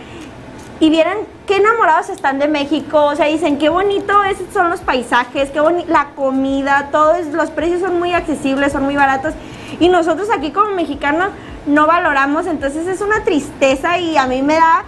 y 0.79 0.89
vieran 0.89 1.17
qué 1.47 1.57
enamorados 1.57 2.09
están 2.09 2.39
de 2.39 2.47
México. 2.47 3.05
O 3.05 3.15
sea, 3.15 3.25
dicen 3.27 3.57
qué 3.57 3.69
bonito 3.69 4.23
es- 4.23 4.37
son 4.53 4.69
los 4.69 4.81
paisajes, 4.81 5.49
qué 5.51 5.59
bonita 5.59 5.91
la 5.91 6.05
comida, 6.15 6.89
todos 6.91 7.25
los 7.27 7.49
precios 7.51 7.81
son 7.81 7.99
muy 7.99 8.13
accesibles, 8.13 8.71
son 8.71 8.83
muy 8.83 8.95
baratos. 8.95 9.33
Y 9.79 9.89
nosotros 9.89 10.29
aquí 10.35 10.51
como 10.51 10.71
mexicanos 10.71 11.29
no 11.65 11.87
valoramos, 11.87 12.47
entonces 12.47 12.87
es 12.87 13.01
una 13.01 13.23
tristeza 13.23 13.97
y 13.97 14.17
a 14.17 14.25
mí 14.27 14.41
me 14.41 14.55
da. 14.55 14.83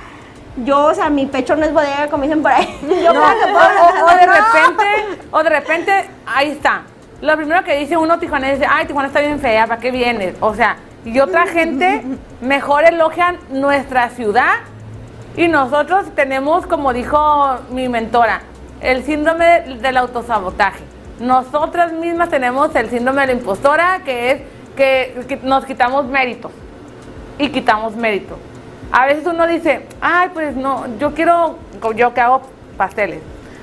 Yo, 0.65 0.86
o 0.88 0.93
sea, 0.93 1.10
mi 1.10 1.25
pecho 1.25 1.56
no 1.56 1.65
es 1.65 1.73
bodega, 1.73 2.08
como 2.10 2.23
dicen 2.23 2.41
por 2.41 2.52
ahí. 2.52 2.67
Yo 3.04 3.13
No, 3.13 3.21
o, 3.21 3.23
puedo- 3.23 4.04
o- 4.04 4.06
o 4.06 4.15
de 4.15 4.25
repente, 4.25 5.17
o 5.32 5.43
de 5.43 5.49
repente, 5.49 6.10
ahí 6.25 6.49
está. 6.52 6.82
Lo 7.21 7.36
primero 7.36 7.63
que 7.63 7.78
dice 7.78 7.97
uno 7.97 8.17
tijuanense, 8.19 8.65
ay, 8.69 8.86
Tijuana 8.86 9.08
está 9.08 9.19
bien 9.19 9.39
fea, 9.39 9.67
¿para 9.67 9.80
qué 9.82 9.91
vienes? 9.91 10.36
O 10.39 10.54
sea, 10.56 10.78
y 11.06 11.19
otra 11.19 11.47
gente 11.47 12.04
mejor 12.41 12.86
elogian 12.86 13.38
nuestra 13.52 14.10
ciudad 14.10 14.54
y 15.39 15.47
nosotros 15.47 16.08
tenemos, 16.15 16.67
como 16.67 16.91
dijo 16.91 17.60
mi 17.71 17.88
mentora, 17.88 18.41
el 18.82 19.06
síndrome 19.06 19.62
del 19.82 19.95
autosabotaje. 19.95 20.84
Nosotras 21.21 21.93
mismas 21.93 22.28
tenemos 22.28 22.75
el 22.75 22.89
síndrome 22.89 23.21
de 23.21 23.28
la 23.28 23.34
impostora, 23.34 24.02
que 24.04 24.32
es 24.32 24.41
que, 24.75 25.39
nos 25.43 25.63
quitamos 25.63 26.08
méritos 26.08 26.52
y 27.38 27.47
quitamos 27.47 27.95
mérito. 27.95 28.38
A 28.91 29.06
veces 29.06 29.25
uno 29.28 29.47
dice, 29.47 29.88
ay, 30.02 30.30
pues 30.34 30.58
no, 30.58 30.84
yo 30.97 31.13
quiero, 31.13 31.56
yo 31.95 32.13
que 32.13 32.19
hago 32.19 32.41
pasteles. 32.75 33.21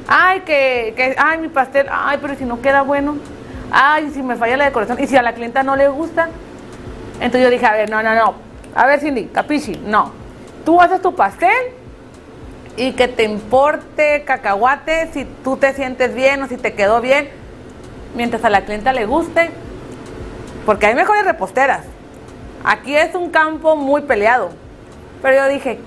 Ay, 0.08 0.40
que, 0.46 0.94
que, 0.96 1.14
ay, 1.18 1.36
mi 1.36 1.48
pastel, 1.48 1.88
ay, 1.92 2.16
pero 2.22 2.36
si 2.36 2.46
no 2.46 2.62
queda 2.62 2.80
bueno. 2.80 3.18
Ay, 3.70 4.08
si 4.14 4.22
me 4.22 4.36
falla 4.36 4.56
la 4.56 4.64
decoración. 4.64 4.98
Y 4.98 5.06
si 5.06 5.18
a 5.18 5.20
la 5.20 5.34
clienta 5.34 5.62
no 5.62 5.76
le 5.76 5.88
gusta. 5.88 6.30
Entonces 7.16 7.42
yo 7.42 7.50
dije, 7.50 7.66
a 7.66 7.72
ver, 7.72 7.90
no, 7.90 8.02
no, 8.02 8.14
no. 8.14 8.34
A 8.74 8.86
ver, 8.86 8.98
Cindy, 8.98 9.26
capichi, 9.26 9.78
no. 9.84 10.24
Tú 10.66 10.80
haces 10.80 11.00
tu 11.00 11.14
pastel 11.14 11.72
y 12.76 12.92
que 12.94 13.06
te 13.06 13.22
importe 13.22 14.24
cacahuate 14.24 15.12
si 15.12 15.24
tú 15.44 15.56
te 15.56 15.72
sientes 15.72 16.12
bien 16.12 16.42
o 16.42 16.48
si 16.48 16.56
te 16.56 16.74
quedó 16.74 17.00
bien, 17.00 17.30
mientras 18.16 18.44
a 18.44 18.50
la 18.50 18.64
clienta 18.64 18.92
le 18.92 19.06
guste. 19.06 19.50
Porque 20.66 20.86
hay 20.86 20.96
mejores 20.96 21.24
reposteras. 21.24 21.84
Aquí 22.64 22.96
es 22.96 23.14
un 23.14 23.30
campo 23.30 23.76
muy 23.76 24.02
peleado. 24.02 24.50
Pero 25.22 25.36
yo 25.36 25.48
dije, 25.48 25.78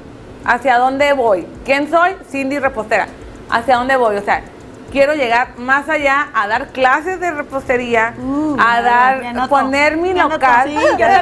¿hacia 0.46 0.78
dónde 0.78 1.12
voy? 1.12 1.46
¿Quién 1.66 1.90
soy? 1.90 2.16
Cindy 2.32 2.58
Repostera. 2.58 3.10
¿Hacia 3.50 3.76
dónde 3.76 3.98
voy? 3.98 4.16
O 4.16 4.22
sea, 4.22 4.44
quiero 4.92 5.14
llegar 5.14 5.58
más 5.58 5.88
allá 5.90 6.30
a 6.34 6.48
dar 6.48 6.68
clases 6.70 7.20
de 7.20 7.32
repostería, 7.32 8.14
Uh, 8.18 8.58
a 8.60 8.82
dar, 8.82 9.48
poner 9.50 9.98
mi 9.98 10.14
local. 10.14 10.70
Ya 10.98 11.22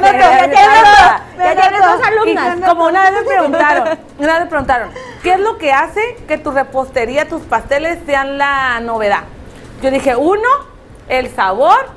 tienes 1.40 1.80
dos- 1.80 2.00
alumnas. 2.06 2.56
Y 2.58 2.60
como 2.62 2.86
una 2.86 3.02
vez 3.02 3.12
me 3.12 3.22
preguntaron, 3.26 3.98
una 4.18 4.32
vez 4.34 4.40
me 4.40 4.46
preguntaron, 4.46 4.90
¿qué 5.22 5.32
es 5.34 5.40
lo 5.40 5.58
que 5.58 5.72
hace 5.72 6.00
que 6.26 6.38
tu 6.38 6.50
repostería, 6.50 7.28
tus 7.28 7.42
pasteles 7.42 7.98
sean 8.06 8.38
la 8.38 8.80
novedad? 8.80 9.24
Yo 9.82 9.90
dije, 9.90 10.16
uno, 10.16 10.48
el 11.08 11.28
sabor. 11.34 11.96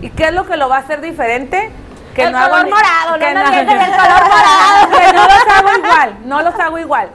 ¿Y 0.00 0.10
qué 0.10 0.24
es 0.24 0.32
lo 0.32 0.44
que 0.46 0.56
lo 0.56 0.68
va 0.68 0.76
a 0.76 0.80
hacer 0.80 1.00
diferente? 1.00 1.70
El 2.16 2.32
no 2.32 2.38
hago 2.38 2.50
color 2.50 2.64
ni- 2.66 2.70
morado, 2.70 3.10
no 3.12 3.18
que 3.18 3.34
nos 3.34 3.50
mientan 3.50 3.80
el 3.80 3.90
color 3.92 4.22
morado. 4.28 4.98
Que 4.98 5.12
no 5.12 5.22
los 5.24 5.48
hago 5.56 5.78
igual, 5.78 6.16
no 6.24 6.42
los 6.42 6.54
hago 6.60 6.78
igual. 6.78 7.08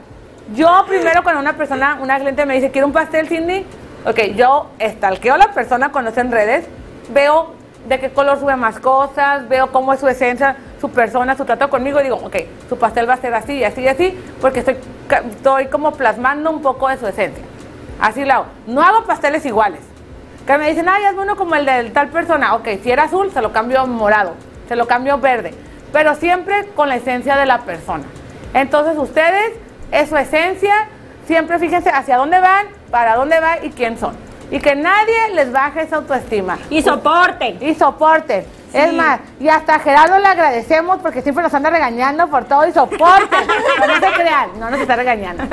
Yo 0.54 0.84
primero 0.88 1.22
cuando 1.22 1.40
una 1.40 1.52
persona, 1.52 1.98
una 2.00 2.18
cliente 2.18 2.44
me 2.44 2.54
dice, 2.54 2.70
¿quiere 2.72 2.84
un 2.84 2.92
pastel, 2.92 3.28
Cindy? 3.28 3.64
Ok, 4.06 4.18
yo 4.34 4.70
estalqueo 4.78 5.34
a 5.34 5.38
la 5.38 5.52
persona 5.52 5.92
cuando 5.92 6.08
está 6.08 6.22
en 6.22 6.32
redes, 6.32 6.64
veo 7.12 7.54
de 7.86 7.98
qué 8.00 8.10
color 8.10 8.38
sube 8.38 8.56
más 8.56 8.78
cosas, 8.80 9.48
veo 9.48 9.72
cómo 9.72 9.92
es 9.92 10.00
su 10.00 10.08
esencia, 10.08 10.56
su 10.80 10.90
persona, 10.90 11.36
su 11.36 11.44
trato 11.44 11.68
conmigo 11.68 12.00
y 12.00 12.04
digo, 12.04 12.16
ok, 12.16 12.36
su 12.68 12.78
pastel 12.78 13.08
va 13.08 13.14
a 13.14 13.18
ser 13.18 13.34
así, 13.34 13.62
así 13.62 13.82
y 13.82 13.88
así, 13.88 14.18
porque 14.40 14.60
estoy, 14.60 14.76
estoy 15.30 15.66
como 15.66 15.92
plasmando 15.92 16.50
un 16.50 16.62
poco 16.62 16.88
de 16.88 16.96
su 16.96 17.06
esencia. 17.06 17.44
Así 18.00 18.24
lo. 18.24 18.46
No 18.66 18.82
hago 18.82 19.04
pasteles 19.04 19.44
iguales. 19.44 19.80
Que 20.46 20.56
me 20.56 20.68
dicen, 20.70 20.88
ay, 20.88 21.04
hazme 21.04 21.22
uno 21.22 21.36
como 21.36 21.54
el 21.54 21.66
de 21.66 21.90
tal 21.90 22.08
persona. 22.08 22.54
Ok, 22.54 22.68
si 22.82 22.90
era 22.90 23.04
azul, 23.04 23.30
se 23.32 23.42
lo 23.42 23.52
cambio 23.52 23.80
a 23.80 23.86
morado, 23.86 24.34
se 24.68 24.76
lo 24.76 24.86
cambio 24.86 25.18
verde. 25.18 25.52
Pero 25.92 26.14
siempre 26.14 26.68
con 26.74 26.88
la 26.88 26.96
esencia 26.96 27.36
de 27.36 27.44
la 27.44 27.58
persona. 27.58 28.04
Entonces 28.54 28.96
ustedes, 28.96 29.52
es 29.92 30.08
su 30.08 30.16
esencia, 30.16 30.88
siempre 31.26 31.58
fíjense 31.58 31.90
hacia 31.90 32.16
dónde 32.16 32.40
van, 32.40 32.66
para 32.90 33.16
dónde 33.16 33.40
van 33.40 33.58
y 33.64 33.70
quién 33.70 33.98
son. 33.98 34.14
Y 34.50 34.58
que 34.58 34.74
nadie 34.74 35.30
les 35.34 35.52
baje 35.52 35.82
esa 35.82 35.96
autoestima. 35.96 36.58
Y 36.70 36.82
soporten. 36.82 37.58
Y 37.62 37.74
soporten. 37.74 38.44
Es 38.72 38.92
más, 38.92 39.18
y 39.40 39.48
hasta 39.48 39.76
a 39.76 39.78
Gerardo 39.80 40.18
le 40.18 40.26
agradecemos 40.28 40.98
porque 41.00 41.22
siempre 41.22 41.42
nos 41.42 41.52
anda 41.54 41.70
regañando 41.70 42.28
por 42.28 42.44
todo 42.44 42.66
y 42.68 42.72
soporten. 42.72 43.46
no, 43.80 43.86
no 43.86 43.94
se 43.94 44.12
crean, 44.14 44.50
no 44.60 44.70
nos 44.70 44.80
está 44.80 44.94
regañando. 44.96 45.44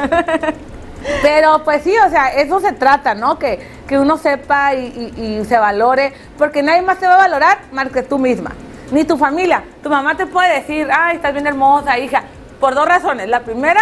Pero 1.22 1.64
pues 1.64 1.84
sí, 1.84 1.96
o 2.06 2.10
sea, 2.10 2.30
eso 2.34 2.60
se 2.60 2.74
trata, 2.74 3.14
¿no? 3.16 3.38
Que, 3.40 3.60
que 3.88 3.98
uno 4.00 4.18
sepa 4.18 4.74
y, 4.74 5.14
y- 5.18 5.38
y 5.42 5.46
se 5.46 5.58
valore, 5.58 6.14
porque 6.38 6.62
nadie 6.64 6.82
más 6.82 6.98
te 6.98 7.08
va 7.08 7.16
a 7.16 7.18
valorar 7.20 7.60
más 7.72 7.90
que 7.90 8.04
tú 8.04 8.18
misma, 8.20 8.52
ni 8.92 9.04
tu 9.04 9.18
familia. 9.18 9.64
Tu 9.84 9.90
mamá 9.90 10.16
te 10.18 10.26
puede 10.26 10.56
decir, 10.56 10.88
ay, 10.92 11.16
estás 11.18 11.34
bien 11.34 11.48
hermosa, 11.48 11.98
hija, 12.00 12.24
por 12.60 12.74
dos 12.76 12.88
razones. 12.88 13.30
La 13.30 13.42
primera, 13.42 13.80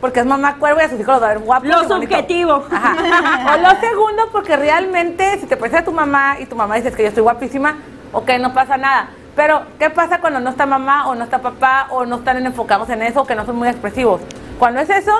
porque 0.00 0.20
es 0.20 0.26
mamá 0.26 0.56
cuervo 0.56 0.80
y 0.80 0.84
a 0.84 0.88
sus 0.88 0.98
hijos 1.00 1.14
los 1.14 1.22
va 1.22 1.26
a 1.26 1.34
ver 1.34 1.38
guapos. 1.40 1.68
Lo 1.68 1.84
subjetivo. 1.88 2.64
Ajá. 2.70 3.54
O 3.54 3.58
lo 3.58 3.80
segundo, 3.80 4.28
porque 4.32 4.56
realmente 4.56 5.38
si 5.38 5.46
te 5.46 5.56
pareces 5.56 5.80
a 5.80 5.84
tu 5.84 5.92
mamá 5.92 6.36
y 6.38 6.46
tu 6.46 6.56
mamá 6.56 6.76
dices 6.76 6.94
que 6.96 7.02
yo 7.02 7.08
estoy 7.08 7.22
guapísima, 7.22 7.76
ok, 8.12 8.30
no 8.40 8.52
pasa 8.54 8.76
nada. 8.76 9.10
Pero, 9.36 9.62
¿qué 9.78 9.90
pasa 9.90 10.20
cuando 10.20 10.40
no 10.40 10.50
está 10.50 10.66
mamá 10.66 11.08
o 11.08 11.14
no 11.14 11.24
está 11.24 11.38
papá 11.40 11.86
o 11.90 12.04
no 12.04 12.16
están 12.16 12.44
enfocados 12.44 12.88
en 12.90 13.02
eso 13.02 13.22
o 13.22 13.26
que 13.26 13.34
no 13.34 13.46
son 13.46 13.56
muy 13.56 13.68
expresivos? 13.68 14.20
Cuando 14.58 14.80
es 14.80 14.90
eso, 14.90 15.12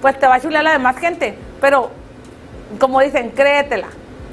pues 0.00 0.18
te 0.18 0.26
va 0.26 0.36
a 0.36 0.40
chulear 0.40 0.64
la 0.64 0.72
demás 0.72 0.96
gente. 0.96 1.36
Pero 1.60 1.90
como 2.78 3.00
dicen, 3.00 3.30
créetela. 3.30 3.88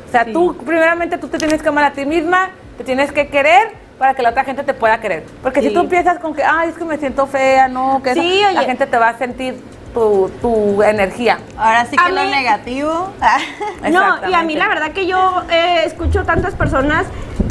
O 0.07 0.11
sea, 0.11 0.25
Sí. 0.25 0.34
tú, 0.34 0.55
primeramente, 0.57 1.17
tú 1.17 1.27
te 1.27 1.38
tienes 1.38 1.61
que 1.61 1.69
amar 1.69 1.84
a 1.86 1.91
ti 1.93 2.05
misma, 2.05 2.49
te 2.77 2.84
tienes 2.84 3.11
que 3.11 3.27
querer 3.27 3.73
para 4.02 4.16
que 4.16 4.24
la 4.24 4.32
otra 4.32 4.43
gente 4.43 4.64
te 4.64 4.74
pueda 4.74 4.99
querer. 4.99 5.24
Porque 5.43 5.62
si 5.62 5.70
tú 5.70 5.82
empiezas 5.82 6.18
con 6.18 6.34
que, 6.34 6.41
ay, 6.43 6.70
es 6.70 6.76
que 6.76 6.84
me 6.86 6.97
siento 6.97 7.28
fea, 7.28 7.68
no, 7.68 8.02
que 8.02 8.14
eso", 8.14 8.20
Sí, 8.22 8.39
la 8.41 8.47
oye. 8.62 8.66
gente 8.66 8.88
te 8.88 8.97
va 8.97 9.10
a 9.10 9.18
sentir 9.20 9.62
tu, 9.93 10.32
tu 10.41 10.82
energía. 10.82 11.38
Ahora 11.56 11.86
sí 11.86 11.95
A 12.02 12.08
que 12.08 12.12
lo 12.14 12.24
mí- 12.24 12.32
negativo. 12.32 13.10
No, 13.91 14.28
y 14.28 14.34
a 14.34 14.41
mí 14.41 14.56
la 14.56 14.68
verdad 14.68 14.89
que 14.93 15.06
yo 15.06 15.43
eh, 15.52 15.84
escucho 15.86 16.24
tantas 16.26 16.56
personas, 16.56 17.06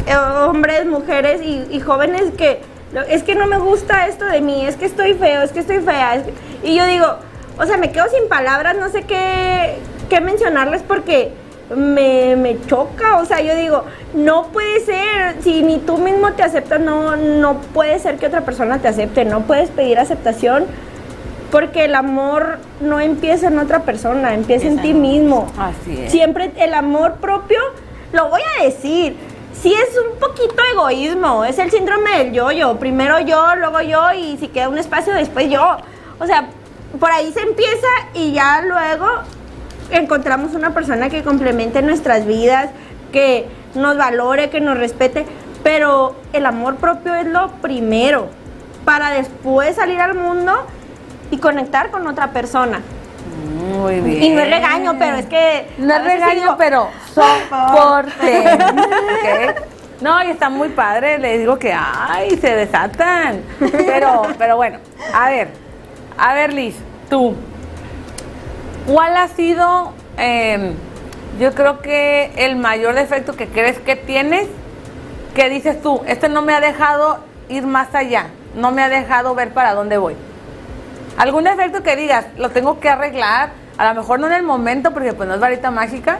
eh, 0.08 0.16
hombres, 0.16 0.86
mujeres 0.86 1.40
y, 1.40 1.68
y 1.70 1.78
jóvenes 1.78 2.32
que 2.36 2.60
es 3.08 3.22
que 3.22 3.36
no 3.36 3.46
me 3.46 3.58
gusta 3.58 4.08
esto 4.08 4.24
de 4.24 4.40
mí, 4.40 4.66
es 4.66 4.74
que 4.74 4.86
estoy 4.86 5.14
feo, 5.14 5.42
es 5.42 5.52
que 5.52 5.60
estoy 5.60 5.78
fea. 5.78 6.16
es 6.16 6.24
que-". 6.24 6.34
y 6.64 6.74
yo 6.74 6.84
digo, 6.86 7.06
o 7.60 7.64
sea, 7.64 7.76
me 7.76 7.92
quedo 7.92 8.06
sin 8.08 8.28
palabras, 8.28 8.74
no 8.76 8.88
sé 8.88 9.04
qué, 9.04 9.78
qué 10.08 10.20
mencionarles 10.20 10.82
porque 10.82 11.30
me, 11.76 12.36
me 12.36 12.60
choca, 12.66 13.18
o 13.18 13.24
sea, 13.24 13.40
yo 13.40 13.54
digo, 13.56 13.84
no 14.14 14.48
puede 14.48 14.80
ser, 14.80 15.42
si 15.42 15.62
ni 15.62 15.78
tú 15.78 15.98
mismo 15.98 16.32
te 16.32 16.42
aceptas, 16.42 16.80
no, 16.80 17.16
no 17.16 17.60
puede 17.72 17.98
ser 17.98 18.16
que 18.16 18.26
otra 18.26 18.42
persona 18.42 18.78
te 18.78 18.88
acepte, 18.88 19.24
no 19.24 19.42
puedes 19.42 19.70
pedir 19.70 19.98
aceptación. 19.98 20.66
Porque 21.50 21.86
el 21.86 21.96
amor 21.96 22.58
no 22.80 23.00
empieza 23.00 23.48
en 23.48 23.58
otra 23.58 23.80
persona, 23.80 24.34
empieza 24.34 24.68
en 24.68 24.78
Empieza 24.78 24.82
ti 24.82 24.90
en 24.90 24.96
uno 24.98 25.08
mismo. 25.08 25.52
Así 25.58 26.00
es. 26.00 26.12
Siempre 26.12 26.52
el 26.56 26.74
amor 26.74 27.14
propio, 27.14 27.58
lo 28.12 28.28
voy 28.28 28.40
a 28.56 28.64
decir, 28.64 29.16
sí 29.60 29.74
es 29.74 29.98
un 29.98 30.18
poquito 30.20 30.62
egoísmo, 30.72 31.44
es 31.44 31.58
el 31.58 31.72
síndrome 31.72 32.18
del 32.18 32.32
yo-yo. 32.32 32.76
Primero 32.76 33.18
yo, 33.18 33.56
luego 33.56 33.80
yo 33.80 34.12
y 34.12 34.36
si 34.38 34.46
queda 34.46 34.68
un 34.68 34.78
espacio 34.78 35.12
después 35.12 35.50
yo. 35.50 35.76
O 36.20 36.26
sea, 36.26 36.50
por 37.00 37.10
ahí 37.10 37.32
se 37.32 37.40
empieza 37.40 37.88
y 38.14 38.32
ya 38.32 38.62
luego 38.62 39.06
encontramos 39.90 40.54
una 40.54 40.72
persona 40.74 41.08
que 41.08 41.22
complemente 41.22 41.82
nuestras 41.82 42.26
vidas, 42.26 42.70
que 43.12 43.46
nos 43.74 43.96
valore, 43.96 44.50
que 44.50 44.60
nos 44.60 44.78
respete. 44.78 45.26
Pero 45.62 46.16
el 46.32 46.46
amor 46.46 46.76
propio 46.76 47.14
es 47.14 47.26
lo 47.26 47.50
primero 47.60 48.28
para 48.84 49.10
después 49.10 49.76
salir 49.76 50.00
al 50.00 50.14
mundo 50.14 50.52
y 51.30 51.38
conectar 51.38 51.90
con 51.90 52.06
otra 52.06 52.28
persona. 52.28 52.80
Muy 53.58 54.00
bien. 54.00 54.22
Y 54.22 54.30
no 54.30 54.40
es 54.40 54.50
regaño, 54.50 54.96
pero 54.98 55.16
es 55.16 55.26
que. 55.26 55.68
No 55.78 55.94
es 55.94 56.04
regaño, 56.04 56.40
digo, 56.40 56.56
pero 56.58 56.88
soporte. 57.14 58.54
¿Ok? 58.54 59.70
No, 60.00 60.22
y 60.24 60.30
está 60.30 60.48
muy 60.48 60.70
padre, 60.70 61.18
le 61.18 61.38
digo 61.38 61.58
que, 61.58 61.74
ay, 61.74 62.30
se 62.38 62.56
desatan. 62.56 63.42
Pero, 63.58 64.22
pero 64.38 64.56
bueno, 64.56 64.78
a 65.12 65.28
ver, 65.28 65.48
a 66.16 66.32
ver, 66.32 66.54
Liz, 66.54 66.74
tú, 67.10 67.34
¿cuál 68.86 69.16
ha 69.16 69.28
sido, 69.28 69.92
eh, 70.18 70.74
yo 71.38 71.54
creo 71.54 71.80
que 71.80 72.32
el 72.36 72.56
mayor 72.56 72.94
defecto 72.94 73.34
que 73.34 73.48
crees 73.48 73.78
que 73.78 73.96
tienes, 73.96 74.48
que 75.34 75.48
dices 75.48 75.80
tú, 75.82 76.02
este 76.06 76.28
no 76.28 76.42
me 76.42 76.52
ha 76.54 76.60
dejado 76.60 77.18
ir 77.48 77.66
más 77.66 77.94
allá, 77.94 78.26
no 78.54 78.72
me 78.72 78.82
ha 78.82 78.88
dejado 78.88 79.34
ver 79.34 79.52
para 79.52 79.74
dónde 79.74 79.98
voy? 79.98 80.16
¿Algún 81.16 81.44
defecto 81.44 81.82
que 81.82 81.96
digas, 81.96 82.26
lo 82.36 82.50
tengo 82.50 82.80
que 82.80 82.88
arreglar? 82.88 83.50
A 83.78 83.88
lo 83.92 84.00
mejor 84.00 84.20
no 84.20 84.26
en 84.26 84.32
el 84.34 84.42
momento, 84.42 84.92
porque 84.92 85.12
pues 85.12 85.28
no 85.28 85.34
es 85.34 85.40
varita 85.40 85.70
mágica, 85.70 86.18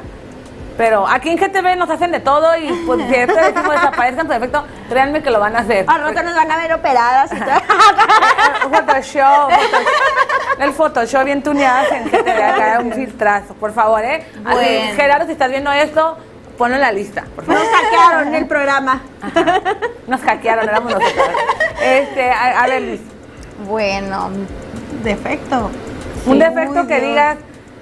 pero 0.77 1.07
aquí 1.07 1.31
en 1.31 1.37
GTV 1.37 1.77
nos 1.77 1.91
hacen 1.91 2.11
de 2.13 2.21
todo 2.21 2.57
y 2.57 2.73
pues 2.87 3.01
si 3.09 3.15
este 3.15 3.41
decimos 3.41 3.71
desaparezcan 3.73 4.27
tu 4.27 4.33
defecto, 4.33 4.65
créanme 4.89 5.23
que 5.23 5.31
lo 5.31 5.41
van 5.41 5.57
a 5.57 5.61
hacer. 5.61 5.85
Al 5.89 6.01
rato 6.03 6.23
nos 6.23 6.35
van 6.35 6.51
a 6.51 6.57
ver 6.57 6.73
operadas 6.73 7.33
y 7.33 7.37
todo. 7.37 7.51
Photoshop, 8.71 9.51
Photoshop. 9.51 9.51
el 10.61 10.73
Photoshop 10.73 11.25
bien 11.25 11.43
tuneadas 11.43 11.91
en 11.93 12.05
GTV, 12.05 12.29
acá 12.43 12.79
un 12.83 12.93
filtrazo, 12.93 13.55
por 13.55 13.73
favor, 13.73 14.05
¿eh? 14.05 14.27
Así, 14.45 14.55
Bueno. 14.57 14.95
Gerardo, 14.97 15.27
si 15.27 15.33
estás 15.33 15.51
viendo 15.51 15.71
esto, 15.73 16.17
ponlo 16.59 16.75
en 16.77 16.81
la 16.81 16.93
lista, 16.93 17.25
por 17.35 17.45
favor. 17.45 17.61
Nos 17.63 17.71
hackearon 17.73 18.35
el 18.35 18.47
programa. 18.47 19.01
Nos 20.07 20.21
hackearon, 20.21 20.69
éramos 20.69 20.93
nosotros. 20.95 21.27
Este, 21.83 22.31
a, 22.31 22.63
a 22.63 22.67
ver, 22.67 22.83
Liz, 22.83 23.01
Bueno, 23.67 24.31
defecto. 25.03 25.71
un 26.27 26.33
Sí, 26.35 26.39
defecto 26.39 26.87
que 26.87 26.97
Dios. 27.01 27.09
digas, 27.11 27.37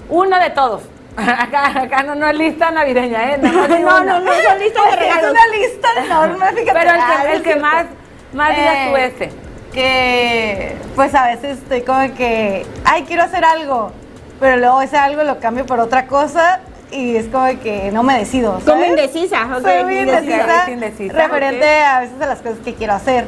uno 0.08 0.38
de 0.38 0.50
todos. 0.50 0.82
Acá, 1.18 1.80
acá 1.82 2.02
no, 2.04 2.14
no 2.14 2.28
es 2.28 2.36
lista 2.38 2.70
navideña, 2.70 3.32
¿eh? 3.32 3.38
No, 3.42 3.50
no, 3.68 3.78
No, 3.78 4.04
no, 4.04 4.20
no, 4.20 4.32
son 4.32 4.58
listas 4.60 4.84
de 4.84 4.90
Es 4.92 4.98
regalos. 4.98 5.30
una 5.32 5.46
lista 5.58 5.88
enorme, 6.04 6.46
fíjate. 6.52 6.72
Pero 6.78 6.90
el 6.94 7.00
Ah, 7.00 7.16
que, 7.22 7.28
es 7.30 7.36
el 7.36 7.42
que 7.42 7.56
más, 7.56 7.86
más 8.32 8.56
digas 8.56 8.76
tú 8.90 8.96
Eh, 8.96 9.04
este. 9.06 9.30
Que 9.72 10.76
pues 10.94 11.14
a 11.14 11.26
veces 11.26 11.58
estoy 11.58 11.82
como 11.82 12.14
que, 12.14 12.64
ay, 12.84 13.02
quiero 13.04 13.22
hacer 13.24 13.44
algo, 13.44 13.92
pero 14.40 14.56
luego 14.56 14.80
ese 14.82 14.96
algo 14.96 15.22
lo 15.24 15.38
cambio 15.40 15.66
por 15.66 15.78
otra 15.80 16.06
cosa 16.06 16.60
y 16.90 17.16
es 17.16 17.26
como 17.26 17.46
que 17.60 17.90
no 17.92 18.02
me 18.02 18.18
decido. 18.18 18.52
Como 18.54 18.64
¿sabes? 18.64 18.88
indecisa. 18.88 19.42
ok, 19.56 19.62
Soy 19.62 19.84
muy 19.84 19.98
indecisa. 19.98 20.70
indecisa, 20.70 21.12
referente 21.14 21.82
a 21.84 22.00
veces 22.00 22.20
a 22.20 22.26
las 22.26 22.38
cosas 22.40 22.58
que 22.64 22.74
quiero 22.74 22.94
hacer. 22.94 23.26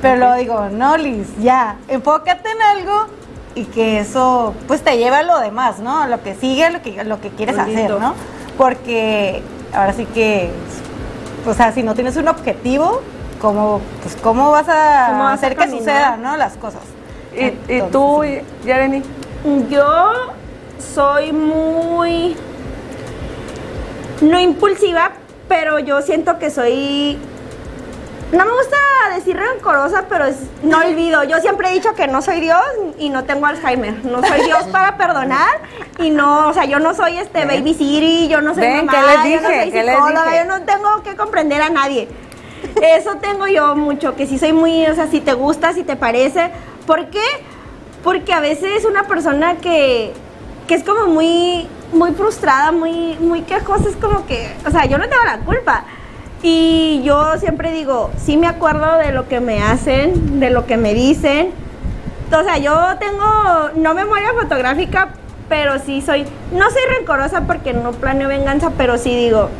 Pero 0.00 0.16
luego 0.16 0.34
digo, 0.34 0.68
no, 0.70 0.96
Liz, 0.96 1.28
ya, 1.38 1.76
enfócate 1.88 2.48
en 2.50 2.62
algo 2.62 3.06
y 3.54 3.64
que 3.64 4.00
eso 4.00 4.54
pues 4.66 4.82
te 4.82 4.96
lleve 4.96 5.16
a 5.16 5.22
lo 5.22 5.38
demás, 5.40 5.78
¿no? 5.78 6.06
Lo 6.06 6.22
que 6.22 6.34
sigue, 6.34 6.70
lo 6.70 6.82
que, 6.82 7.04
lo 7.04 7.20
que 7.20 7.30
quieres 7.30 7.56
Bonito. 7.56 7.78
hacer, 7.78 8.00
¿no? 8.00 8.14
Porque 8.56 9.42
ahora 9.74 9.92
sí 9.92 10.06
que, 10.06 10.50
o 11.46 11.54
sea, 11.54 11.72
si 11.72 11.82
no 11.82 11.94
tienes 11.94 12.16
un 12.16 12.28
objetivo, 12.28 13.02
¿cómo, 13.40 13.80
pues, 14.02 14.16
¿cómo 14.16 14.50
vas 14.50 14.68
a 14.68 15.08
¿Cómo 15.10 15.24
vas 15.24 15.32
a 15.32 15.34
hacer 15.34 15.56
que 15.56 15.68
sucedan, 15.68 16.22
¿no? 16.22 16.36
Las 16.36 16.54
cosas. 16.56 16.82
¿Y, 17.34 17.72
y 17.72 17.82
tú, 17.90 18.20
sí. 18.22 18.40
Jeremy? 18.64 19.02
Yo 19.70 20.12
soy 20.94 21.32
muy. 21.32 22.36
No 24.20 24.38
impulsiva, 24.38 25.12
pero 25.48 25.78
yo 25.78 26.02
siento 26.02 26.38
que 26.38 26.50
soy. 26.50 27.18
No 28.32 28.46
me 28.46 28.50
gusta 28.50 28.76
decir 29.14 29.36
rencorosa, 29.36 30.06
pero 30.08 30.24
es, 30.24 30.36
no 30.62 30.78
olvido. 30.78 31.22
Yo 31.24 31.38
siempre 31.40 31.68
he 31.68 31.74
dicho 31.74 31.94
que 31.94 32.08
no 32.08 32.22
soy 32.22 32.40
Dios 32.40 32.62
y 32.98 33.10
no 33.10 33.24
tengo 33.24 33.44
Alzheimer. 33.46 34.04
No 34.06 34.22
soy 34.26 34.40
Dios 34.44 34.62
para 34.72 34.96
perdonar 34.96 35.60
y 35.98 36.08
no, 36.10 36.48
o 36.48 36.52
sea, 36.54 36.64
yo 36.64 36.78
no 36.78 36.94
soy 36.94 37.18
este 37.18 37.44
Ven. 37.44 37.48
baby 37.48 37.74
Siri, 37.74 38.28
yo 38.28 38.40
no 38.40 38.54
soy 38.54 38.62
Ven, 38.62 38.86
mamá, 38.86 38.92
¿qué 38.92 39.00
les 39.06 39.12
yo 39.12 39.18
no 39.42 39.48
dije? 39.48 39.62
soy 39.62 39.70
¿Qué 39.72 39.82
les 39.82 39.94
psicóloga, 39.94 40.24
dije? 40.24 40.36
yo 40.38 40.44
no 40.58 40.62
tengo 40.64 41.02
que 41.02 41.14
comprender 41.16 41.60
a 41.60 41.68
nadie. 41.68 42.08
Eso 42.80 43.16
tengo 43.16 43.46
yo 43.48 43.76
mucho, 43.76 44.16
que 44.16 44.26
sí 44.26 44.38
soy 44.38 44.52
muy, 44.54 44.86
o 44.86 44.94
sea, 44.94 45.08
si 45.08 45.20
te 45.20 45.34
gusta, 45.34 45.74
si 45.74 45.82
te 45.84 45.96
parece. 45.96 46.50
¿Por 46.86 47.08
qué? 47.10 47.20
Porque 48.02 48.32
a 48.32 48.40
veces 48.40 48.86
una 48.86 49.02
persona 49.04 49.56
que, 49.56 50.12
que 50.66 50.74
es 50.74 50.84
como 50.84 51.06
muy, 51.06 51.68
muy 51.92 52.12
frustrada, 52.12 52.72
muy, 52.72 53.16
muy 53.20 53.42
quejosa, 53.42 53.90
es 53.90 53.96
como 53.96 54.24
que, 54.26 54.54
o 54.66 54.70
sea, 54.70 54.86
yo 54.86 54.96
no 54.96 55.06
tengo 55.08 55.22
la 55.24 55.38
culpa. 55.40 55.84
Y 56.42 57.02
yo 57.04 57.38
siempre 57.38 57.70
digo, 57.72 58.10
sí 58.16 58.36
me 58.36 58.48
acuerdo 58.48 58.96
de 58.98 59.12
lo 59.12 59.28
que 59.28 59.40
me 59.40 59.62
hacen, 59.62 60.40
de 60.40 60.50
lo 60.50 60.66
que 60.66 60.76
me 60.76 60.92
dicen. 60.94 61.50
O 62.36 62.42
sea, 62.42 62.58
yo 62.58 62.74
tengo, 62.98 63.70
no 63.76 63.94
memoria 63.94 64.30
fotográfica, 64.40 65.10
pero 65.48 65.78
sí 65.78 66.00
soy, 66.02 66.24
no 66.52 66.68
soy 66.70 66.82
rencorosa 66.98 67.42
porque 67.42 67.72
no 67.72 67.92
planeo 67.92 68.28
venganza, 68.28 68.72
pero 68.76 68.96
sí 68.98 69.14
digo, 69.14 69.50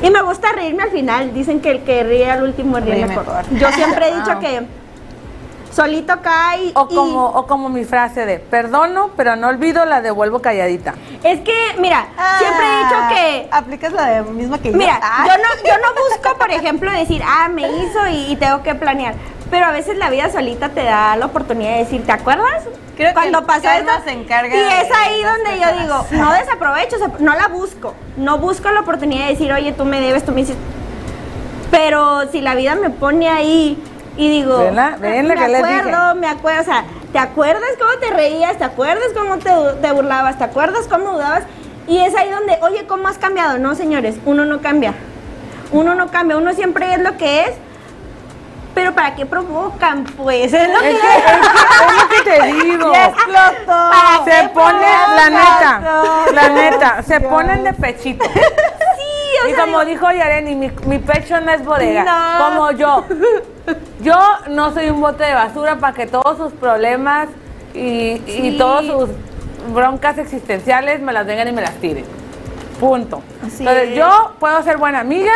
"Mm". 0.00 0.06
y 0.06 0.10
me 0.10 0.22
gusta 0.22 0.52
reírme 0.52 0.84
al 0.84 0.90
final. 0.90 1.34
Dicen 1.34 1.60
que 1.60 1.70
el 1.72 1.80
que 1.82 2.02
ríe 2.04 2.30
al 2.30 2.44
último 2.44 2.78
ríe 2.78 2.94
Ríe 2.94 3.06
mejor. 3.06 3.26
mejor. 3.26 3.44
Yo 3.58 3.70
siempre 3.72 4.08
he 4.08 4.14
dicho 4.14 4.30
Wow. 4.32 4.40
que 4.40 4.62
solito 5.78 6.20
cae. 6.22 6.72
O 6.74 6.88
y- 6.90 6.94
como, 6.94 7.26
o 7.26 7.46
como 7.46 7.68
mi 7.68 7.84
frase 7.84 8.26
de, 8.26 8.38
perdono, 8.38 9.10
pero 9.16 9.36
no 9.36 9.48
olvido, 9.48 9.84
la 9.84 10.00
devuelvo 10.02 10.40
calladita. 10.40 10.94
Es 11.22 11.40
que, 11.40 11.54
mira, 11.78 12.06
siempre 12.38 12.66
he 12.66 12.78
dicho 12.84 12.94
Ah, 12.96 13.08
que 13.08 13.48
Aplicas 13.50 13.92
la 13.92 14.06
de 14.06 14.22
misma 14.22 14.58
que 14.58 14.72
yo. 14.72 14.76
Mira, 14.76 14.98
Ah. 15.02 15.24
yo 15.26 15.32
no, 15.36 15.68
yo 15.68 15.74
no 15.78 15.88
busco, 16.02 16.36
por 16.38 16.50
ejemplo, 16.50 16.90
decir, 16.92 17.22
ah, 17.26 17.48
me 17.48 17.62
hizo 17.62 18.06
y, 18.10 18.32
y 18.32 18.36
tengo 18.36 18.62
que 18.62 18.74
planear. 18.74 19.14
Pero 19.50 19.64
a 19.66 19.70
veces 19.70 19.96
la 19.96 20.10
vida 20.10 20.30
solita 20.30 20.68
te 20.70 20.84
da 20.84 21.16
la 21.16 21.24
oportunidad 21.26 21.72
de 21.72 21.78
decir, 21.78 22.04
¿te 22.04 22.12
acuerdas? 22.12 22.64
Creo 22.96 23.08
que 23.10 23.14
Cuando 23.14 23.46
pasó 23.46 23.62
karma 23.62 23.92
esto. 23.92 24.04
se 24.04 24.12
encarga 24.12 24.54
y 24.54 24.58
es 24.58 24.88
ahí 24.94 25.22
donde 25.22 25.60
yo 25.60 25.80
digo, 25.82 26.22
no 26.22 26.32
desaprovecho, 26.32 26.96
no 27.20 27.34
la 27.34 27.46
busco. 27.48 27.94
No 28.16 28.38
busco 28.38 28.68
la 28.70 28.80
oportunidad 28.80 29.26
de 29.26 29.30
decir, 29.32 29.52
oye, 29.52 29.72
tú 29.72 29.84
me 29.84 30.00
debes, 30.00 30.24
tú 30.24 30.32
me 30.32 30.40
hiciste. 30.42 30.60
Pero 31.70 32.30
si 32.30 32.40
la 32.40 32.54
vida 32.54 32.74
me 32.74 32.90
pone 32.90 33.28
ahí 33.28 33.82
y 34.18 34.28
digo, 34.28 34.58
Venla, 34.58 34.96
venla 35.00 35.34
me 35.34 35.40
que 35.46 35.56
acuerdo, 35.56 36.14
me 36.16 36.26
acuerdo, 36.28 36.60
o 36.60 36.64
sea, 36.64 36.84
¿te 37.12 37.18
acuerdas 37.18 37.70
cómo 37.78 37.90
te 38.00 38.10
reías? 38.10 38.58
¿Te 38.58 38.64
acuerdas 38.64 39.08
cómo 39.16 39.38
te, 39.38 39.50
te 39.80 39.92
burlabas? 39.92 40.36
¿Te 40.36 40.44
acuerdas 40.44 40.86
cómo 40.88 41.12
dudabas? 41.12 41.44
Y 41.86 41.98
es 41.98 42.14
ahí 42.14 42.28
donde, 42.30 42.58
oye, 42.60 42.86
¿cómo 42.86 43.08
has 43.08 43.16
cambiado? 43.16 43.58
No, 43.58 43.74
señores, 43.74 44.16
uno 44.26 44.44
no 44.44 44.60
cambia. 44.60 44.92
Uno 45.72 45.94
no 45.94 46.08
cambia, 46.10 46.36
uno 46.36 46.52
siempre 46.52 46.92
es 46.94 47.00
lo 47.00 47.16
que 47.16 47.44
es. 47.44 47.52
Pero 48.74 48.94
¿para 48.94 49.14
qué 49.16 49.24
provocan? 49.26 50.04
Pues 50.04 50.52
es 50.52 50.68
lo 50.68 50.78
que 50.80 50.90
Es 50.90 51.00
que, 51.00 51.08
es 51.08 51.24
que- 51.24 51.32
es 51.86 52.02
lo 52.02 52.08
que 52.08 52.30
te 52.30 52.46
digo. 52.64 52.92
Explotó. 52.94 53.66
¿Para 53.66 54.24
Se 54.24 54.48
pone, 54.50 54.86
la 55.16 55.30
neta, 55.30 55.80
la 56.34 56.48
neta, 56.50 57.02
se 57.02 57.18
Dios. 57.18 57.30
ponen 57.32 57.64
de 57.64 57.72
pechito. 57.72 58.24
Sí, 58.98 59.17
o 59.44 59.48
Y 59.48 59.54
sea, 59.54 59.64
como 59.64 59.84
digo, 59.84 60.08
dijo 60.08 60.18
Yareni, 60.18 60.54
mi, 60.54 60.70
mi 60.86 60.98
pecho 60.98 61.40
no 61.40 61.50
es 61.52 61.64
bodega. 61.64 62.04
No. 62.04 62.44
Como 62.44 62.70
yo. 62.72 63.04
Yo 64.00 64.18
no 64.48 64.72
soy 64.72 64.88
un 64.90 65.00
bote 65.00 65.24
de 65.24 65.34
basura 65.34 65.76
para 65.76 65.92
que 65.94 66.06
todos 66.06 66.36
sus 66.38 66.52
problemas 66.52 67.28
y, 67.74 68.20
y 68.26 68.50
Sí. 68.52 68.56
todas 68.58 68.86
sus 68.86 69.10
broncas 69.74 70.16
existenciales 70.18 71.00
me 71.00 71.12
las 71.12 71.26
vengan 71.26 71.48
y 71.48 71.52
me 71.52 71.60
las 71.62 71.74
tiren. 71.74 72.04
Punto. 72.80 73.22
Así 73.44 73.58
Entonces 73.60 73.90
es. 73.90 73.96
yo 73.96 74.32
puedo 74.38 74.62
ser 74.62 74.78
buena 74.78 75.00
amiga, 75.00 75.32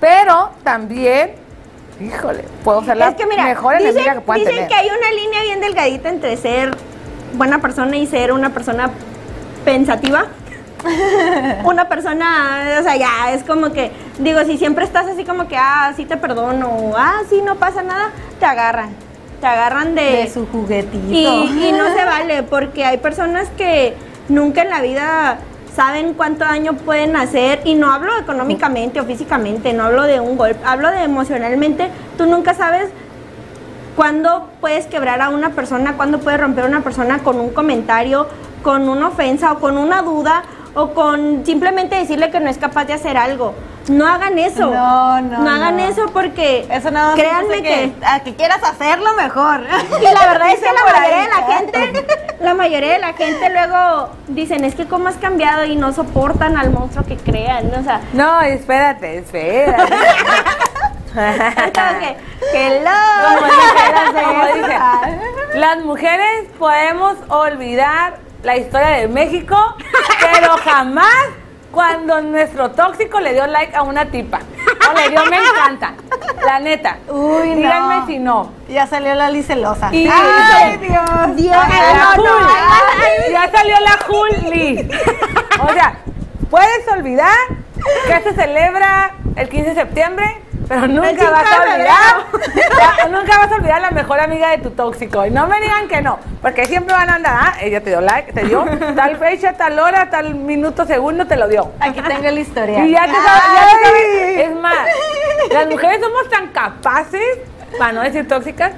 pero 0.00 0.50
también, 0.64 1.32
híjole, 2.00 2.44
puedo 2.64 2.84
ser 2.84 2.96
la 2.96 3.08
es 3.08 3.14
que 3.14 3.24
mira, 3.24 3.44
mejor 3.44 3.74
dicen, 3.78 3.90
enemiga 3.90 4.14
que 4.14 4.20
puedan 4.20 4.40
dicen 4.40 4.54
tener. 4.56 4.68
que 4.68 4.74
hay 4.74 4.88
una 4.88 5.10
línea 5.12 5.42
bien 5.44 5.60
delgadita 5.60 6.08
entre 6.08 6.36
ser 6.36 6.76
buena 7.34 7.60
persona 7.60 7.96
y 7.96 8.06
ser 8.06 8.32
una 8.32 8.50
persona 8.50 8.90
pensativa. 9.64 10.26
una 11.64 11.88
persona, 11.88 12.78
o 12.80 12.82
sea, 12.82 12.96
ya 12.96 13.32
es 13.32 13.44
como 13.44 13.72
que, 13.72 13.90
digo, 14.18 14.40
si 14.44 14.58
siempre 14.58 14.84
estás 14.84 15.06
así 15.06 15.24
como 15.24 15.48
que, 15.48 15.56
ah, 15.56 15.92
sí 15.96 16.04
te 16.04 16.16
perdono, 16.16 16.68
o, 16.68 16.96
ah, 16.96 17.20
sí, 17.28 17.40
no 17.44 17.56
pasa 17.56 17.82
nada, 17.82 18.10
te 18.38 18.46
agarran. 18.46 18.90
Te 19.40 19.46
agarran 19.46 19.94
de, 19.94 20.02
De 20.02 20.30
su 20.30 20.46
juguetito. 20.46 20.98
y, 21.10 21.68
y 21.68 21.72
no 21.72 21.92
se 21.92 22.04
vale, 22.06 22.42
porque 22.44 22.84
hay 22.84 22.98
personas 22.98 23.48
que 23.56 23.94
nunca 24.28 24.62
en 24.62 24.70
la 24.70 24.80
vida 24.80 25.38
saben 25.74 26.14
cuánto 26.14 26.44
daño 26.44 26.74
pueden 26.74 27.16
hacer, 27.16 27.60
y 27.64 27.74
no 27.74 27.92
hablo 27.92 28.16
económicamente 28.18 29.00
o 29.00 29.04
físicamente, 29.04 29.72
no 29.72 29.84
hablo 29.84 30.02
de 30.02 30.20
un 30.20 30.36
golpe, 30.36 30.60
hablo 30.64 30.90
de 30.90 31.02
emocionalmente, 31.02 31.88
tú 32.18 32.26
nunca 32.26 32.54
sabes 32.54 32.90
cuándo 33.96 34.48
puedes 34.60 34.86
quebrar 34.86 35.20
a 35.20 35.28
una 35.30 35.50
persona, 35.50 35.96
cuándo 35.96 36.18
puedes 36.18 36.40
romper 36.40 36.64
a 36.64 36.68
una 36.68 36.80
persona 36.82 37.18
con 37.18 37.40
un 37.40 37.50
comentario, 37.50 38.26
con 38.62 38.88
una 38.88 39.08
ofensa 39.08 39.52
o 39.52 39.58
con 39.58 39.76
una 39.76 40.02
duda 40.02 40.42
o 40.74 40.94
con 40.94 41.44
simplemente 41.44 41.96
decirle 41.96 42.30
que 42.30 42.40
no 42.40 42.48
es 42.48 42.58
capaz 42.58 42.84
de 42.86 42.94
hacer 42.94 43.16
algo. 43.16 43.54
No 43.88 44.06
hagan 44.06 44.38
eso. 44.38 44.70
No, 44.70 45.20
no, 45.20 45.50
hagan 45.50 45.76
no. 45.76 45.84
eso 45.84 46.06
porque 46.12 46.66
Eso 46.70 46.90
nada 46.92 47.08
más 47.08 47.16
créanme 47.16 47.54
hace 47.54 47.62
que 47.62 47.92
a 48.06 48.20
que 48.20 48.34
quieras 48.36 48.62
hacerlo 48.62 49.12
mejor. 49.14 49.60
y 50.00 50.04
la 50.04 50.26
verdad 50.32 50.52
es 50.52 50.60
que 50.60 50.66
la 50.72 50.84
mayoría 50.92 51.18
ahí. 51.18 51.24
de 51.24 51.28
la 51.28 51.56
gente, 51.56 52.06
la 52.40 52.54
mayoría 52.54 52.92
de 52.92 52.98
la 53.00 53.12
gente 53.14 53.50
luego 53.50 54.10
dicen, 54.28 54.64
es 54.64 54.74
que 54.76 54.86
cómo 54.86 55.08
has 55.08 55.16
cambiado 55.16 55.64
y 55.64 55.74
no 55.74 55.92
soportan 55.92 56.56
al 56.56 56.70
monstruo 56.70 57.04
que 57.04 57.16
crean, 57.16 57.72
o 57.74 57.82
sea, 57.82 58.00
No, 58.12 58.40
espérate, 58.42 59.18
espérate. 59.18 59.82
entonces 61.14 61.96
que, 62.00 62.16
que 62.52 62.82
Como 64.24 64.46
dice, 64.46 64.78
las 65.58 65.78
mujeres 65.84 66.48
podemos 66.58 67.16
olvidar 67.28 68.18
la 68.42 68.56
historia 68.56 68.88
de 68.88 69.08
México, 69.08 69.56
pero 70.20 70.56
jamás 70.64 71.14
cuando 71.70 72.20
nuestro 72.20 72.70
tóxico 72.72 73.18
le 73.20 73.32
dio 73.32 73.46
like 73.46 73.74
a 73.74 73.82
una 73.82 74.04
tipa. 74.06 74.40
O 74.90 74.92
le 74.94 75.08
dio 75.08 75.24
me 75.26 75.38
encanta. 75.38 75.94
La 76.44 76.58
neta. 76.58 76.98
Uy, 77.08 77.50
no. 77.50 77.54
Díganme 77.56 78.06
si 78.06 78.18
no. 78.18 78.52
Ya 78.68 78.86
salió 78.86 79.14
la 79.14 79.30
licelosa. 79.30 79.88
Y- 79.92 80.06
Ay, 80.06 80.76
Dios. 80.78 81.36
Dios, 81.36 81.56
La 81.56 82.14
no, 82.16 82.24
no, 82.24 82.30
ay, 82.46 83.32
Ya 83.32 83.50
salió 83.50 83.74
la 83.80 83.98
Juli. 84.06 84.88
O 85.66 85.72
sea, 85.72 85.94
puedes 86.50 86.88
olvidar 86.88 87.34
que 88.06 88.20
se 88.22 88.34
celebra 88.34 89.14
el 89.36 89.48
15 89.48 89.70
de 89.70 89.74
septiembre, 89.74 90.42
pero 90.72 90.88
nunca 90.88 91.02
25 91.02 91.32
vas 91.32 91.52
a 91.52 91.62
olvidar, 91.62 92.66
ya, 92.98 93.08
nunca 93.08 93.38
vas 93.38 93.52
a 93.52 93.54
olvidar 93.56 93.80
la 93.82 93.90
mejor 93.90 94.20
amiga 94.20 94.48
de 94.52 94.58
tu 94.58 94.70
tóxico. 94.70 95.26
Y 95.26 95.30
no 95.30 95.46
me 95.46 95.60
digan 95.60 95.86
que 95.86 96.00
no, 96.00 96.18
porque 96.40 96.64
siempre 96.64 96.94
van 96.94 97.10
a 97.10 97.16
andar, 97.16 97.34
ah, 97.38 97.52
ella 97.60 97.82
te 97.82 97.90
dio 97.90 98.00
like, 98.00 98.32
te 98.32 98.44
dio 98.44 98.64
tal 98.96 99.18
fecha, 99.18 99.52
tal 99.52 99.78
hora, 99.78 100.08
tal 100.08 100.34
minuto, 100.34 100.86
segundo, 100.86 101.26
te 101.26 101.36
lo 101.36 101.46
dio. 101.48 101.72
Aquí 101.78 102.00
tengo 102.00 102.22
la 102.22 102.40
historia. 102.40 102.86
Y 102.86 102.92
ya 102.92 103.04
te 103.04 103.12
sabes, 103.12 103.42
ya 103.54 103.66
te 103.82 103.86
sabes. 103.86 104.48
Es 104.48 104.56
más, 104.56 104.78
las 105.50 105.66
mujeres 105.68 106.00
somos 106.00 106.30
tan 106.30 106.46
capaces, 106.48 107.38
para 107.78 107.92
no 107.92 108.00
decir 108.00 108.26
tóxicas, 108.26 108.72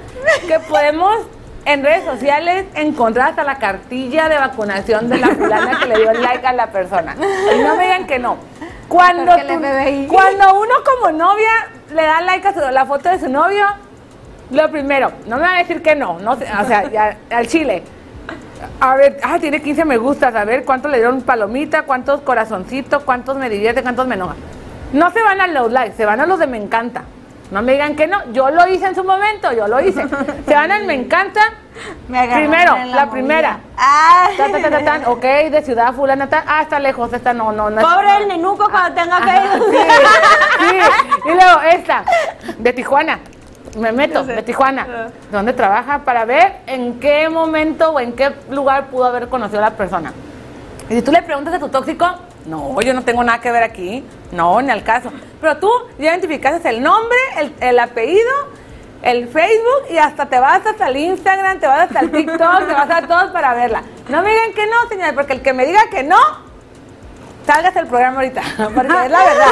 que 0.49 0.59
podemos 0.59 1.15
en 1.63 1.81
redes 1.81 2.03
sociales 2.03 2.65
encontrar 2.75 3.29
hasta 3.29 3.45
la 3.45 3.57
cartilla 3.57 4.27
de 4.27 4.37
vacunación 4.37 5.07
de 5.09 5.17
la 5.17 5.29
fulana 5.29 5.79
que 5.79 5.85
le 5.85 5.95
dio 5.95 6.11
el 6.11 6.21
like 6.21 6.45
a 6.45 6.51
la 6.51 6.67
persona. 6.67 7.15
Y 7.55 7.59
no 7.63 7.77
me 7.77 7.83
digan 7.85 8.05
que 8.05 8.19
no. 8.19 8.37
Cuando, 8.89 9.31
tú- 9.35 9.61
cuando 10.09 10.59
uno 10.59 10.73
como 10.85 11.11
novia 11.11 11.69
le 11.95 12.03
da 12.03 12.21
like 12.21 12.47
a 12.47 12.53
su- 12.53 12.71
la 12.71 12.85
foto 12.85 13.09
de 13.09 13.19
su 13.19 13.29
novio, 13.29 13.65
lo 14.51 14.69
primero, 14.69 15.11
no 15.27 15.37
me 15.37 15.41
van 15.43 15.55
a 15.55 15.57
decir 15.59 15.81
que 15.81 15.95
no, 15.95 16.19
no 16.19 16.31
o 16.33 16.37
sea, 16.65 16.89
ya, 16.91 17.17
al 17.31 17.47
chile. 17.47 17.83
A 18.79 18.95
ver, 18.95 19.17
ah, 19.23 19.37
tiene 19.39 19.61
15 19.61 19.85
me 19.85 19.97
gustas, 19.97 20.33
a 20.35 20.45
ver 20.45 20.63
cuántos 20.65 20.91
le 20.91 20.97
dieron 20.97 21.21
palomita, 21.21 21.83
cuántos 21.83 22.21
corazoncitos, 22.21 23.03
cuántos 23.03 23.37
me 23.37 23.49
divierte, 23.49 23.81
cuántos 23.81 24.07
me 24.07 24.15
enoja. 24.15 24.35
No 24.93 25.11
se 25.11 25.21
van 25.21 25.41
a 25.41 25.47
los 25.47 25.71
likes, 25.71 25.95
se 25.97 26.05
van 26.05 26.21
a 26.21 26.25
los 26.25 26.39
de 26.39 26.47
me 26.47 26.57
encanta. 26.57 27.03
No 27.51 27.61
me 27.61 27.73
digan 27.73 27.95
que 27.95 28.07
no, 28.07 28.17
yo 28.33 28.49
lo 28.49 28.67
hice 28.67 28.87
en 28.87 28.95
su 28.95 29.03
momento, 29.03 29.51
yo 29.53 29.67
lo 29.67 29.79
hice. 29.81 30.05
Se 30.47 30.53
van 30.53 30.71
al 30.71 30.85
me 30.85 30.93
encanta. 30.95 31.41
Me 32.07 32.27
Primero, 32.27 32.75
la, 32.75 32.85
movida. 32.85 33.09
primera. 33.11 33.59
Ah. 33.77 34.29
Ta, 34.37 34.49
ta, 34.51 34.69
ta, 34.69 34.83
tan, 34.85 35.05
ok, 35.05 35.21
de 35.21 35.61
ciudad 35.63 35.93
fulana, 35.93 36.27
tan, 36.27 36.43
ah, 36.47 36.61
está 36.61 36.79
lejos, 36.79 37.11
esta 37.11 37.33
no, 37.33 37.51
no, 37.51 37.69
no. 37.69 37.81
Pobre 37.81 38.07
no. 38.07 38.17
el 38.17 38.27
nenuco 38.27 38.69
cuando 38.69 39.01
tenga 39.01 39.19
que 39.21 39.57
Sí, 39.57 39.77
sí. 40.59 40.77
Y 41.25 41.29
luego 41.29 41.61
esta, 41.71 42.03
de 42.57 42.73
Tijuana. 42.73 43.19
Me 43.77 43.91
meto, 43.91 44.23
de 44.23 44.41
Tijuana. 44.43 45.09
¿Dónde 45.31 45.51
trabaja? 45.51 45.99
Para 46.05 46.23
ver 46.23 46.57
en 46.67 46.99
qué 46.99 47.27
momento 47.27 47.91
o 47.91 47.99
en 47.99 48.13
qué 48.13 48.31
lugar 48.49 48.85
pudo 48.87 49.05
haber 49.05 49.27
conocido 49.27 49.59
a 49.59 49.69
la 49.69 49.75
persona. 49.75 50.13
Y 50.89 50.93
si 50.93 51.01
tú 51.01 51.11
le 51.11 51.21
preguntas 51.23 51.53
a 51.53 51.59
tu 51.59 51.67
tóxico, 51.67 52.07
no, 52.45 52.79
yo 52.81 52.93
no 52.93 53.01
tengo 53.01 53.23
nada 53.23 53.41
que 53.41 53.51
ver 53.51 53.63
aquí. 53.63 54.05
No, 54.31 54.61
ni 54.61 54.71
al 54.71 54.83
caso. 54.83 55.11
Pero 55.41 55.57
tú 55.57 55.69
ya 55.97 56.11
identificaste 56.11 56.69
el 56.69 56.81
nombre, 56.81 57.17
el, 57.37 57.53
el 57.59 57.79
apellido, 57.79 58.31
el 59.05 59.27
Facebook 59.27 59.85
y 59.91 59.99
hasta 59.99 60.25
te 60.25 60.39
vas 60.39 60.65
hasta 60.65 60.87
el 60.89 60.97
Instagram, 60.97 61.59
te 61.59 61.67
vas 61.67 61.81
hasta 61.81 61.99
el 61.99 62.11
TikTok, 62.11 62.67
te 62.67 62.73
vas 62.73 62.89
a 62.89 63.07
todos 63.07 63.31
para 63.31 63.53
verla. 63.53 63.83
No 64.09 64.21
me 64.23 64.31
digan 64.31 64.53
que 64.53 64.65
no, 64.65 64.89
señor, 64.89 65.13
porque 65.13 65.33
el 65.33 65.41
que 65.43 65.53
me 65.53 65.65
diga 65.65 65.81
que 65.91 66.03
no, 66.03 66.17
salgas 67.45 67.75
el 67.75 67.85
programa 67.85 68.17
ahorita, 68.17 68.41
porque 68.57 69.05
es 69.05 69.11
la 69.11 69.23
verdad. 69.23 69.47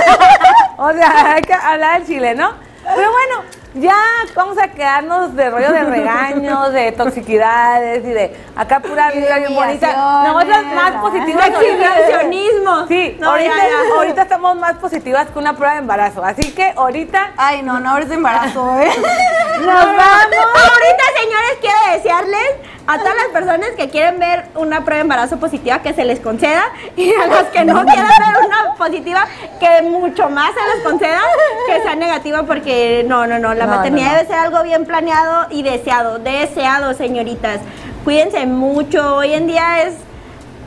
O 0.77 0.91
sea, 0.91 1.33
hay 1.33 1.41
que 1.43 1.53
hablar 1.53 1.99
del 1.99 2.07
chile, 2.07 2.33
¿no? 2.33 2.51
Pero 2.83 3.11
bueno, 3.11 3.43
ya 3.75 3.95
vamos 4.35 4.57
a 4.57 4.67
quedarnos 4.67 5.35
de 5.35 5.49
rollo 5.49 5.71
de 5.71 5.83
regaños, 5.83 6.71
de 6.73 6.91
toxicidades 6.91 8.05
y 8.05 8.09
de 8.09 8.35
acá 8.55 8.79
pura 8.79 9.11
vida 9.11 9.37
bien 9.37 9.55
bonita. 9.55 10.23
Nosotras 10.27 10.63
más 10.65 10.91
positivas. 11.01 11.47
Exhibicionismo. 11.49 12.87
Sí, 12.87 13.17
No, 13.19 13.31
ahorita, 13.31 13.55
ya, 13.55 13.95
ahorita 13.95 14.21
estamos 14.23 14.55
más 14.57 14.73
positivas 14.75 15.27
que 15.29 15.39
una 15.39 15.55
prueba 15.55 15.73
de 15.73 15.79
embarazo. 15.79 16.23
Así 16.23 16.51
que 16.51 16.73
ahorita 16.75 17.33
Ay, 17.37 17.63
no, 17.63 17.79
no 17.79 17.91
abres 17.91 18.09
de 18.09 18.15
embarazo, 18.15 18.79
¿eh? 18.79 18.91
nos 19.59 19.65
vamos. 19.65 19.97
Ahorita, 19.97 21.03
señores, 21.19 21.57
quiero 21.61 21.77
desearles 21.93 22.49
a 22.85 22.97
todas 22.97 23.13
las 23.15 23.27
personas 23.31 23.69
que 23.77 23.89
quieren 23.89 24.19
ver 24.19 24.45
una 24.55 24.77
prueba 24.83 24.95
de 24.95 25.01
embarazo 25.01 25.37
positiva 25.39 25.79
que 25.79 25.93
se 25.93 26.03
les 26.03 26.19
conceda 26.19 26.63
y 26.97 27.13
a 27.13 27.27
las 27.27 27.43
que 27.45 27.63
no 27.63 27.81
quieran 27.85 28.07
ver 28.07 28.45
una 28.45 28.75
positiva 28.75 29.25
que 29.59 29.81
mucho 29.83 30.29
más 30.29 30.51
se 30.53 30.75
les 30.75 30.83
conceda 30.85 31.21
que 31.67 31.81
sea 31.81 31.95
negativa 31.95 32.43
porque 32.43 33.05
no, 33.07 33.25
no, 33.25 33.39
no, 33.39 33.53
la 33.53 33.65
No, 33.67 33.75
maternidad 33.77 34.09
no. 34.11 34.15
debe 34.17 34.27
ser 34.27 34.37
algo 34.37 34.63
bien 34.63 34.85
planeado 34.85 35.47
y 35.49 35.63
deseado, 35.63 36.19
deseado, 36.19 36.93
señoritas. 36.93 37.59
Cuídense 38.03 38.45
mucho, 38.45 39.15
hoy 39.15 39.33
en 39.33 39.47
día 39.47 39.83
es 39.83 39.93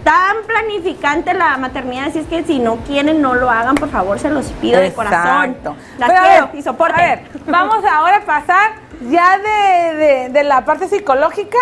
tan 0.02 0.36
planificante 0.46 1.34
la 1.34 1.56
maternidad, 1.58 2.06
así 2.06 2.20
es 2.20 2.26
que 2.28 2.44
si 2.44 2.60
no 2.60 2.76
quieren 2.86 3.20
no 3.20 3.34
lo 3.34 3.50
hagan, 3.50 3.74
por 3.74 3.90
favor, 3.90 4.18
se 4.18 4.30
los 4.30 4.46
pido 4.52 4.80
de 4.80 4.92
corazón. 4.94 5.56
Las 5.98 6.08
Pero 6.08 6.20
a 6.20 6.22
quiero 6.28 6.46
ver, 6.46 6.54
y 6.56 6.62
soporten. 6.62 6.98
A 7.00 7.06
ver, 7.08 7.20
vamos 7.46 7.84
ahora 7.84 8.16
a 8.18 8.20
pasar 8.20 8.70
ya 9.10 9.36
de, 9.36 9.94
de- 9.96 10.28
de 10.30 10.44
la 10.44 10.64
parte 10.64 10.88
psicológica 10.88 11.58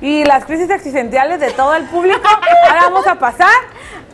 y 0.00 0.24
las 0.24 0.44
crisis 0.44 0.70
existenciales 0.70 1.40
de 1.40 1.50
todo 1.50 1.74
el 1.74 1.84
público. 1.84 2.20
Ahora 2.68 2.82
vamos 2.82 3.06
a 3.06 3.14
pasar 3.16 3.48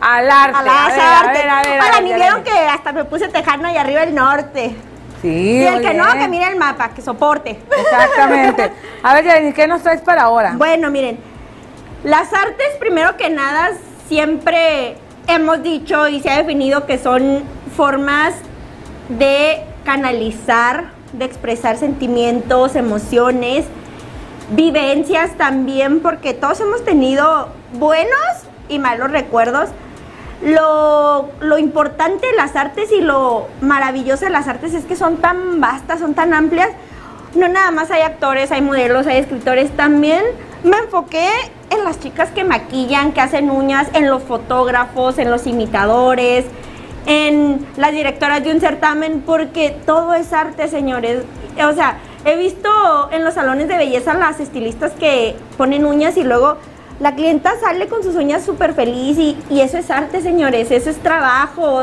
al 0.00 0.30
arte. 0.30 0.58
A 0.58 0.62
la 0.62 0.72
ver, 0.72 1.00
arte. 1.00 1.00
a 1.00 1.32
ver, 1.32 1.50
a 1.50 1.62
ver, 1.62 1.80
Ahora, 1.80 2.00
ni 2.00 2.14
vieron 2.14 2.44
que 2.44 2.52
hasta 2.52 2.92
me 2.92 3.04
puse 3.04 3.28
tejano 3.28 3.70
y 3.70 3.76
arriba 3.76 4.02
el 4.02 4.14
norte. 4.14 4.74
Sí, 5.20 5.28
Y 5.28 5.64
el 5.64 5.80
que 5.82 5.94
no, 5.94 6.12
que 6.14 6.26
mire 6.28 6.48
el 6.48 6.56
mapa, 6.56 6.90
que 6.90 7.00
soporte. 7.00 7.60
Exactamente. 7.70 8.72
A 9.02 9.14
ver, 9.14 9.24
Yaren, 9.24 9.52
¿qué 9.52 9.68
nos 9.68 9.82
traes 9.82 10.00
para 10.00 10.22
ahora? 10.22 10.54
Bueno, 10.56 10.90
miren, 10.90 11.18
las 12.02 12.32
artes, 12.32 12.66
primero 12.80 13.16
que 13.16 13.30
nada, 13.30 13.70
siempre 14.08 14.96
hemos 15.28 15.62
dicho 15.62 16.08
y 16.08 16.20
se 16.20 16.30
ha 16.30 16.38
definido 16.38 16.86
que 16.86 16.98
son 16.98 17.44
formas 17.76 18.34
de 19.08 19.62
canalizar, 19.84 20.86
de 21.12 21.24
expresar 21.24 21.76
sentimientos, 21.76 22.74
emociones, 22.74 23.64
vivencias 24.50 25.36
también, 25.36 26.00
porque 26.00 26.34
todos 26.34 26.60
hemos 26.60 26.84
tenido 26.84 27.48
buenos 27.74 28.12
y 28.68 28.78
malos 28.78 29.10
recuerdos. 29.10 29.70
Lo, 30.42 31.30
lo 31.40 31.58
importante 31.58 32.26
de 32.26 32.34
las 32.34 32.56
artes 32.56 32.90
y 32.90 33.00
lo 33.00 33.46
maravilloso 33.60 34.24
de 34.24 34.30
las 34.30 34.48
artes 34.48 34.74
es 34.74 34.84
que 34.84 34.96
son 34.96 35.18
tan 35.18 35.60
vastas, 35.60 36.00
son 36.00 36.14
tan 36.14 36.34
amplias. 36.34 36.70
No 37.34 37.48
nada 37.48 37.70
más 37.70 37.90
hay 37.90 38.02
actores, 38.02 38.50
hay 38.50 38.60
modelos, 38.60 39.06
hay 39.06 39.18
escritores. 39.18 39.70
También 39.76 40.22
me 40.64 40.76
enfoqué 40.78 41.28
en 41.70 41.84
las 41.84 42.00
chicas 42.00 42.30
que 42.30 42.44
maquillan, 42.44 43.12
que 43.12 43.20
hacen 43.20 43.50
uñas, 43.50 43.88
en 43.94 44.10
los 44.10 44.22
fotógrafos, 44.22 45.18
en 45.18 45.30
los 45.30 45.46
imitadores, 45.46 46.44
en 47.06 47.66
las 47.76 47.92
directoras 47.92 48.44
de 48.44 48.52
un 48.52 48.60
certamen, 48.60 49.22
porque 49.24 49.76
todo 49.86 50.14
es 50.14 50.32
arte, 50.32 50.68
señores. 50.68 51.24
O 51.66 51.72
sea, 51.72 51.98
he 52.24 52.36
visto 52.36 52.68
en 53.10 53.24
los 53.24 53.34
salones 53.34 53.68
de 53.68 53.76
belleza 53.76 54.14
las 54.14 54.40
estilistas 54.40 54.92
que 54.92 55.36
ponen 55.56 55.84
uñas 55.84 56.16
y 56.16 56.24
luego 56.24 56.56
la 57.00 57.14
clienta 57.14 57.52
sale 57.60 57.88
con 57.88 58.02
sus 58.02 58.14
uñas 58.14 58.44
súper 58.44 58.74
feliz 58.74 59.18
y, 59.18 59.60
eso 59.60 59.78
es 59.78 59.90
arte, 59.90 60.20
señores, 60.20 60.70
eso 60.70 60.90
es 60.90 60.98
trabajo. 60.98 61.80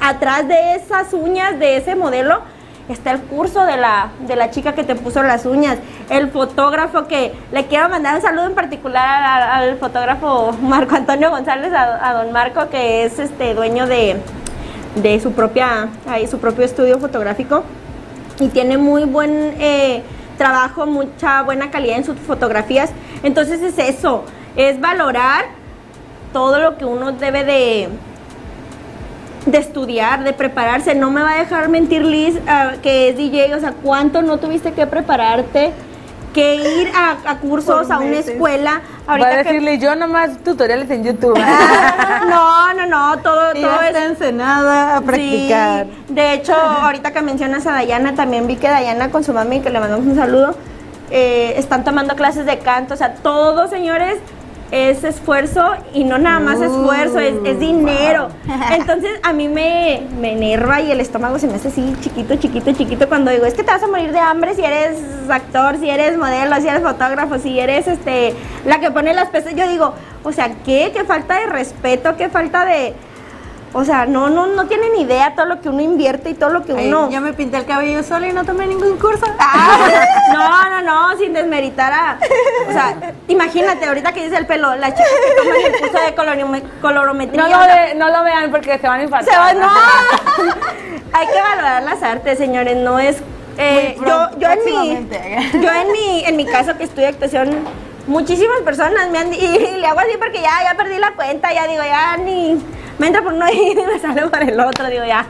Atrás 0.00 0.48
de 0.48 0.74
esas 0.74 1.12
uñas, 1.12 1.58
de 1.58 1.76
ese 1.76 1.94
modelo, 1.94 2.40
está 2.88 3.12
el 3.12 3.20
curso 3.20 3.64
de 3.64 3.76
la, 3.76 4.10
de 4.26 4.36
la 4.36 4.50
chica 4.50 4.74
que 4.74 4.84
te 4.84 4.94
puso 4.94 5.22
las 5.22 5.46
uñas, 5.46 5.78
el 6.10 6.30
fotógrafo 6.30 7.06
que 7.06 7.32
le 7.52 7.66
quiero 7.66 7.88
mandar 7.88 8.16
un 8.16 8.22
saludo 8.22 8.46
en 8.46 8.54
particular 8.54 9.22
al, 9.22 9.42
al 9.42 9.78
fotógrafo 9.78 10.52
Marco 10.62 10.96
Antonio 10.96 11.30
González, 11.30 11.72
a, 11.72 12.08
a 12.08 12.24
don 12.24 12.32
Marco, 12.32 12.68
que 12.68 13.04
es 13.04 13.18
este 13.18 13.54
dueño 13.54 13.86
de, 13.86 14.16
de 14.96 15.20
su 15.20 15.32
propia, 15.32 15.88
ahí, 16.08 16.26
su 16.26 16.38
propio 16.38 16.64
estudio 16.64 16.98
fotográfico 16.98 17.62
y 18.40 18.48
tiene 18.48 18.78
muy 18.78 19.04
buen 19.04 19.54
eh, 19.58 20.02
trabajo, 20.36 20.86
mucha 20.86 21.42
buena 21.42 21.70
calidad 21.70 21.98
en 21.98 22.04
sus 22.04 22.18
fotografías. 22.18 22.90
Entonces 23.22 23.62
es 23.62 23.78
eso, 23.78 24.24
es 24.56 24.80
valorar 24.80 25.46
todo 26.32 26.60
lo 26.60 26.76
que 26.76 26.84
uno 26.84 27.12
debe 27.12 27.44
de, 27.44 27.88
de 29.46 29.58
estudiar, 29.58 30.24
de 30.24 30.32
prepararse. 30.32 30.94
No 30.94 31.10
me 31.10 31.22
va 31.22 31.32
a 31.32 31.38
dejar 31.38 31.68
mentir 31.68 32.04
Liz, 32.04 32.38
ah, 32.46 32.74
que 32.82 33.08
es 33.08 33.16
DJ, 33.16 33.54
o 33.54 33.60
sea, 33.60 33.72
¿cuánto 33.72 34.22
no 34.22 34.38
tuviste 34.38 34.72
que 34.72 34.86
prepararte? 34.86 35.72
Que 36.36 36.54
ir 36.56 36.92
a, 36.94 37.30
a 37.30 37.38
cursos, 37.38 37.90
a 37.90 37.98
una 37.98 38.18
escuela. 38.18 38.82
Ahorita 39.06 39.28
a 39.28 39.30
que- 39.30 39.44
decirle 39.44 39.78
yo 39.78 39.96
nomás 39.96 40.36
tutoriales 40.44 40.90
en 40.90 41.02
YouTube. 41.02 41.38
no, 42.28 42.74
no, 42.74 42.86
no, 42.86 43.18
todo, 43.22 43.52
Y 43.54 43.62
todo 43.62 43.70
ya 43.70 43.80
es 43.80 43.86
está 43.88 44.04
Ensenada 44.04 44.96
a 44.96 45.00
practicar. 45.00 45.86
Sí, 45.86 46.12
de 46.14 46.34
hecho, 46.34 46.54
ahorita 46.82 47.12
que 47.12 47.22
mencionas 47.22 47.66
a 47.66 47.72
Dayana, 47.72 48.14
también 48.14 48.46
vi 48.46 48.56
que 48.56 48.68
Dayana 48.68 49.10
con 49.10 49.24
su 49.24 49.32
mami, 49.32 49.60
que 49.60 49.70
le 49.70 49.80
mandamos 49.80 50.06
un 50.06 50.14
saludo, 50.14 50.54
eh, 51.10 51.54
están 51.56 51.84
tomando 51.84 52.14
clases 52.16 52.44
de 52.44 52.58
canto. 52.58 52.92
O 52.92 52.96
sea, 52.98 53.14
todo, 53.14 53.68
señores, 53.68 54.18
es 54.70 55.04
esfuerzo 55.04 55.74
y 55.94 56.04
no 56.04 56.18
nada 56.18 56.40
más 56.40 56.60
esfuerzo, 56.60 57.20
es, 57.20 57.34
es 57.44 57.60
dinero. 57.60 58.28
Entonces, 58.72 59.20
a 59.22 59.32
mí 59.32 59.48
me, 59.48 60.02
me 60.20 60.32
enerva 60.32 60.80
y 60.80 60.90
el 60.90 61.00
estómago 61.00 61.38
se 61.38 61.46
me 61.46 61.54
hace 61.54 61.68
así 61.68 61.94
chiquito, 62.00 62.36
chiquito, 62.36 62.72
chiquito 62.72 63.08
cuando 63.08 63.30
digo, 63.30 63.46
es 63.46 63.54
que 63.54 63.62
te 63.62 63.70
vas 63.70 63.82
a 63.82 63.86
morir 63.86 64.12
de 64.12 64.18
hambre 64.18 64.54
si 64.54 64.64
eres 64.64 64.98
actor, 65.28 65.78
si 65.78 65.88
eres 65.88 66.16
modelo, 66.18 66.56
si 66.56 66.68
eres 66.68 66.82
fotógrafo, 66.82 67.38
si 67.38 67.58
eres 67.58 67.86
este 67.86 68.34
la 68.64 68.80
que 68.80 68.90
pone 68.90 69.14
las 69.14 69.28
pesas. 69.28 69.54
Yo 69.54 69.68
digo, 69.68 69.94
o 70.24 70.32
sea, 70.32 70.50
¿qué? 70.64 70.90
¿Qué 70.94 71.04
falta 71.04 71.38
de 71.40 71.46
respeto? 71.46 72.16
¿Qué 72.16 72.28
falta 72.28 72.64
de...? 72.64 72.94
O 73.78 73.84
sea, 73.84 74.06
no, 74.06 74.30
no, 74.30 74.46
no 74.46 74.66
tienen 74.66 74.96
idea 74.96 75.34
todo 75.34 75.44
lo 75.44 75.60
que 75.60 75.68
uno 75.68 75.82
invierte 75.82 76.30
y 76.30 76.34
todo 76.34 76.48
lo 76.48 76.64
que 76.64 76.72
Ay, 76.72 76.88
uno... 76.88 77.10
Yo 77.10 77.20
me 77.20 77.34
pinté 77.34 77.58
el 77.58 77.66
cabello 77.66 78.02
sola 78.02 78.26
y 78.26 78.32
no 78.32 78.42
tomé 78.44 78.66
ningún 78.66 78.96
curso. 78.98 79.26
Ah, 79.38 80.06
no, 80.32 80.70
no, 80.70 80.82
no, 81.12 81.18
sin 81.18 81.34
desmeritar 81.34 81.92
a... 81.92 82.18
O 82.68 82.72
sea, 82.72 82.96
imagínate, 83.28 83.84
ahorita 83.86 84.12
que 84.12 84.24
dice 84.24 84.38
el 84.38 84.46
pelo, 84.46 84.74
la 84.76 84.94
chica 84.94 85.04
que 85.04 85.42
toma 85.42 85.56
el 85.66 85.78
curso 85.78 85.98
de 86.06 86.14
colorome- 86.16 86.62
colorometría. 86.80 87.42
No 87.42 87.48
lo, 87.50 87.58
ve- 87.66 87.94
no 87.96 88.08
lo 88.08 88.24
vean 88.24 88.50
porque 88.50 88.78
se 88.78 88.88
van 88.88 89.00
a 89.00 89.02
infartar. 89.02 89.32
Se 89.32 89.38
va, 89.38 89.52
no. 89.52 89.68
Hay 91.12 91.26
que 91.26 91.40
valorar 91.40 91.82
las 91.82 92.02
artes, 92.02 92.38
señores, 92.38 92.76
no 92.78 92.98
es... 92.98 93.18
eh, 93.58 93.96
yo, 94.06 94.30
yo 94.38 94.48
en 94.50 94.64
mi, 94.64 95.08
yo 95.62 95.70
en 95.70 95.92
mi, 95.92 96.24
en 96.24 96.36
mi 96.36 96.46
caso 96.46 96.76
que 96.78 96.84
estudio 96.84 97.08
actuación, 97.08 97.50
muchísimas 98.06 98.60
personas 98.64 99.10
me 99.10 99.18
han 99.18 99.30
di- 99.30 99.36
y, 99.36 99.76
le 99.80 99.86
hago 99.86 100.00
así 100.00 100.12
porque 100.18 100.40
ya, 100.40 100.62
ya 100.64 100.74
perdí 100.76 100.98
la 100.98 101.12
cuenta, 101.12 101.52
ya 101.52 101.66
digo, 101.66 101.82
ya 101.82 102.16
ni 102.16 102.58
me 102.98 103.08
entra 103.08 103.22
por 103.22 103.32
uno 103.32 103.46
y 103.52 103.74
me 103.74 103.98
sale 103.98 104.26
por 104.26 104.42
el 104.42 104.58
otro, 104.60 104.88
digo 104.88 105.04
ya. 105.04 105.26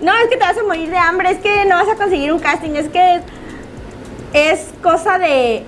No, 0.00 0.14
es 0.16 0.28
que 0.28 0.36
te 0.36 0.44
vas 0.44 0.56
a 0.56 0.62
morir 0.62 0.90
de 0.90 0.98
hambre, 0.98 1.30
es 1.30 1.38
que 1.38 1.64
no 1.64 1.76
vas 1.76 1.88
a 1.88 1.96
conseguir 1.96 2.32
un 2.32 2.38
casting, 2.38 2.70
es 2.76 2.88
que 2.88 3.20
es 4.32 4.68
cosa 4.82 5.18
de 5.18 5.64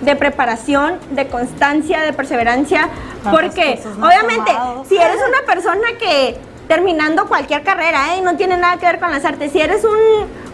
de 0.00 0.14
preparación, 0.14 0.98
de 1.10 1.26
constancia, 1.28 2.02
de 2.02 2.12
perseverancia, 2.12 2.88
¿Cuántos 3.22 3.42
porque 3.42 3.80
obviamente 3.82 4.52
si 4.88 4.96
eres 4.96 5.16
una 5.26 5.46
persona 5.46 5.88
que 5.98 6.38
terminando 6.68 7.26
cualquier 7.26 7.62
carrera, 7.62 8.16
¿eh? 8.16 8.20
no 8.20 8.36
tiene 8.36 8.56
nada 8.56 8.76
que 8.76 8.86
ver 8.86 8.98
con 8.98 9.10
las 9.10 9.24
artes, 9.24 9.52
si 9.52 9.60
eres 9.60 9.84
un, 9.84 9.96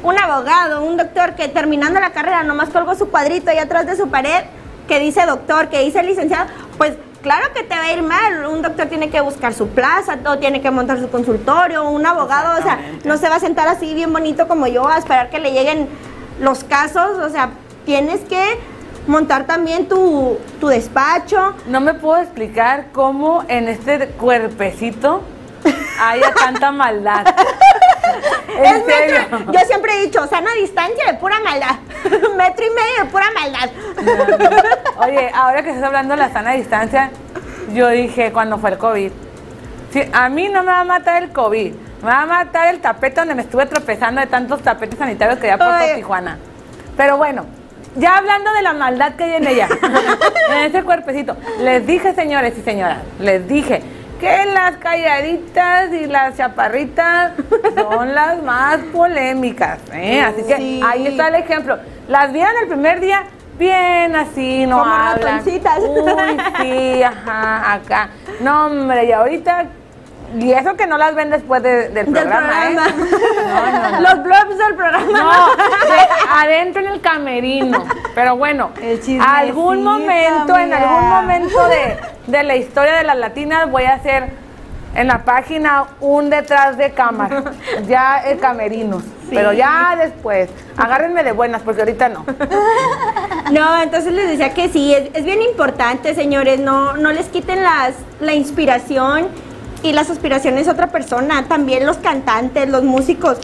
un 0.03 0.19
abogado, 0.19 0.85
un 0.85 0.97
doctor 0.97 1.35
que 1.35 1.49
terminando 1.49 2.01
la 2.01 2.11
carrera 2.11 2.43
nomás 2.43 2.69
colgó 2.69 2.95
su 2.95 3.09
cuadrito 3.11 3.51
ahí 3.51 3.59
atrás 3.59 3.87
de 3.87 3.97
su 3.97 4.09
pared 4.09 4.45
que 4.93 4.99
dice 4.99 5.25
doctor, 5.25 5.71
que 5.71 5.81
dice 5.81 6.03
licenciado, 6.03 6.51
pues 6.77 6.93
claro 7.23 7.47
que 7.55 7.63
te 7.63 7.75
va 7.75 7.85
a 7.85 7.93
ir 7.95 8.03
mal, 8.03 8.45
un 8.45 8.61
doctor 8.61 8.89
tiene 8.89 9.09
que 9.09 9.23
buscar 9.23 9.55
su 9.55 9.69
plaza, 9.69 10.19
o 10.27 10.37
tiene 10.37 10.61
que 10.61 10.71
montar 10.71 11.01
su 11.01 11.09
consultorio, 11.09 11.89
un 11.89 12.05
abogado, 12.05 12.61
o 12.61 12.63
sea, 12.63 12.79
no 13.03 13.17
se 13.17 13.31
va 13.31 13.37
a 13.37 13.41
sentar 13.41 13.69
así 13.69 13.95
bien 13.95 14.13
bonito 14.13 14.47
como 14.47 14.67
yo 14.67 14.87
a 14.87 14.99
esperar 14.99 15.31
que 15.31 15.39
le 15.39 15.53
lleguen 15.53 15.89
los 16.41 16.63
casos, 16.63 17.17
o 17.17 17.31
sea, 17.31 17.53
tienes 17.87 18.21
que 18.21 18.59
montar 19.07 19.47
también 19.47 19.89
tu, 19.89 20.37
tu 20.61 20.67
despacho. 20.67 21.55
No 21.69 21.81
me 21.81 21.95
puedo 21.95 22.21
explicar 22.21 22.89
cómo 22.93 23.45
en 23.49 23.69
este 23.69 24.09
cuerpecito 24.09 25.23
haya 26.03 26.35
tanta 26.35 26.71
maldad. 26.71 27.35
En 28.57 28.65
Es 28.77 28.85
serio. 28.85 29.21
metro- 29.31 29.53
yo 29.53 29.61
siempre 29.67 29.93
he 29.97 30.03
dicho, 30.03 30.27
sana 30.27 30.53
distancia 30.55 31.07
de 31.07 31.15
pura 31.15 31.41
maldad. 31.41 31.77
Metro 32.37 32.65
y 32.67 32.71
medio 32.71 33.05
de 33.05 33.11
pura 33.11 33.27
maldad. 33.35 33.71
Oye, 34.99 35.31
ahora 35.35 35.63
que 35.63 35.71
estás 35.71 35.85
hablando 35.85 36.15
de 36.15 36.21
la 36.21 36.33
sana 36.33 36.53
distancia, 36.53 37.11
yo 37.73 37.89
dije 37.89 38.33
cuando 38.33 38.59
fue 38.59 38.71
el 38.71 38.79
COVID, 38.79 39.11
sí, 39.93 40.03
a 40.13 40.29
mí 40.29 40.49
no 40.49 40.61
me 40.63 40.73
va 40.73 40.81
a 40.81 40.85
matar 40.85 41.23
el 41.23 41.31
COVID, 41.33 41.73
me 42.03 42.09
va 42.09 42.23
a 42.23 42.27
matar 42.27 42.69
el 42.75 42.81
tapete 42.81 43.21
donde 43.21 43.35
me 43.35 43.43
estuve 43.43 43.67
tropezando 43.67 44.21
de 44.21 44.27
tantos 44.27 44.61
tapetes 44.63 44.99
sanitarios 44.99 45.39
que 45.39 45.47
ya 45.47 45.57
Ay. 45.61 45.97
Tijuana. 45.97 46.39
Pero 46.97 47.17
bueno, 47.17 47.47
ya 47.97 48.19
hablando 48.19 48.53
de 48.53 48.63
la 48.63 48.73
maldad 48.75 49.15
que 49.15 49.25
hay 49.25 49.35
en 49.35 49.47
ella, 49.47 49.69
en 50.51 50.59
ese 50.65 50.83
cuerpecito, 50.83 51.37
les 51.61 51.87
dije, 51.87 52.15
señores 52.15 52.55
y 52.59 52.63
señoras, 52.63 52.99
les 53.19 53.47
dije 53.49 53.83
que 54.23 54.47
las 54.55 54.77
calladitas 54.77 55.93
y 55.93 56.07
las 56.07 56.37
chaparritas 56.37 57.33
son 57.75 58.15
las 58.15 58.41
más 58.43 58.79
polémicas, 58.93 59.81
¿eh? 59.93 60.21
Así 60.21 60.45
que 60.45 60.57
Sí. 60.57 60.81
ahí 60.87 61.09
está 61.09 61.27
el 61.29 61.35
ejemplo. 61.35 61.77
Las 62.09 62.33
vieron 62.33 62.53
el 62.63 62.69
primer 62.69 63.01
día 63.01 63.25
bien 63.59 64.15
así, 64.15 64.65
no 64.67 64.79
Como 64.79 64.91
hablan. 64.93 65.39
ratoncitas. 65.39 65.79
Uy, 65.81 66.41
sí, 66.61 67.03
ajá, 67.03 67.73
acá. 67.75 68.09
No, 68.41 68.67
hombre, 68.67 69.07
y 69.07 69.13
ahorita... 69.13 69.65
Y 70.39 70.53
eso 70.53 70.75
que 70.77 70.87
no 70.87 70.99
las 70.99 71.15
ven 71.15 71.31
después 71.31 71.63
de- 71.63 71.89
del 71.91 72.13
Del 72.13 72.13
programa. 72.13 72.71
¿eh? 72.71 72.75
No, 72.77 73.71
no, 73.73 73.91
no. 73.91 74.01
Los 74.01 74.23
blogs 74.23 74.59
del 74.59 74.75
programa. 74.75 75.07
No, 75.13 75.57
de 75.57 75.99
adentro 76.31 76.81
en 76.83 76.89
el 76.89 77.01
camerino. 77.01 77.85
Pero 78.15 78.37
bueno, 78.37 78.71
algún 79.27 79.83
momento, 79.85 80.57
en 80.59 80.73
algún 80.73 81.09
momento 81.09 81.69
de, 81.69 81.99
de 82.27 82.43
la 82.45 82.57
historia 82.57 82.95
de 82.95 83.05
las 83.05 83.17
latinas 83.17 83.71
voy 83.71 83.85
a 83.85 83.95
hacer 83.95 84.31
en 84.95 85.07
la 85.09 85.25
página 85.25 85.85
un 86.01 86.29
detrás 86.31 86.77
de 86.77 86.93
cámara. 86.93 87.43
Ya 87.87 88.19
el 88.19 88.39
camerino. 88.39 89.03
Pero 89.31 89.53
ya 89.55 89.97
después. 89.99 90.51
Agárrenme 90.77 91.25
de 91.25 91.33
buenas 91.33 91.63
porque 91.63 91.81
ahorita 91.83 92.11
no. 92.11 92.25
No, 93.51 93.83
entonces 93.83 94.13
les 94.13 94.29
decía 94.29 94.53
que 94.55 94.69
sí, 94.69 94.95
es, 94.95 95.11
es 95.15 95.25
bien 95.25 95.41
importante, 95.43 96.15
señores, 96.15 96.61
no, 96.61 96.95
no 96.97 97.13
les 97.13 97.27
quiten 97.29 97.63
las, 97.63 97.95
la 98.21 98.35
inspiración 98.35 99.29
y 99.83 99.93
las 99.93 100.11
aspiraciones 100.11 100.69
a 100.69 100.73
otra 100.73 100.89
persona, 100.89 101.47
también 101.49 101.87
los 101.87 101.97
cantantes, 101.99 102.69
los 102.69 102.83
músicos, 102.85 103.39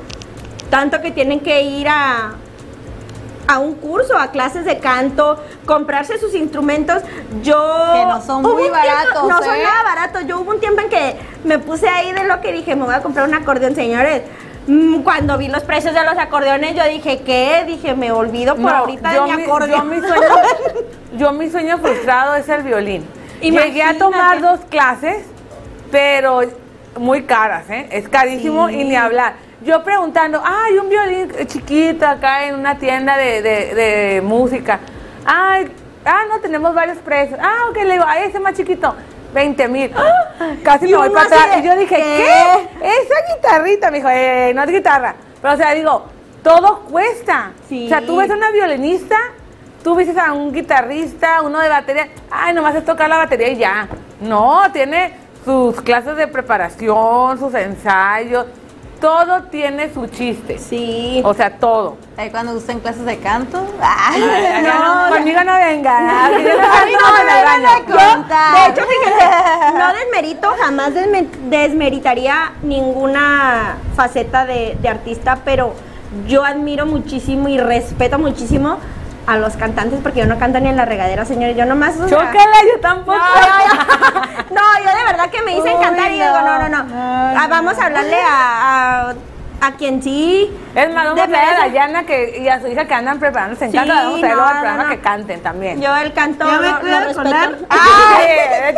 tanto 0.70 1.00
que 1.00 1.10
tienen 1.10 1.40
que 1.40 1.62
ir 1.62 1.88
a, 1.88 2.32
a 3.48 3.58
un 3.58 3.74
curso, 3.74 4.16
a 4.16 4.30
clases 4.30 4.64
de 4.64 4.78
canto, 4.78 5.42
comprarse 5.66 6.18
sus 6.18 6.34
instrumentos. 6.34 7.02
Yo 7.42 7.56
Que 7.92 8.04
no 8.04 8.22
son 8.22 8.42
muy 8.42 8.62
tiempo- 8.62 8.72
baratos, 8.78 9.28
no 9.28 9.38
son 9.42 9.54
¿eh? 9.56 9.62
nada 9.64 9.82
baratos. 9.82 10.26
Yo 10.26 10.40
hubo 10.40 10.50
un 10.52 10.60
tiempo 10.60 10.80
en 10.82 10.88
que 10.90 11.16
me 11.44 11.58
puse 11.58 11.88
ahí 11.88 12.12
de 12.12 12.24
lo 12.24 12.40
que 12.40 12.52
dije, 12.52 12.76
me 12.76 12.84
voy 12.84 12.94
a 12.94 13.02
comprar 13.02 13.26
un 13.28 13.34
acordeón, 13.34 13.74
señores. 13.74 14.22
Mm, 14.66 15.00
Cuando 15.00 15.38
vi 15.38 15.48
los 15.48 15.62
precios 15.64 15.94
de 15.94 16.04
los 16.04 16.18
acordeones, 16.18 16.76
yo 16.76 16.84
dije, 16.84 17.22
¿qué? 17.22 17.64
Dije, 17.66 17.94
me 17.94 18.12
olvido 18.12 18.54
por 18.54 18.70
No, 18.70 18.76
ahorita 18.76 19.08
de 19.08 19.16
yo 19.16 19.26
mi 19.26 19.36
mi- 19.36 19.42
acordeón. 19.44 19.78
Yo 19.80 19.84
mi, 19.86 19.96
sueño, 20.06 20.28
yo 21.16 21.32
mi 21.32 21.50
sueño 21.50 21.78
frustrado 21.78 22.34
es 22.34 22.48
el 22.50 22.62
violín. 22.62 23.04
Llegué 23.40 23.82
a 23.82 23.96
tomar 23.96 24.36
Imagínate. 24.36 24.46
dos 24.46 24.60
clases, 24.70 25.24
pero 25.90 26.42
muy 26.98 27.22
caras, 27.24 27.68
¿eh? 27.70 27.88
Es 27.90 28.08
carísimo 28.08 28.68
y 28.70 28.84
ni 28.84 28.96
hablar. 28.96 29.34
Yo 29.62 29.82
preguntando, 29.82 30.40
ay, 30.44 30.78
un 30.78 30.88
violín 30.88 31.32
chiquito 31.46 32.06
acá 32.06 32.46
en 32.46 32.54
una 32.54 32.78
tienda 32.78 33.16
de, 33.16 33.42
de- 33.42 33.74
de 33.74 34.20
música. 34.22 34.78
Ay, 35.24 35.68
ah, 36.04 36.22
no, 36.28 36.38
tenemos 36.40 36.74
varios 36.74 36.98
precios. 36.98 37.38
Ah, 37.42 37.66
ok, 37.70 37.76
le 37.78 37.92
digo, 37.92 38.04
ay, 38.06 38.24
ese 38.28 38.38
más 38.40 38.54
chiquito. 38.54 38.94
20 39.34 39.68
mil. 39.68 39.90
Casi 40.64 40.86
Y 40.86 40.90
me 40.92 40.96
voy 40.96 41.10
para 41.10 41.26
atrás. 41.26 41.50
de, 41.56 41.58
Y 41.58 41.62
yo 41.64 41.76
dije, 41.76 41.96
¿qué? 41.96 42.24
¿qué? 42.80 42.88
Esa 42.88 43.34
guitarrita, 43.34 43.90
me 43.90 43.98
dijo, 43.98 44.08
eh, 44.10 44.52
no 44.54 44.62
es 44.62 44.70
guitarra. 44.70 45.14
Pero, 45.42 45.54
o 45.54 45.56
sea, 45.56 45.74
digo, 45.74 46.06
todo 46.42 46.80
cuesta. 46.84 47.50
Sí. 47.68 47.86
O 47.86 47.88
sea, 47.88 48.00
tú 48.00 48.16
ves 48.16 48.30
a 48.30 48.34
una 48.34 48.50
violinista, 48.52 49.16
tú 49.84 49.94
ves 49.96 50.16
a 50.16 50.32
un 50.32 50.52
guitarrista, 50.52 51.42
uno 51.42 51.58
de 51.60 51.68
batería, 51.68 52.08
ay, 52.30 52.54
nomás 52.54 52.74
es 52.76 52.84
tocar 52.84 53.08
la 53.08 53.18
batería 53.18 53.48
y 53.50 53.56
ya. 53.56 53.88
No, 54.20 54.62
tiene 54.72 55.12
sus 55.48 55.80
clases 55.80 56.14
de 56.18 56.28
preparación, 56.28 57.38
sus 57.38 57.54
ensayos. 57.54 58.44
todo 59.00 59.44
tiene 59.44 59.90
su 59.94 60.06
chiste. 60.08 60.58
Sí. 60.58 61.22
O 61.24 61.32
sea, 61.32 61.56
todo. 61.56 61.96
Ahí 62.18 62.30
cuando 62.30 62.52
gustan 62.52 62.80
clases 62.80 63.06
de 63.06 63.16
canto. 63.16 63.64
ah, 63.80 65.08
no, 65.10 65.16
conmigo 65.16 65.42
no 65.44 65.54
vengan. 65.54 66.10
A 66.10 66.28
mí 66.36 66.42
no, 66.44 67.00
no, 67.00 67.24
me 67.24 67.44
van 67.44 67.64
a 67.64 67.78
contar. 67.78 68.54
De 68.54 68.72
hecho, 68.72 68.86
fíjense, 68.86 69.78
no 69.78 69.92
desmerito, 69.98 70.54
jamás 70.60 70.90
desme- 70.92 71.30
desmeritaría 71.48 72.52
ninguna 72.62 73.78
faceta 73.96 74.44
de, 74.44 74.76
de 74.82 74.88
artista, 74.90 75.38
pero 75.46 75.72
yo 76.26 76.44
admiro 76.44 76.84
muchísimo 76.84 77.48
y 77.48 77.58
respeto 77.58 78.18
muchísimo 78.18 78.78
a 79.28 79.36
los 79.36 79.56
cantantes 79.56 80.00
porque 80.02 80.20
yo 80.20 80.26
no 80.26 80.38
canto 80.38 80.58
ni 80.58 80.70
en 80.70 80.76
la 80.76 80.86
regadera, 80.86 81.26
señores. 81.26 81.54
Yo 81.54 81.66
nomás. 81.66 81.96
o 82.00 82.08
sea, 82.08 82.18
Chócala, 82.18 82.56
yo 82.72 82.80
tampoco. 82.80 83.18
no, 84.50 84.62
yo 84.84 84.96
de 84.96 85.04
verdad 85.04 85.30
que 85.30 85.42
me 85.42 85.54
dicen 85.54 85.76
Uy, 85.76 85.82
cantar 85.82 86.10
y 86.10 86.14
digo, 86.14 86.40
no, 86.40 86.58
no, 86.58 86.68
no. 86.70 86.86
Ah, 86.94 87.46
vamos 87.48 87.78
a 87.78 87.86
hablarle 87.86 88.16
a, 88.22 89.10
a, 89.10 89.14
a 89.60 89.72
quien 89.72 90.02
sí. 90.02 90.50
Es 90.74 90.86
más, 90.94 91.04
vamos 91.04 91.16
de 91.16 91.22
a 91.22 91.26
traer 91.26 91.44
a 91.44 91.50
verdad. 91.50 91.66
Dayana 91.66 92.06
que, 92.06 92.38
y 92.40 92.48
a 92.48 92.60
su 92.60 92.68
hija 92.68 92.84
que 92.86 92.94
andan 92.94 93.18
preparándose 93.18 93.64
en 93.66 93.70
Sí, 93.72 93.76
casa. 93.78 93.94
Vamos 93.94 94.16
a 94.16 94.20
traerlo 94.20 94.42
no, 94.42 94.48
al 94.48 94.52
programa 94.60 94.84
no. 94.84 94.90
que 94.90 94.98
canten 95.00 95.42
también. 95.42 95.80
Yo 95.80 95.96
el 95.96 96.12
canto 96.12 96.44
Yo 96.46 96.60
me 96.60 96.68
lo 96.70 96.80
cuido 96.80 97.14
con 97.14 97.26
¡Ay! 97.70 98.74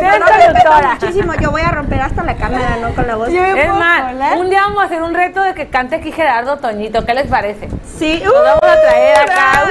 Muchísimo. 0.93 1.33
Yo 1.35 1.51
voy 1.51 1.61
a 1.61 1.69
romper 1.71 2.01
hasta 2.01 2.23
la 2.23 2.35
cámara, 2.35 2.77
no 2.81 2.93
con 2.95 3.07
la 3.07 3.15
voz. 3.15 3.29
Yo- 3.31 3.43
Es 3.43 3.69
más, 3.69 4.11
colar? 4.13 4.37
un 4.37 4.49
día 4.49 4.61
vamos 4.61 4.81
a 4.81 4.85
hacer 4.85 5.01
un 5.03 5.13
reto 5.13 5.41
de 5.41 5.53
que 5.53 5.67
cante 5.69 5.95
aquí 5.97 6.11
Gerardo 6.11 6.57
Toñito. 6.57 7.05
¿Qué 7.05 7.13
les 7.13 7.27
parece? 7.27 7.69
Sí. 7.97 8.21
Lo 8.23 8.33
vamos 8.33 8.63
a 8.63 8.81
traer 8.81 9.17
acá. 9.19 9.63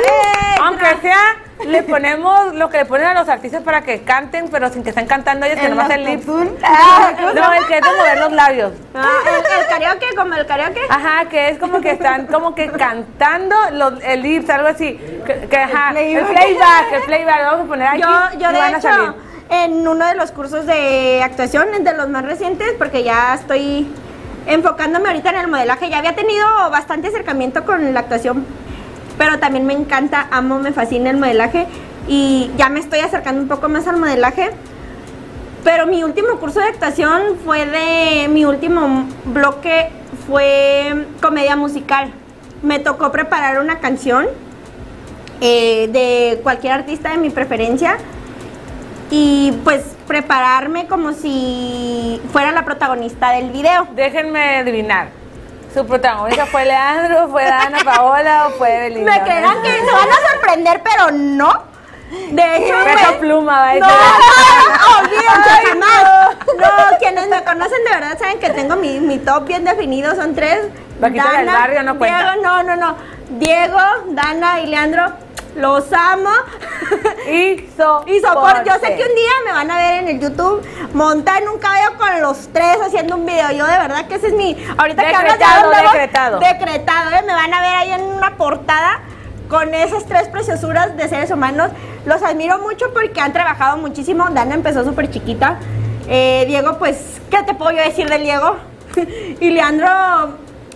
Aunque 0.62 0.96
sea, 1.02 1.18
le 1.66 1.82
ponemos 1.82 2.54
lo 2.54 2.68
que 2.68 2.78
le 2.78 2.84
ponen 2.84 3.06
a 3.08 3.14
los 3.14 3.28
artistas 3.28 3.62
para 3.62 3.82
que 3.82 4.02
canten, 4.02 4.48
pero 4.48 4.70
sin 4.70 4.82
que 4.82 4.90
estén 4.90 5.06
cantando 5.06 5.46
ellos, 5.46 5.58
que 5.58 5.66
El 5.66 5.70
nomás 5.76 5.90
el 5.90 6.04
lip. 6.04 6.22
Ah, 6.62 7.12
no, 7.34 7.52
el 7.52 7.66
que 7.66 7.78
es 7.78 7.84
de 7.84 7.96
mover 7.96 8.18
los 8.18 8.32
labios. 8.32 8.72
Ah, 8.94 9.08
el, 9.26 9.60
el 9.60 9.66
karaoke, 9.68 10.06
como 10.16 10.34
el 10.34 10.46
karaoke. 10.46 10.80
Ajá, 10.88 11.28
que 11.28 11.48
es 11.50 11.58
como 11.58 11.80
que 11.80 11.90
están 11.92 12.26
como 12.26 12.54
que 12.54 12.70
cantando 12.70 13.56
los, 13.72 13.94
el 14.02 14.22
lips, 14.22 14.50
algo 14.50 14.68
así. 14.68 14.98
Que, 15.26 15.46
que, 15.48 15.56
ajá, 15.56 15.90
el 15.90 15.94
playback. 15.94 16.32
playback, 16.32 16.92
el 16.92 17.02
playback, 17.02 17.38
lo 17.38 17.44
vamos 17.44 17.64
a 17.64 17.68
poner 17.68 17.86
aquí. 17.88 18.00
Yo, 18.00 18.38
yo 18.38 18.52
de 18.52 18.58
van 18.58 18.74
a 18.74 18.78
hecho, 18.78 18.88
salir. 18.88 19.12
en 19.50 19.86
uno 19.88 20.06
de 20.06 20.14
los 20.14 20.32
cursos 20.32 20.66
de 20.66 21.22
actuación, 21.22 21.84
de 21.84 21.94
los 21.94 22.08
más 22.08 22.24
recientes, 22.24 22.72
porque 22.78 23.02
ya 23.02 23.34
estoy 23.34 23.92
enfocándome 24.46 25.08
ahorita 25.08 25.30
en 25.30 25.36
el 25.36 25.48
modelaje, 25.48 25.90
ya 25.90 25.98
había 25.98 26.14
tenido 26.14 26.46
bastante 26.70 27.08
acercamiento 27.08 27.64
con 27.64 27.92
la 27.92 28.00
actuación, 28.00 28.46
pero 29.20 29.38
también 29.38 29.66
me 29.66 29.74
encanta, 29.74 30.28
amo, 30.30 30.58
me 30.60 30.72
fascina 30.72 31.10
el 31.10 31.18
modelaje 31.18 31.66
y 32.08 32.50
ya 32.56 32.70
me 32.70 32.80
estoy 32.80 33.00
acercando 33.00 33.42
un 33.42 33.48
poco 33.48 33.68
más 33.68 33.86
al 33.86 33.98
modelaje. 33.98 34.48
Pero 35.62 35.86
mi 35.86 36.02
último 36.02 36.38
curso 36.38 36.58
de 36.58 36.68
actuación 36.68 37.36
fue 37.44 37.66
de. 37.66 38.28
Mi 38.28 38.46
último 38.46 39.06
bloque 39.26 39.90
fue 40.26 41.04
comedia 41.20 41.54
musical. 41.54 42.10
Me 42.62 42.78
tocó 42.78 43.12
preparar 43.12 43.60
una 43.60 43.78
canción 43.78 44.26
eh, 45.42 45.90
de 45.92 46.40
cualquier 46.42 46.72
artista 46.72 47.10
de 47.10 47.18
mi 47.18 47.28
preferencia 47.28 47.98
y 49.10 49.52
pues 49.64 49.82
prepararme 50.06 50.86
como 50.86 51.12
si 51.12 52.22
fuera 52.32 52.52
la 52.52 52.64
protagonista 52.64 53.32
del 53.32 53.50
video. 53.50 53.86
Déjenme 53.94 54.56
adivinar. 54.60 55.19
Su 55.72 55.86
protagonista 55.86 56.46
fue 56.46 56.64
Leandro, 56.64 57.28
fue 57.28 57.44
Dana 57.44 57.78
Paola 57.84 58.48
o 58.48 58.50
fue 58.52 58.80
Belinda. 58.80 59.12
Me 59.12 59.22
creerán 59.22 59.62
que 59.62 59.72
se 59.72 59.92
van 59.92 60.08
a 60.10 60.30
sorprender, 60.30 60.82
pero 60.82 61.10
no. 61.12 61.70
De 62.32 62.56
hecho, 62.56 62.74
Peso 62.84 63.12
me- 63.12 63.18
pluma, 63.18 63.52
va 63.60 63.70
a 63.70 63.74
No, 63.76 63.86
decir. 63.86 64.00
olvídense 64.98 65.66
jamás. 65.68 66.36
No, 66.58 66.98
quienes 66.98 67.28
me 67.28 67.44
conocen 67.44 67.84
de 67.84 67.90
verdad 67.94 68.18
saben 68.18 68.40
que 68.40 68.50
tengo 68.50 68.74
mi, 68.74 68.98
mi 68.98 69.18
top 69.18 69.44
bien 69.46 69.64
definido, 69.64 70.16
son 70.16 70.34
tres. 70.34 70.58
Vaquita 70.98 71.30
del 71.38 71.46
barrio 71.46 71.82
no 71.84 71.96
cuenta. 71.98 72.18
Diego, 72.32 72.42
no, 72.42 72.62
no, 72.64 72.76
no. 72.76 72.96
Diego, 73.30 73.78
Dana 74.08 74.60
y 74.60 74.66
Leandro, 74.66 75.12
los 75.56 75.92
amo. 75.92 76.30
Y 77.30 77.68
so, 77.76 78.04
Y 78.06 78.20
yo 78.20 78.74
sé 78.80 78.96
que 78.96 79.02
un 79.02 79.14
día 79.14 79.32
me 79.44 79.52
van 79.52 79.70
a 79.70 79.76
ver 79.76 80.02
en 80.02 80.08
el 80.08 80.20
YouTube 80.20 80.62
montar 80.94 81.42
en 81.42 81.48
un 81.48 81.58
caballo 81.58 81.96
con 81.98 82.20
los 82.20 82.48
tres 82.52 82.78
haciendo 82.84 83.16
un 83.16 83.26
video. 83.26 83.50
Yo 83.52 83.66
de 83.66 83.78
verdad 83.78 84.06
que 84.06 84.16
ese 84.16 84.28
es 84.28 84.32
mi. 84.34 84.56
Ahorita 84.76 85.02
que 85.02 85.14
hablas 85.14 85.38
de 85.38 85.44
Decretado, 85.44 85.70
decretado. 85.70 86.40
Decretado, 86.40 87.10
¿eh? 87.10 87.22
Me 87.26 87.32
van 87.32 87.54
a 87.54 87.60
ver 87.60 87.76
ahí 87.76 87.92
en 87.92 88.02
una 88.02 88.36
portada 88.36 89.00
con 89.48 89.74
esas 89.74 90.06
tres 90.06 90.28
preciosuras 90.28 90.96
de 90.96 91.08
seres 91.08 91.30
humanos. 91.30 91.70
Los 92.06 92.22
admiro 92.22 92.58
mucho 92.58 92.92
porque 92.92 93.20
han 93.20 93.32
trabajado 93.32 93.76
muchísimo. 93.76 94.28
Dana 94.30 94.54
empezó 94.54 94.84
súper 94.84 95.10
chiquita. 95.10 95.58
Eh, 96.08 96.44
Diego, 96.46 96.78
pues, 96.78 97.20
¿qué 97.30 97.42
te 97.42 97.54
puedo 97.54 97.72
yo 97.72 97.82
decir 97.82 98.08
del 98.08 98.22
Diego? 98.22 98.56
y 99.40 99.50
Leandro, 99.50 99.88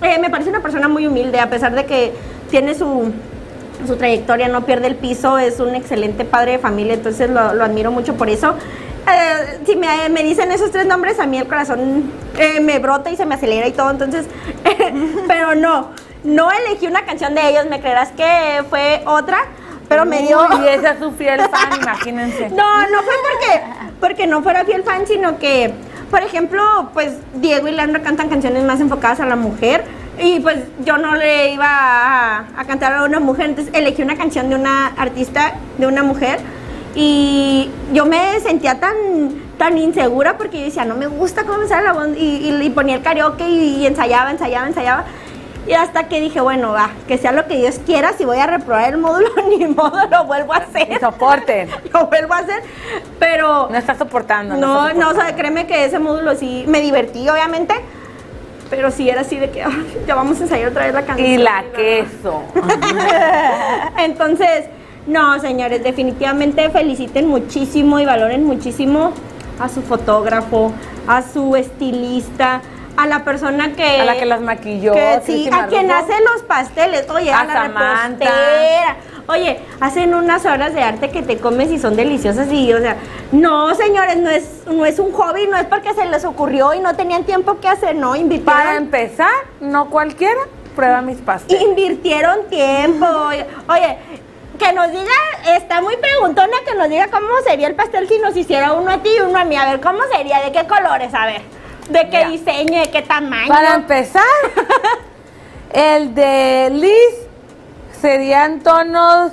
eh, 0.02 0.18
me 0.18 0.30
parece 0.30 0.50
una 0.50 0.60
persona 0.60 0.88
muy 0.88 1.06
humilde, 1.06 1.40
a 1.40 1.48
pesar 1.48 1.72
de 1.72 1.86
que 1.86 2.14
tiene 2.50 2.74
su, 2.74 3.12
su 3.86 3.96
trayectoria, 3.96 4.48
no 4.48 4.64
pierde 4.64 4.86
el 4.86 4.96
piso, 4.96 5.38
es 5.38 5.60
un 5.60 5.74
excelente 5.74 6.24
padre 6.24 6.52
de 6.52 6.58
familia, 6.58 6.94
entonces 6.94 7.30
lo, 7.30 7.54
lo 7.54 7.64
admiro 7.64 7.90
mucho 7.90 8.14
por 8.14 8.28
eso. 8.28 8.54
Eh, 9.06 9.60
si 9.66 9.76
me, 9.76 10.08
me 10.08 10.22
dicen 10.22 10.50
esos 10.50 10.70
tres 10.70 10.86
nombres, 10.86 11.20
a 11.20 11.26
mí 11.26 11.38
el 11.38 11.46
corazón 11.46 12.10
eh, 12.38 12.60
me 12.60 12.78
brota 12.78 13.10
y 13.10 13.16
se 13.16 13.26
me 13.26 13.34
acelera 13.34 13.66
y 13.66 13.72
todo, 13.72 13.90
entonces, 13.90 14.26
pero 15.28 15.54
no, 15.54 15.90
no 16.24 16.50
elegí 16.50 16.86
una 16.86 17.04
canción 17.04 17.34
de 17.34 17.48
ellos, 17.50 17.66
me 17.68 17.80
creerás 17.80 18.12
que 18.12 18.64
fue 18.70 19.02
otra, 19.06 19.38
pero 19.88 20.06
me 20.06 20.22
dio... 20.22 20.40
Y 20.62 20.68
esa 20.68 20.92
es 20.92 20.98
su 21.00 21.12
fiel 21.12 21.40
fan, 21.40 21.80
imagínense. 21.80 22.48
No, 22.50 22.80
no 22.88 23.02
fue 23.02 23.14
porque, 23.30 23.62
porque 24.00 24.26
no 24.26 24.42
fuera 24.42 24.64
fiel 24.64 24.82
fan, 24.82 25.06
sino 25.06 25.38
que, 25.38 25.72
por 26.10 26.22
ejemplo, 26.22 26.62
pues 26.94 27.12
Diego 27.34 27.68
y 27.68 27.72
Leandro 27.72 28.02
cantan 28.02 28.30
canciones 28.30 28.64
más 28.64 28.80
enfocadas 28.80 29.20
a 29.20 29.26
la 29.26 29.36
mujer. 29.36 29.84
Y 30.20 30.40
pues 30.40 30.58
yo 30.84 30.96
no 30.96 31.16
le 31.16 31.50
iba 31.52 31.66
a, 31.68 32.44
a 32.56 32.64
cantar 32.66 32.92
a 32.92 33.04
una 33.04 33.18
mujer, 33.20 33.46
entonces 33.46 33.74
elegí 33.74 34.02
una 34.02 34.16
canción 34.16 34.48
de 34.48 34.54
una 34.56 34.86
artista, 34.96 35.54
de 35.78 35.86
una 35.86 36.02
mujer. 36.02 36.38
Y 36.94 37.70
yo 37.92 38.06
me 38.06 38.38
sentía 38.40 38.78
tan, 38.78 38.94
tan 39.58 39.76
insegura 39.78 40.36
porque 40.38 40.58
yo 40.58 40.64
decía, 40.66 40.84
no 40.84 40.94
me 40.94 41.08
gusta 41.08 41.42
cómo 41.44 41.58
me 41.58 41.66
sale 41.68 41.84
la 41.84 41.92
voz. 41.92 42.08
Y, 42.16 42.48
y- 42.48 42.62
y 42.64 42.70
ponía 42.70 42.94
el 42.94 43.02
karaoke 43.02 43.48
y, 43.48 43.76
y 43.78 43.86
ensayaba, 43.86 44.30
ensayaba, 44.30 44.66
ensayaba. 44.68 45.04
Y 45.66 45.72
hasta 45.72 46.08
que 46.08 46.20
dije, 46.20 46.40
bueno, 46.42 46.72
va, 46.72 46.90
que 47.08 47.16
sea 47.18 47.32
lo 47.32 47.46
que 47.46 47.56
Dios 47.56 47.80
quiera, 47.86 48.12
si 48.12 48.24
voy 48.26 48.36
a 48.38 48.46
reprobar 48.46 48.90
el 48.90 48.98
módulo, 48.98 49.30
ni 49.48 49.66
modo, 49.66 49.98
lo 50.10 50.24
vuelvo 50.26 50.52
a 50.52 50.58
hacer 50.58 50.92
Y 50.92 50.96
soporten. 51.00 51.68
lo 51.92 52.06
vuelvo 52.06 52.34
a 52.34 52.38
hacer, 52.38 52.62
pero 53.18 53.68
No 53.70 53.76
está 53.78 53.94
soportando. 53.96 54.54
no, 54.56 54.86
está 54.88 54.92
no, 55.00 55.06
o 55.06 55.10
soportando. 55.10 55.22
sea, 55.22 55.34
créeme 55.36 55.66
que 55.66 55.86
ese 55.86 55.98
módulo 55.98 56.36
sí 56.36 56.64
me 56.68 56.80
divertí, 56.80 57.28
obviamente, 57.28 57.74
pero 58.70 58.90
sí 58.90 59.08
era 59.08 59.20
así 59.22 59.38
de 59.38 59.50
que 59.50 59.62
"Ay, 59.62 60.04
ya 60.06 60.14
vamos 60.14 60.38
a 60.40 60.44
ensayar 60.44 60.68
otra 60.68 60.84
vez 60.86 60.94
la 60.94 61.02
canción. 61.04 61.28
Y 61.28 61.36
la 61.38 61.64
queso. 61.74 62.42
Entonces, 63.98 64.66
no, 65.06 65.38
señores, 65.40 65.82
definitivamente 65.82 66.70
feliciten 66.70 67.28
muchísimo 67.28 68.00
y 68.00 68.04
valoren 68.06 68.44
muchísimo 68.44 69.12
a 69.60 69.68
su 69.68 69.82
fotógrafo, 69.82 70.72
a 71.06 71.22
su 71.22 71.54
estilista, 71.56 72.62
a 72.96 73.06
la 73.06 73.24
persona 73.24 73.72
que 73.74 74.00
A 74.00 74.04
la 74.04 74.14
que 74.16 74.24
las 74.24 74.40
maquilló. 74.40 74.92
que 74.92 75.20
sí, 75.24 75.46
Cristi 75.46 75.50
a 75.50 75.66
quien 75.66 75.90
hace 75.90 76.12
los 76.32 76.42
pasteles, 76.42 77.08
oye, 77.10 77.32
a, 77.32 77.40
A 77.40 77.44
la 77.44 77.52
Samantha. 77.52 78.24
repostera. 78.24 78.96
Oye, 79.26 79.58
hacen 79.80 80.14
unas 80.14 80.44
obras 80.44 80.74
de 80.74 80.82
arte 80.82 81.10
que 81.10 81.22
te 81.22 81.38
comes 81.38 81.70
y 81.70 81.78
son 81.78 81.96
deliciosas 81.96 82.52
y, 82.52 82.72
o 82.74 82.78
sea, 82.78 82.96
no, 83.32 83.74
señores, 83.74 84.16
no 84.18 84.28
es, 84.28 84.62
no 84.66 84.84
es 84.84 84.98
un 84.98 85.12
hobby, 85.12 85.46
no 85.46 85.56
es 85.56 85.64
porque 85.64 85.94
se 85.94 86.04
les 86.06 86.24
ocurrió 86.24 86.74
y 86.74 86.80
no 86.80 86.94
tenían 86.94 87.24
tiempo 87.24 87.58
que 87.58 87.68
hacer, 87.68 87.94
no, 87.96 88.10
Para 88.10 88.20
invirtieron, 88.20 88.76
empezar, 88.76 89.30
no 89.60 89.88
cualquiera 89.88 90.40
prueba 90.76 91.00
mis 91.00 91.18
pasteles. 91.18 91.62
invirtieron 91.62 92.48
tiempo. 92.50 93.06
Oye, 93.68 93.96
que 94.58 94.72
nos 94.72 94.90
diga, 94.90 95.56
está 95.56 95.80
muy 95.80 95.96
preguntona 95.96 96.56
que 96.66 96.74
nos 96.74 96.88
diga 96.88 97.08
cómo 97.08 97.28
sería 97.46 97.66
el 97.68 97.74
pastel 97.74 98.08
si 98.08 98.18
nos 98.18 98.36
hiciera 98.36 98.72
uno 98.74 98.90
a 98.90 98.98
ti 98.98 99.08
y 99.16 99.20
uno 99.20 99.38
a 99.38 99.44
mí. 99.44 99.56
A 99.56 99.70
ver, 99.70 99.80
¿cómo 99.80 100.00
sería? 100.14 100.40
¿De 100.44 100.52
qué 100.52 100.66
colores? 100.66 101.14
A 101.14 101.26
ver, 101.26 101.42
¿de 101.88 102.10
qué 102.10 102.26
diseño? 102.26 102.80
¿De 102.80 102.90
qué 102.90 103.02
tamaño? 103.02 103.48
Para 103.48 103.74
empezar, 103.74 104.22
el 105.72 106.14
de 106.14 106.70
Liz 106.72 107.28
serían 108.14 108.60
tonos 108.60 109.32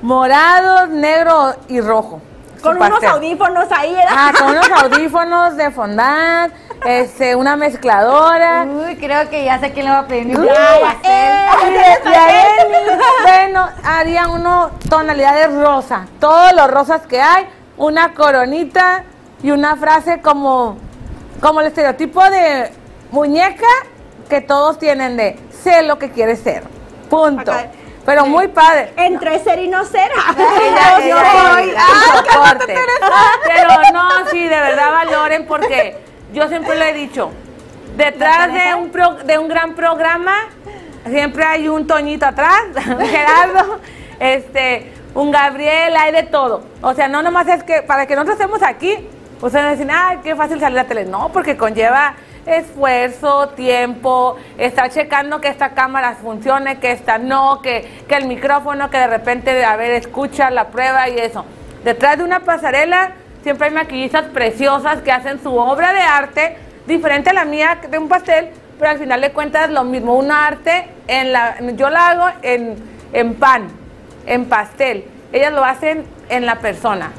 morados, 0.00 0.88
negro 0.88 1.56
y 1.66 1.80
rojo. 1.80 2.22
Con 2.62 2.76
unos 2.76 2.90
pastel. 2.90 3.08
audífonos 3.10 3.66
ahí, 3.72 3.92
¿verdad? 3.92 4.12
Ah, 4.16 4.32
con 4.38 4.50
unos 4.50 4.70
audífonos 4.82 5.56
de 5.56 5.70
fondant, 5.72 6.54
este, 6.86 7.34
una 7.34 7.56
mezcladora. 7.56 8.66
Uy, 8.68 8.94
creo 8.98 9.28
que 9.28 9.44
ya 9.44 9.58
sé 9.58 9.72
quién 9.72 9.86
le 9.86 9.90
va 9.90 9.98
a 9.98 10.06
pedir 10.06 10.26
mi 10.26 10.36
Uy, 10.36 10.46
pastel. 10.46 11.10
eh, 11.10 11.46
Y 12.04 12.08
y 12.08 12.14
él, 12.14 12.98
bueno, 13.24 13.68
harían 13.82 14.30
uno 14.30 14.70
tonalidades 14.88 15.52
rosa, 15.52 16.06
todos 16.20 16.52
los 16.52 16.70
rosas 16.70 17.02
que 17.08 17.20
hay, 17.20 17.48
una 17.76 18.14
coronita 18.14 19.02
y 19.42 19.50
una 19.50 19.74
frase 19.74 20.20
como, 20.22 20.76
como 21.40 21.62
el 21.62 21.66
estereotipo 21.66 22.22
de 22.30 22.70
muñeca 23.10 23.66
que 24.28 24.40
todos 24.40 24.78
tienen 24.78 25.16
de 25.16 25.36
sé 25.64 25.82
lo 25.82 25.98
que 25.98 26.10
quieres 26.12 26.38
ser. 26.38 26.62
Punto. 27.10 27.52
Pero 28.04 28.24
Sí. 28.24 28.30
muy 28.30 28.48
padre. 28.48 28.92
Entre 28.96 29.38
ser 29.40 29.58
y 29.60 29.68
no 29.68 29.84
ser. 29.84 30.10
Ella- 30.36 31.00
Yo 31.08 31.16
soy. 31.16 31.74
Ah. 31.76 32.54
Pero 33.46 33.70
no, 33.92 34.08
sí, 34.30 34.42
de 34.42 34.48
verdad 34.60 34.90
valoren 34.92 35.46
porque 35.46 35.96
yo 36.32 36.48
siempre 36.48 36.74
le 36.76 36.90
he 36.90 36.92
dicho, 36.94 37.30
Detrás 37.96 38.52
de 38.52 38.74
un, 38.74 38.90
pro- 38.90 39.18
de 39.24 39.38
un 39.38 39.46
gran 39.46 39.74
programa, 39.76 40.34
siempre 41.08 41.44
hay 41.44 41.68
un 41.68 41.86
Toñito 41.86 42.26
atrás, 42.26 42.62
un 42.88 43.06
Gerardo, 43.06 43.78
este, 44.18 44.92
un 45.14 45.30
Gabriel, 45.30 45.94
hay 45.96 46.10
de 46.10 46.24
todo. 46.24 46.64
O 46.82 46.92
sea, 46.94 47.06
no 47.06 47.22
nomás 47.22 47.46
es 47.46 47.62
que 47.62 47.82
para 47.82 48.06
que 48.06 48.16
nosotros 48.16 48.40
estemos 48.40 48.64
aquí, 48.64 49.08
ustedes 49.40 49.78
dicen, 49.78 49.92
ay, 49.94 50.18
qué 50.24 50.34
fácil 50.34 50.58
salir 50.58 50.76
a 50.80 50.82
la 50.82 50.88
tele. 50.88 51.04
No, 51.04 51.28
porque 51.28 51.56
conlleva 51.56 52.14
esfuerzo, 52.46 53.48
tiempo, 53.50 54.36
estar 54.58 54.90
checando 54.90 55.40
que 55.40 55.48
esta 55.48 55.70
cámara 55.70 56.14
funcione, 56.14 56.78
que 56.78 56.92
esta 56.92 57.18
no, 57.18 57.60
que, 57.62 57.88
que 58.08 58.14
el 58.16 58.26
micrófono, 58.26 58.90
que 58.90 58.98
de 58.98 59.06
repente, 59.06 59.64
a 59.64 59.76
ver, 59.76 59.92
escucha 59.92 60.50
la 60.50 60.68
prueba 60.68 61.08
y 61.08 61.18
eso. 61.18 61.44
Detrás 61.84 62.18
de 62.18 62.24
una 62.24 62.40
pasarela 62.40 63.12
siempre 63.42 63.68
hay 63.68 63.74
maquillistas 63.74 64.24
preciosas 64.24 65.02
que 65.02 65.12
hacen 65.12 65.42
su 65.42 65.54
obra 65.54 65.92
de 65.92 66.00
arte, 66.00 66.56
diferente 66.86 67.30
a 67.30 67.34
la 67.34 67.44
mía 67.44 67.78
de 67.88 67.98
un 67.98 68.08
pastel, 68.08 68.48
pero 68.78 68.90
al 68.90 68.98
final 68.98 69.20
de 69.20 69.32
cuentas 69.32 69.70
lo 69.70 69.84
mismo, 69.84 70.16
un 70.16 70.32
arte, 70.32 70.88
en 71.06 71.32
la, 71.32 71.60
yo 71.74 71.90
la 71.90 72.08
hago 72.08 72.26
en, 72.42 72.76
en 73.12 73.34
pan, 73.34 73.68
en 74.26 74.46
pastel, 74.46 75.04
ellas 75.32 75.52
lo 75.52 75.62
hacen 75.62 76.04
en 76.30 76.46
la 76.46 76.56
persona. 76.56 77.12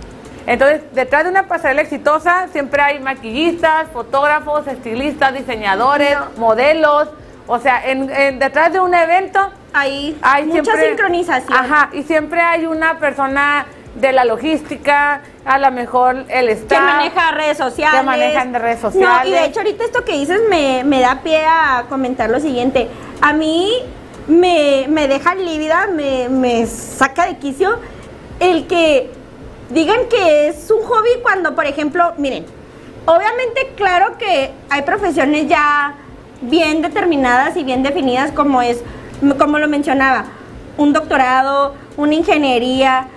Entonces, 0.47 0.81
detrás 0.93 1.23
de 1.23 1.29
una 1.31 1.47
pasarela 1.47 1.81
exitosa 1.81 2.47
siempre 2.51 2.81
hay 2.81 2.99
maquillistas, 2.99 3.87
fotógrafos, 3.91 4.67
estilistas, 4.67 5.33
diseñadores, 5.33 6.15
modelos, 6.37 7.09
o 7.47 7.59
sea, 7.59 7.83
en- 7.89 8.09
en- 8.11 8.39
detrás 8.39 8.71
de 8.73 8.79
un 8.79 8.93
evento 8.93 9.39
Hay, 9.73 10.17
hay 10.21 10.45
mucha 10.45 10.63
siempre- 10.63 10.87
sincronización. 10.89 11.57
Ajá, 11.57 11.89
y 11.93 12.03
siempre 12.03 12.41
hay 12.41 12.65
una 12.65 12.99
persona 12.99 13.65
de 13.95 14.11
la 14.11 14.25
logística, 14.25 15.21
a 15.45 15.57
lo 15.57 15.71
mejor 15.71 16.25
el 16.27 16.49
staff. 16.49 16.77
que 16.79 16.85
maneja 16.85 17.31
redes 17.31 17.57
sociales. 17.57 17.99
Que 18.01 18.05
manejan 18.05 18.51
de 18.51 18.59
redes 18.59 18.83
No, 18.83 18.89
y 18.89 18.91
sociales. 18.93 19.31
de 19.31 19.45
hecho 19.45 19.59
ahorita 19.61 19.83
esto 19.85 20.03
que 20.03 20.11
dices 20.13 20.41
me, 20.49 20.83
me 20.83 20.99
da 20.99 21.21
pie 21.23 21.45
a 21.47 21.85
comentar 21.87 22.29
lo 22.29 22.39
siguiente. 22.39 22.89
A 23.21 23.31
mí 23.33 23.71
me, 24.27 24.85
me 24.89 25.07
deja 25.07 25.33
lívida, 25.35 25.87
me, 25.87 26.27
me 26.29 26.65
saca 26.65 27.25
de 27.27 27.37
quicio 27.37 27.79
el 28.39 28.67
que 28.67 29.11
digan 29.69 30.07
que 30.09 30.47
es 30.47 30.69
un 30.71 30.83
hobby 30.83 31.09
cuando, 31.21 31.55
por 31.55 31.65
ejemplo, 31.65 32.13
miren, 32.17 32.45
obviamente 33.05 33.73
claro 33.75 34.17
que 34.17 34.51
hay 34.69 34.81
profesiones 34.83 35.47
ya 35.47 35.95
bien 36.41 36.81
determinadas 36.81 37.57
y 37.57 37.63
bien 37.63 37.83
definidas 37.83 38.31
como 38.31 38.61
es, 38.61 38.83
como 39.39 39.57
lo 39.59 39.67
mencionaba, 39.67 40.25
un 40.77 40.93
doctorado, 40.93 41.73
una 41.97 42.13
ingeniería, 42.13 43.07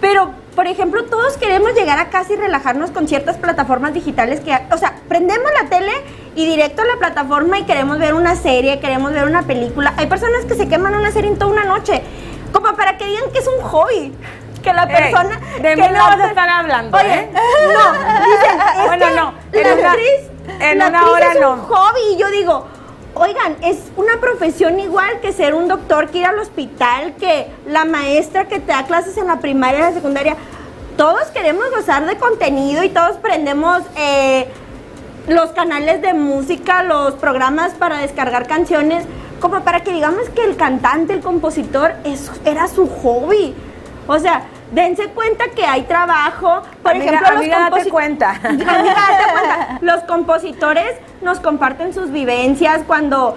pero, 0.00 0.30
por 0.54 0.66
ejemplo, 0.66 1.04
todos 1.04 1.36
queremos 1.36 1.74
llegar 1.74 1.98
a 1.98 2.08
casa 2.10 2.32
y 2.32 2.36
relajarnos 2.36 2.90
con 2.90 3.08
ciertas 3.08 3.36
plataformas 3.36 3.94
digitales 3.94 4.40
que, 4.40 4.56
o 4.72 4.78
sea, 4.78 4.96
prendemos 5.08 5.50
la 5.60 5.68
tele 5.68 5.92
y 6.34 6.46
directo 6.46 6.82
a 6.82 6.84
la 6.84 6.96
plataforma 6.96 7.58
y 7.58 7.64
queremos 7.64 7.98
ver 7.98 8.14
una 8.14 8.36
serie, 8.36 8.80
queremos 8.80 9.12
ver 9.12 9.24
una 9.24 9.42
película. 9.42 9.94
Hay 9.96 10.06
personas 10.06 10.44
que 10.44 10.54
se 10.54 10.68
queman 10.68 10.94
una 10.94 11.10
serie 11.10 11.30
en 11.30 11.38
toda 11.38 11.52
una 11.52 11.64
noche, 11.64 12.02
como 12.52 12.74
para 12.76 12.96
que 12.96 13.06
digan 13.06 13.30
que 13.32 13.38
es 13.38 13.48
un 13.48 13.62
hobby. 13.62 14.12
Que 14.62 14.72
la 14.72 14.84
Ey, 14.84 15.12
persona. 15.12 15.40
de 15.60 15.76
mí 15.76 15.82
que 15.82 15.88
no 15.88 15.94
la 15.94 16.02
vas 16.04 16.20
a 16.20 16.26
estar 16.28 16.48
hablando, 16.48 16.96
Oye, 16.98 17.14
¿eh? 17.14 17.30
no, 17.32 17.92
dicen, 17.92 18.60
es 18.80 18.86
Bueno, 18.86 19.06
que 19.06 19.14
no, 19.14 19.34
en 19.52 19.62
la 19.68 19.74
una- 19.74 19.90
actriz, 19.90 20.60
en 20.60 20.78
la 20.78 20.88
una 20.88 20.98
actriz 20.98 21.14
hora 21.14 21.32
es 21.32 21.40
no. 21.40 21.52
un 21.52 21.60
hobby. 21.60 22.00
Y 22.12 22.16
yo 22.16 22.30
digo, 22.30 22.66
oigan, 23.14 23.56
es 23.62 23.78
una 23.96 24.18
profesión 24.20 24.78
igual 24.80 25.20
que 25.20 25.32
ser 25.32 25.54
un 25.54 25.68
doctor, 25.68 26.08
que 26.10 26.18
ir 26.18 26.26
al 26.26 26.38
hospital, 26.38 27.14
que 27.18 27.50
la 27.66 27.84
maestra 27.84 28.46
que 28.46 28.58
te 28.60 28.72
da 28.72 28.84
clases 28.84 29.16
en 29.16 29.26
la 29.26 29.38
primaria 29.40 29.78
y 29.78 29.82
la 29.82 29.92
secundaria. 29.92 30.36
Todos 30.96 31.24
queremos 31.28 31.64
gozar 31.70 32.04
de 32.06 32.16
contenido 32.16 32.82
y 32.82 32.88
todos 32.88 33.16
prendemos 33.18 33.82
eh, 33.96 34.48
los 35.28 35.50
canales 35.50 36.02
de 36.02 36.12
música, 36.14 36.82
los 36.82 37.14
programas 37.14 37.72
para 37.74 37.98
descargar 37.98 38.48
canciones, 38.48 39.04
como 39.40 39.60
para 39.60 39.80
que 39.84 39.92
digamos 39.92 40.28
que 40.30 40.42
el 40.42 40.56
cantante, 40.56 41.12
el 41.12 41.20
compositor, 41.20 41.92
eso 42.04 42.32
era 42.44 42.66
su 42.66 42.88
hobby. 42.88 43.54
O 44.08 44.18
sea, 44.18 44.42
dense 44.72 45.08
cuenta 45.10 45.44
que 45.54 45.64
hay 45.64 45.82
trabajo. 45.82 46.62
Por 46.82 46.92
Amiga, 46.92 47.04
ejemplo, 47.12 47.28
los 47.30 47.38
amiga, 47.40 47.58
date 47.70 47.82
composi- 47.84 47.90
cuenta. 47.90 48.30
Amiga, 48.42 48.64
date 48.66 49.24
cuenta. 49.32 49.78
Los 49.82 50.00
compositores 50.04 50.96
nos 51.22 51.38
comparten 51.40 51.92
sus 51.94 52.10
vivencias 52.10 52.80
cuando 52.86 53.36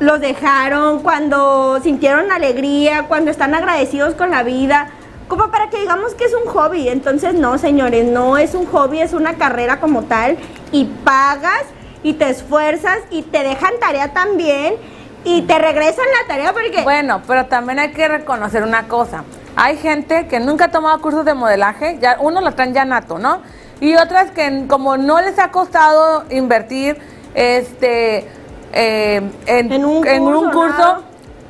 los 0.00 0.20
dejaron, 0.20 1.00
cuando 1.02 1.78
sintieron 1.82 2.32
alegría, 2.32 3.04
cuando 3.06 3.30
están 3.30 3.54
agradecidos 3.54 4.14
con 4.14 4.30
la 4.30 4.42
vida, 4.42 4.88
como 5.28 5.50
para 5.50 5.70
que 5.70 5.78
digamos 5.78 6.14
que 6.14 6.24
es 6.24 6.34
un 6.34 6.50
hobby. 6.50 6.88
Entonces, 6.88 7.34
no, 7.34 7.56
señores, 7.58 8.04
no 8.06 8.36
es 8.36 8.54
un 8.54 8.66
hobby, 8.66 9.00
es 9.00 9.12
una 9.12 9.34
carrera 9.34 9.78
como 9.78 10.02
tal 10.02 10.36
y 10.72 10.86
pagas 11.04 11.62
y 12.02 12.14
te 12.14 12.30
esfuerzas 12.30 12.98
y 13.10 13.22
te 13.22 13.44
dejan 13.44 13.74
tarea 13.78 14.12
también 14.12 14.74
y 15.22 15.42
te 15.42 15.58
regresan 15.58 16.06
la 16.20 16.26
tarea 16.26 16.52
porque... 16.52 16.82
Bueno, 16.82 17.20
pero 17.28 17.46
también 17.46 17.78
hay 17.78 17.92
que 17.92 18.08
reconocer 18.08 18.62
una 18.62 18.88
cosa. 18.88 19.22
Hay 19.56 19.76
gente 19.76 20.26
que 20.28 20.40
nunca 20.40 20.66
ha 20.66 20.70
tomado 20.70 21.00
cursos 21.00 21.24
de 21.24 21.34
modelaje, 21.34 21.98
ya 22.00 22.16
uno 22.20 22.40
lo 22.40 22.52
traen 22.52 22.72
ya 22.72 22.84
nato, 22.84 23.18
¿no? 23.18 23.42
Y 23.80 23.96
otras 23.96 24.30
que 24.30 24.66
como 24.68 24.96
no 24.96 25.20
les 25.20 25.38
ha 25.38 25.50
costado 25.50 26.24
invertir 26.30 26.98
este 27.34 28.28
eh, 28.72 29.22
en, 29.46 29.72
En 29.72 29.84
un 29.84 30.06
en 30.06 30.22
un 30.22 30.50
curso, 30.50 30.78
nada. 30.78 31.00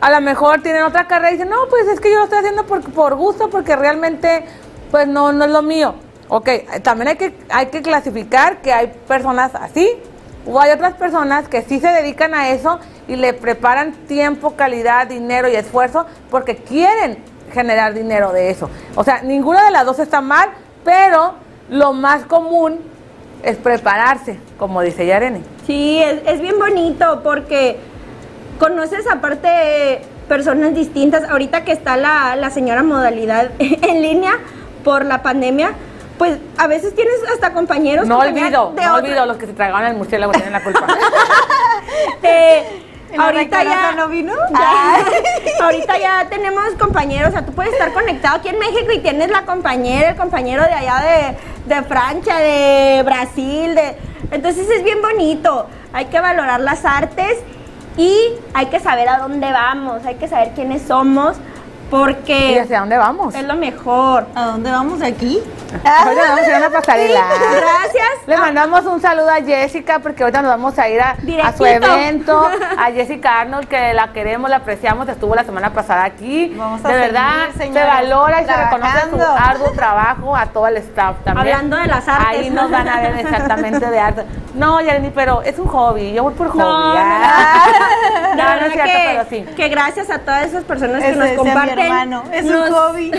a 0.00 0.10
lo 0.10 0.20
mejor 0.20 0.62
tienen 0.62 0.82
otra 0.84 1.06
carrera 1.06 1.30
y 1.30 1.34
dicen, 1.34 1.50
no, 1.50 1.68
pues 1.68 1.86
es 1.88 2.00
que 2.00 2.10
yo 2.10 2.18
lo 2.18 2.24
estoy 2.24 2.38
haciendo 2.38 2.64
por, 2.66 2.80
por 2.92 3.14
gusto, 3.16 3.50
porque 3.50 3.76
realmente 3.76 4.44
pues 4.90 5.06
no, 5.06 5.32
no 5.32 5.44
es 5.44 5.50
lo 5.50 5.62
mío. 5.62 5.94
Ok, 6.28 6.48
también 6.82 7.08
hay 7.08 7.16
que, 7.16 7.36
hay 7.50 7.66
que 7.66 7.82
clasificar 7.82 8.62
que 8.62 8.72
hay 8.72 8.86
personas 9.08 9.54
así, 9.54 9.90
o 10.46 10.60
hay 10.60 10.70
otras 10.70 10.94
personas 10.94 11.48
que 11.48 11.62
sí 11.62 11.80
se 11.80 11.88
dedican 11.88 12.34
a 12.34 12.50
eso 12.50 12.78
y 13.08 13.16
le 13.16 13.34
preparan 13.34 13.92
tiempo, 14.06 14.54
calidad, 14.56 15.06
dinero 15.06 15.48
y 15.48 15.56
esfuerzo 15.56 16.06
porque 16.30 16.56
quieren 16.56 17.18
generar 17.50 17.94
dinero 17.94 18.32
de 18.32 18.50
eso. 18.50 18.68
O 18.96 19.04
sea, 19.04 19.22
ninguna 19.22 19.64
de 19.64 19.70
las 19.70 19.84
dos 19.84 19.98
está 19.98 20.20
mal, 20.20 20.48
pero 20.84 21.34
lo 21.68 21.92
más 21.92 22.24
común 22.24 22.80
es 23.42 23.56
prepararse, 23.56 24.38
como 24.58 24.82
dice 24.82 25.06
Yarene. 25.06 25.42
Sí, 25.66 26.00
es, 26.02 26.20
es 26.26 26.40
bien 26.40 26.58
bonito 26.58 27.20
porque 27.22 27.78
conoces 28.58 29.06
aparte 29.10 30.02
personas 30.28 30.74
distintas. 30.74 31.28
Ahorita 31.28 31.64
que 31.64 31.72
está 31.72 31.96
la, 31.96 32.36
la 32.36 32.50
señora 32.50 32.82
modalidad 32.82 33.50
en 33.58 34.02
línea 34.02 34.32
por 34.84 35.04
la 35.04 35.22
pandemia, 35.22 35.72
pues 36.18 36.38
a 36.58 36.66
veces 36.66 36.94
tienes 36.94 37.14
hasta 37.32 37.52
compañeros. 37.54 38.06
No 38.06 38.18
olvido, 38.18 38.50
no 38.50 38.68
otra- 38.70 38.94
olvido 38.94 39.26
los 39.26 39.36
que 39.38 39.46
se 39.46 39.52
tragaron 39.54 39.86
el 39.88 39.96
murciélago 39.96 40.32
tienen 40.32 40.52
la 40.52 40.62
culpa. 40.62 40.86
Eh, 42.22 42.64
¿En 42.66 42.82
la 42.82 42.89
ahorita 43.18 43.62
ya 43.64 43.92
no 43.92 44.08
vino? 44.08 44.32
ya- 44.52 45.04
ahorita 45.64 45.98
ya 45.98 46.26
tenemos 46.28 46.64
compañeros, 46.78 47.30
o 47.30 47.32
sea, 47.32 47.44
tú 47.46 47.52
puedes 47.52 47.72
estar 47.72 47.92
conectado 47.92 48.36
aquí 48.36 48.48
en 48.48 48.58
México 48.58 48.92
y 48.92 48.98
tienes 49.00 49.30
la 49.30 49.42
compañera, 49.44 50.10
el 50.10 50.16
compañero 50.16 50.62
de 50.64 50.72
allá 50.72 50.96
de, 51.66 51.74
de 51.74 51.82
Francia, 51.82 52.36
de 52.36 53.02
Brasil, 53.04 53.74
de 53.74 53.96
entonces 54.30 54.68
es 54.70 54.84
bien 54.84 55.02
bonito. 55.02 55.66
Hay 55.92 56.04
que 56.06 56.20
valorar 56.20 56.60
las 56.60 56.84
artes 56.84 57.38
y 57.96 58.16
hay 58.54 58.66
que 58.66 58.78
saber 58.78 59.08
a 59.08 59.18
dónde 59.18 59.50
vamos, 59.50 60.04
hay 60.06 60.14
que 60.14 60.28
saber 60.28 60.50
quiénes 60.54 60.82
somos, 60.82 61.36
¿Y 61.90 62.02
porque 62.02 62.60
hacia 62.60 62.80
dónde 62.80 62.96
vamos? 62.96 63.34
es 63.34 63.44
lo 63.44 63.56
mejor. 63.56 64.26
¿A 64.34 64.44
dónde 64.46 64.70
vamos 64.70 65.00
de 65.00 65.06
aquí? 65.08 65.40
Ahorita 65.84 66.22
nos 66.22 66.28
vamos 66.28 66.40
a 66.40 66.46
ir 66.48 66.54
a 66.54 66.58
una 66.58 66.70
pasarela. 66.70 67.20
Gracias. 67.50 68.08
Le 68.26 68.36
mandamos 68.36 68.84
un 68.86 69.00
saludo 69.00 69.28
a 69.28 69.42
Jessica 69.42 69.98
porque 69.98 70.22
ahorita 70.22 70.42
nos 70.42 70.52
vamos 70.52 70.78
a 70.78 70.88
ir 70.88 71.00
a, 71.00 71.16
a 71.42 71.52
su 71.52 71.66
evento. 71.66 72.48
A 72.78 72.92
Jessica 72.92 73.40
Arnold 73.40 73.68
que 73.68 73.92
la 73.92 74.12
queremos, 74.12 74.48
la 74.48 74.56
apreciamos, 74.56 75.08
estuvo 75.08 75.34
la 75.34 75.44
semana 75.44 75.72
pasada 75.72 76.04
aquí. 76.04 76.54
Vamos 76.56 76.84
a 76.84 76.88
de 76.88 76.94
seguir, 76.94 77.12
verdad, 77.12 77.48
se 77.56 77.68
valora 77.70 78.42
y 78.42 78.44
se 78.46 78.56
reconoce 78.56 79.10
su 79.10 79.20
arduo 79.20 79.70
trabajo 79.72 80.36
a 80.36 80.46
todo 80.46 80.66
el 80.68 80.76
staff 80.78 81.16
también. 81.24 81.54
Hablando 81.56 81.76
de 81.76 81.86
las 81.86 82.08
artes. 82.08 82.26
Ahí 82.28 82.50
nos 82.50 82.70
van 82.70 82.88
a 82.88 83.00
ver 83.00 83.18
exactamente 83.18 83.90
de 83.90 83.98
arte. 83.98 84.24
No, 84.54 84.80
Yareni, 84.80 85.10
pero 85.10 85.42
es 85.42 85.58
un 85.58 85.66
hobby. 85.66 86.12
Yo 86.12 86.22
voy 86.22 86.34
por 86.34 86.48
hobby. 86.48 86.58
No, 86.60 86.94
no, 86.94 86.98
ah. 86.98 87.66
La 88.36 88.44
No, 88.44 88.44
no 88.44 88.50
verdad 88.50 88.66
es 88.66 88.72
cierto, 88.72 88.92
que, 88.92 89.04
pero 89.06 89.24
sí. 89.28 89.54
que 89.56 89.68
gracias 89.68 90.10
a 90.10 90.18
todas 90.20 90.46
esas 90.46 90.64
personas 90.64 91.02
que 91.02 91.12
nos 91.12 91.30
comparten. 91.30 91.79
Hermano, 91.84 92.24
es 92.32 92.44
un 92.44 92.72
hobby. 92.72 93.10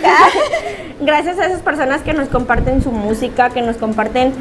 gracias 1.02 1.40
a 1.40 1.46
esas 1.46 1.62
personas 1.62 2.02
que 2.02 2.14
nos 2.14 2.28
comparten 2.30 2.82
su 2.84 2.92
música, 2.92 3.50
que 3.50 3.62
nos 3.62 3.78
comparten 3.78 4.34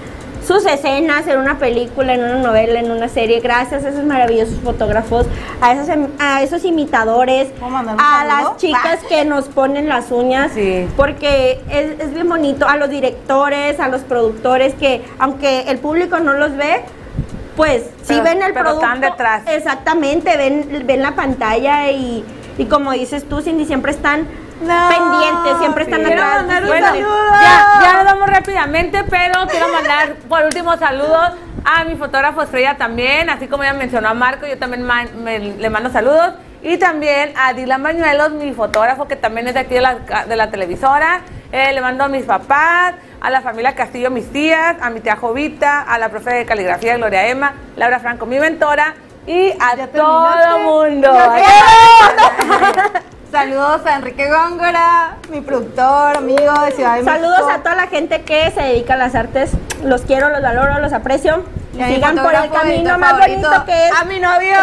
sus 0.47 0.65
escenas 0.65 1.27
en 1.27 1.39
una 1.39 1.59
película, 1.59 2.15
en 2.15 2.25
una 2.25 2.37
novela, 2.39 2.81
en 2.81 2.91
una 2.91 3.09
serie. 3.09 3.41
Gracias 3.41 3.85
a 3.85 3.91
esos 3.91 4.05
maravillosos 4.05 4.59
fotógrafos, 4.65 5.27
a 5.61 5.73
esos, 5.73 5.89
em- 5.91 6.09
a 6.19 6.43
esos 6.43 6.65
imitadores, 6.65 7.49
¿Puedo 7.59 7.71
mandar 7.71 7.95
un 7.97 8.01
a 8.01 8.25
las 8.25 8.57
chicas 8.57 9.01
que 9.09 9.25
nos 9.27 9.47
ponen 9.49 9.89
las 9.89 10.11
uñas. 10.11 10.51
Sí. 10.55 10.89
Porque 10.97 11.61
es, 11.71 12.01
es 12.01 12.15
bien 12.15 12.29
bonito. 12.29 12.67
A 12.67 12.77
los 12.79 12.89
directores, 12.89 13.79
a 13.81 13.89
los 13.89 14.01
productores 14.03 14.75
que, 14.75 15.03
aunque 15.19 15.63
el 15.69 15.79
público 15.79 16.19
no 16.21 16.33
los 16.33 16.57
ve, 16.57 16.81
pues 17.57 17.83
sí 18.03 18.15
Pero- 18.15 18.25
ven 18.25 18.43
el 18.43 18.53
pero 18.55 18.65
producto. 18.65 18.87
están 18.87 19.01
detrás. 19.03 19.43
Exactamente, 19.47 20.37
ven, 20.39 20.85
ven 20.87 21.03
la 21.03 21.15
pantalla 21.15 21.91
y, 21.91 22.25
y 22.61 22.67
como 22.67 22.93
dices 22.93 23.29
tú, 23.29 23.41
Cindy, 23.41 23.65
siempre 23.65 23.93
están 23.93 24.27
No. 24.61 24.89
pendientes, 24.89 25.59
siempre 25.59 25.85
están 25.85 26.03
Quiero 26.05 26.23
atrás. 26.23 26.67
Bueno, 26.67 26.95
ya, 26.95 27.81
ya 27.83 27.93
nos 27.95 28.05
vamos 28.05 28.29
rápidamente, 28.29 29.03
pero 29.05 29.47
quiero 29.49 29.69
mandar 29.69 30.15
por 30.29 30.45
último 30.45 30.77
saludos 30.77 31.33
a 31.65 31.85
mi 31.85 31.97
fotógrafo 31.97 32.43
estrella 32.43 32.77
también, 32.77 33.31
así 33.31 33.47
como 33.47 33.63
ella 33.63 33.73
mencionó 33.73 34.09
a 34.09 34.15
Marco, 34.15 34.47
yo 34.47 34.59
también 34.59 34.87
me- 35.23 35.39
le 35.39 35.71
mando 35.71 35.91
saludos. 35.91 36.35
Y 36.63 36.77
también 36.77 37.33
a 37.39 37.55
Dylan 37.55 37.83
Bañuelos, 37.83 38.33
mi 38.33 38.53
fotógrafo, 38.53 39.09
que 39.09 39.17
también 39.17 39.49
es 39.49 39.55
de 39.55 39.61
aquí 39.61 39.75
de 39.75 39.81
la, 39.81 39.95
de 40.29 40.37
la 40.37 40.51
televisora. 40.51 41.23
Eh, 41.53 41.73
le 41.73 41.81
mando 41.81 42.05
a 42.05 42.09
mis 42.09 42.25
papás, 42.25 42.95
a 43.23 43.31
la 43.31 43.41
familia 43.41 43.75
Castillo, 43.75 44.11
mis 44.11 44.31
tías, 44.31 44.77
a 44.83 44.91
mi 44.91 45.01
tía 45.01 45.17
Jovita, 45.17 45.81
a 45.81 45.97
la 45.99 46.11
profe 46.11 46.35
de 46.35 46.45
caligrafía 46.45 46.99
Gloria 46.99 47.27
Emma, 47.29 47.55
Laura 47.77 47.99
Franco, 47.99 48.27
mi 48.27 48.39
mentora, 48.39 48.95
y 49.27 49.51
a 49.61 49.77
¿Ya 49.77 49.87
todo 49.89 50.59
mundo. 50.61 51.11
Saludos 53.31 53.83
a 53.87 53.95
Enrique 53.95 54.29
Góngora, 54.29 55.17
mi 55.31 55.41
productor, 55.41 56.17
amigo 56.17 56.53
de 56.65 56.73
Ciudad 56.73 56.97
de 56.97 57.05
Saludos 57.05 57.39
México. 57.47 57.55
a 57.55 57.59
toda 57.63 57.77
la 57.77 57.87
gente 57.87 58.23
que 58.23 58.51
se 58.51 58.61
dedica 58.61 58.95
a 58.95 58.97
las 58.97 59.15
artes. 59.15 59.53
Los 59.85 60.03
quiero, 60.03 60.31
los 60.31 60.43
valoro, 60.43 60.81
los 60.81 60.93
aprecio. 60.93 61.45
Y 61.73 61.81
a 61.81 61.87
Sigan 61.87 62.17
por 62.17 62.35
el 62.35 62.51
camino 62.51 62.99
más 62.99 63.13
favorito, 63.13 63.49
bonito 63.49 63.65
que 63.67 63.87
es. 63.87 63.93
a 64.01 64.05
mi 64.05 64.19
novio. 64.19 64.57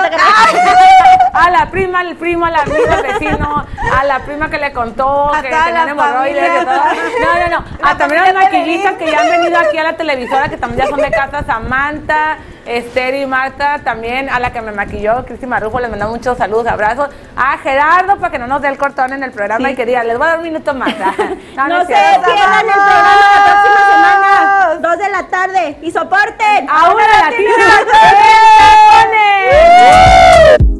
A 1.33 1.51
la 1.51 1.69
prima, 1.69 1.99
al 1.99 2.15
primo, 2.15 2.45
al 2.45 2.55
amigo, 2.55 2.91
al 2.91 3.03
vecino, 3.03 3.63
a 3.95 4.03
la 4.05 4.19
prima 4.21 4.49
que 4.49 4.57
le 4.57 4.73
contó 4.73 5.31
A 5.31 5.41
que 5.43 5.49
tenían 5.49 5.73
la 5.73 5.91
hemorroides. 5.91 6.65
No, 6.65 7.39
no, 7.39 7.59
no. 7.59 7.65
La 7.79 7.91
A 7.91 7.97
también 7.97 8.23
a 8.23 8.31
las 8.31 8.33
maquillistas 8.33 8.93
que 8.95 9.11
ya 9.11 9.19
han 9.21 9.29
venido 9.29 9.59
aquí 9.59 9.77
a 9.77 9.83
la 9.83 9.93
televisora, 9.95 10.49
que 10.49 10.57
también 10.57 10.85
ya 10.85 10.89
son 10.89 10.99
de 10.99 11.11
casa, 11.11 11.43
Samantha, 11.45 12.37
Esther 12.67 13.15
y 13.15 13.25
Marta 13.25 13.79
también, 13.83 14.29
a 14.29 14.39
la 14.39 14.51
que 14.51 14.61
me 14.61 14.71
maquilló, 14.71 15.25
Cristi 15.25 15.45
Marrujo, 15.47 15.79
les 15.79 15.89
mando 15.89 16.09
muchos 16.09 16.37
saludos, 16.37 16.67
abrazos. 16.67 17.09
A 17.35 17.57
Gerardo, 17.59 18.17
para 18.17 18.31
que 18.31 18.39
no 18.39 18.47
nos 18.47 18.61
dé 18.61 18.67
el 18.67 18.77
cortón 18.77 19.13
en 19.13 19.23
el 19.23 19.31
programa 19.31 19.71
y 19.71 19.75
que 19.75 19.85
les 19.85 20.17
voy 20.17 20.27
a 20.27 20.29
dar 20.29 20.37
un 20.37 20.43
minuto 20.43 20.73
más. 20.73 20.93
No, 21.57 21.67
no, 21.67 21.79
no 21.79 21.85
se 21.85 21.87
pierdan 21.87 22.65
el 22.65 22.73
programa 22.73 23.11
la 23.35 23.43
próxima 23.45 23.81
semana, 23.91 24.79
dos 24.79 24.97
de 24.99 25.09
la 25.09 25.23
tarde, 25.27 25.77
y 25.81 25.91
soporten. 25.91 26.69
¡A 26.69 26.93
una 26.93 27.03
de 27.03 27.09
la 27.17 27.29
tarde! 30.59 30.76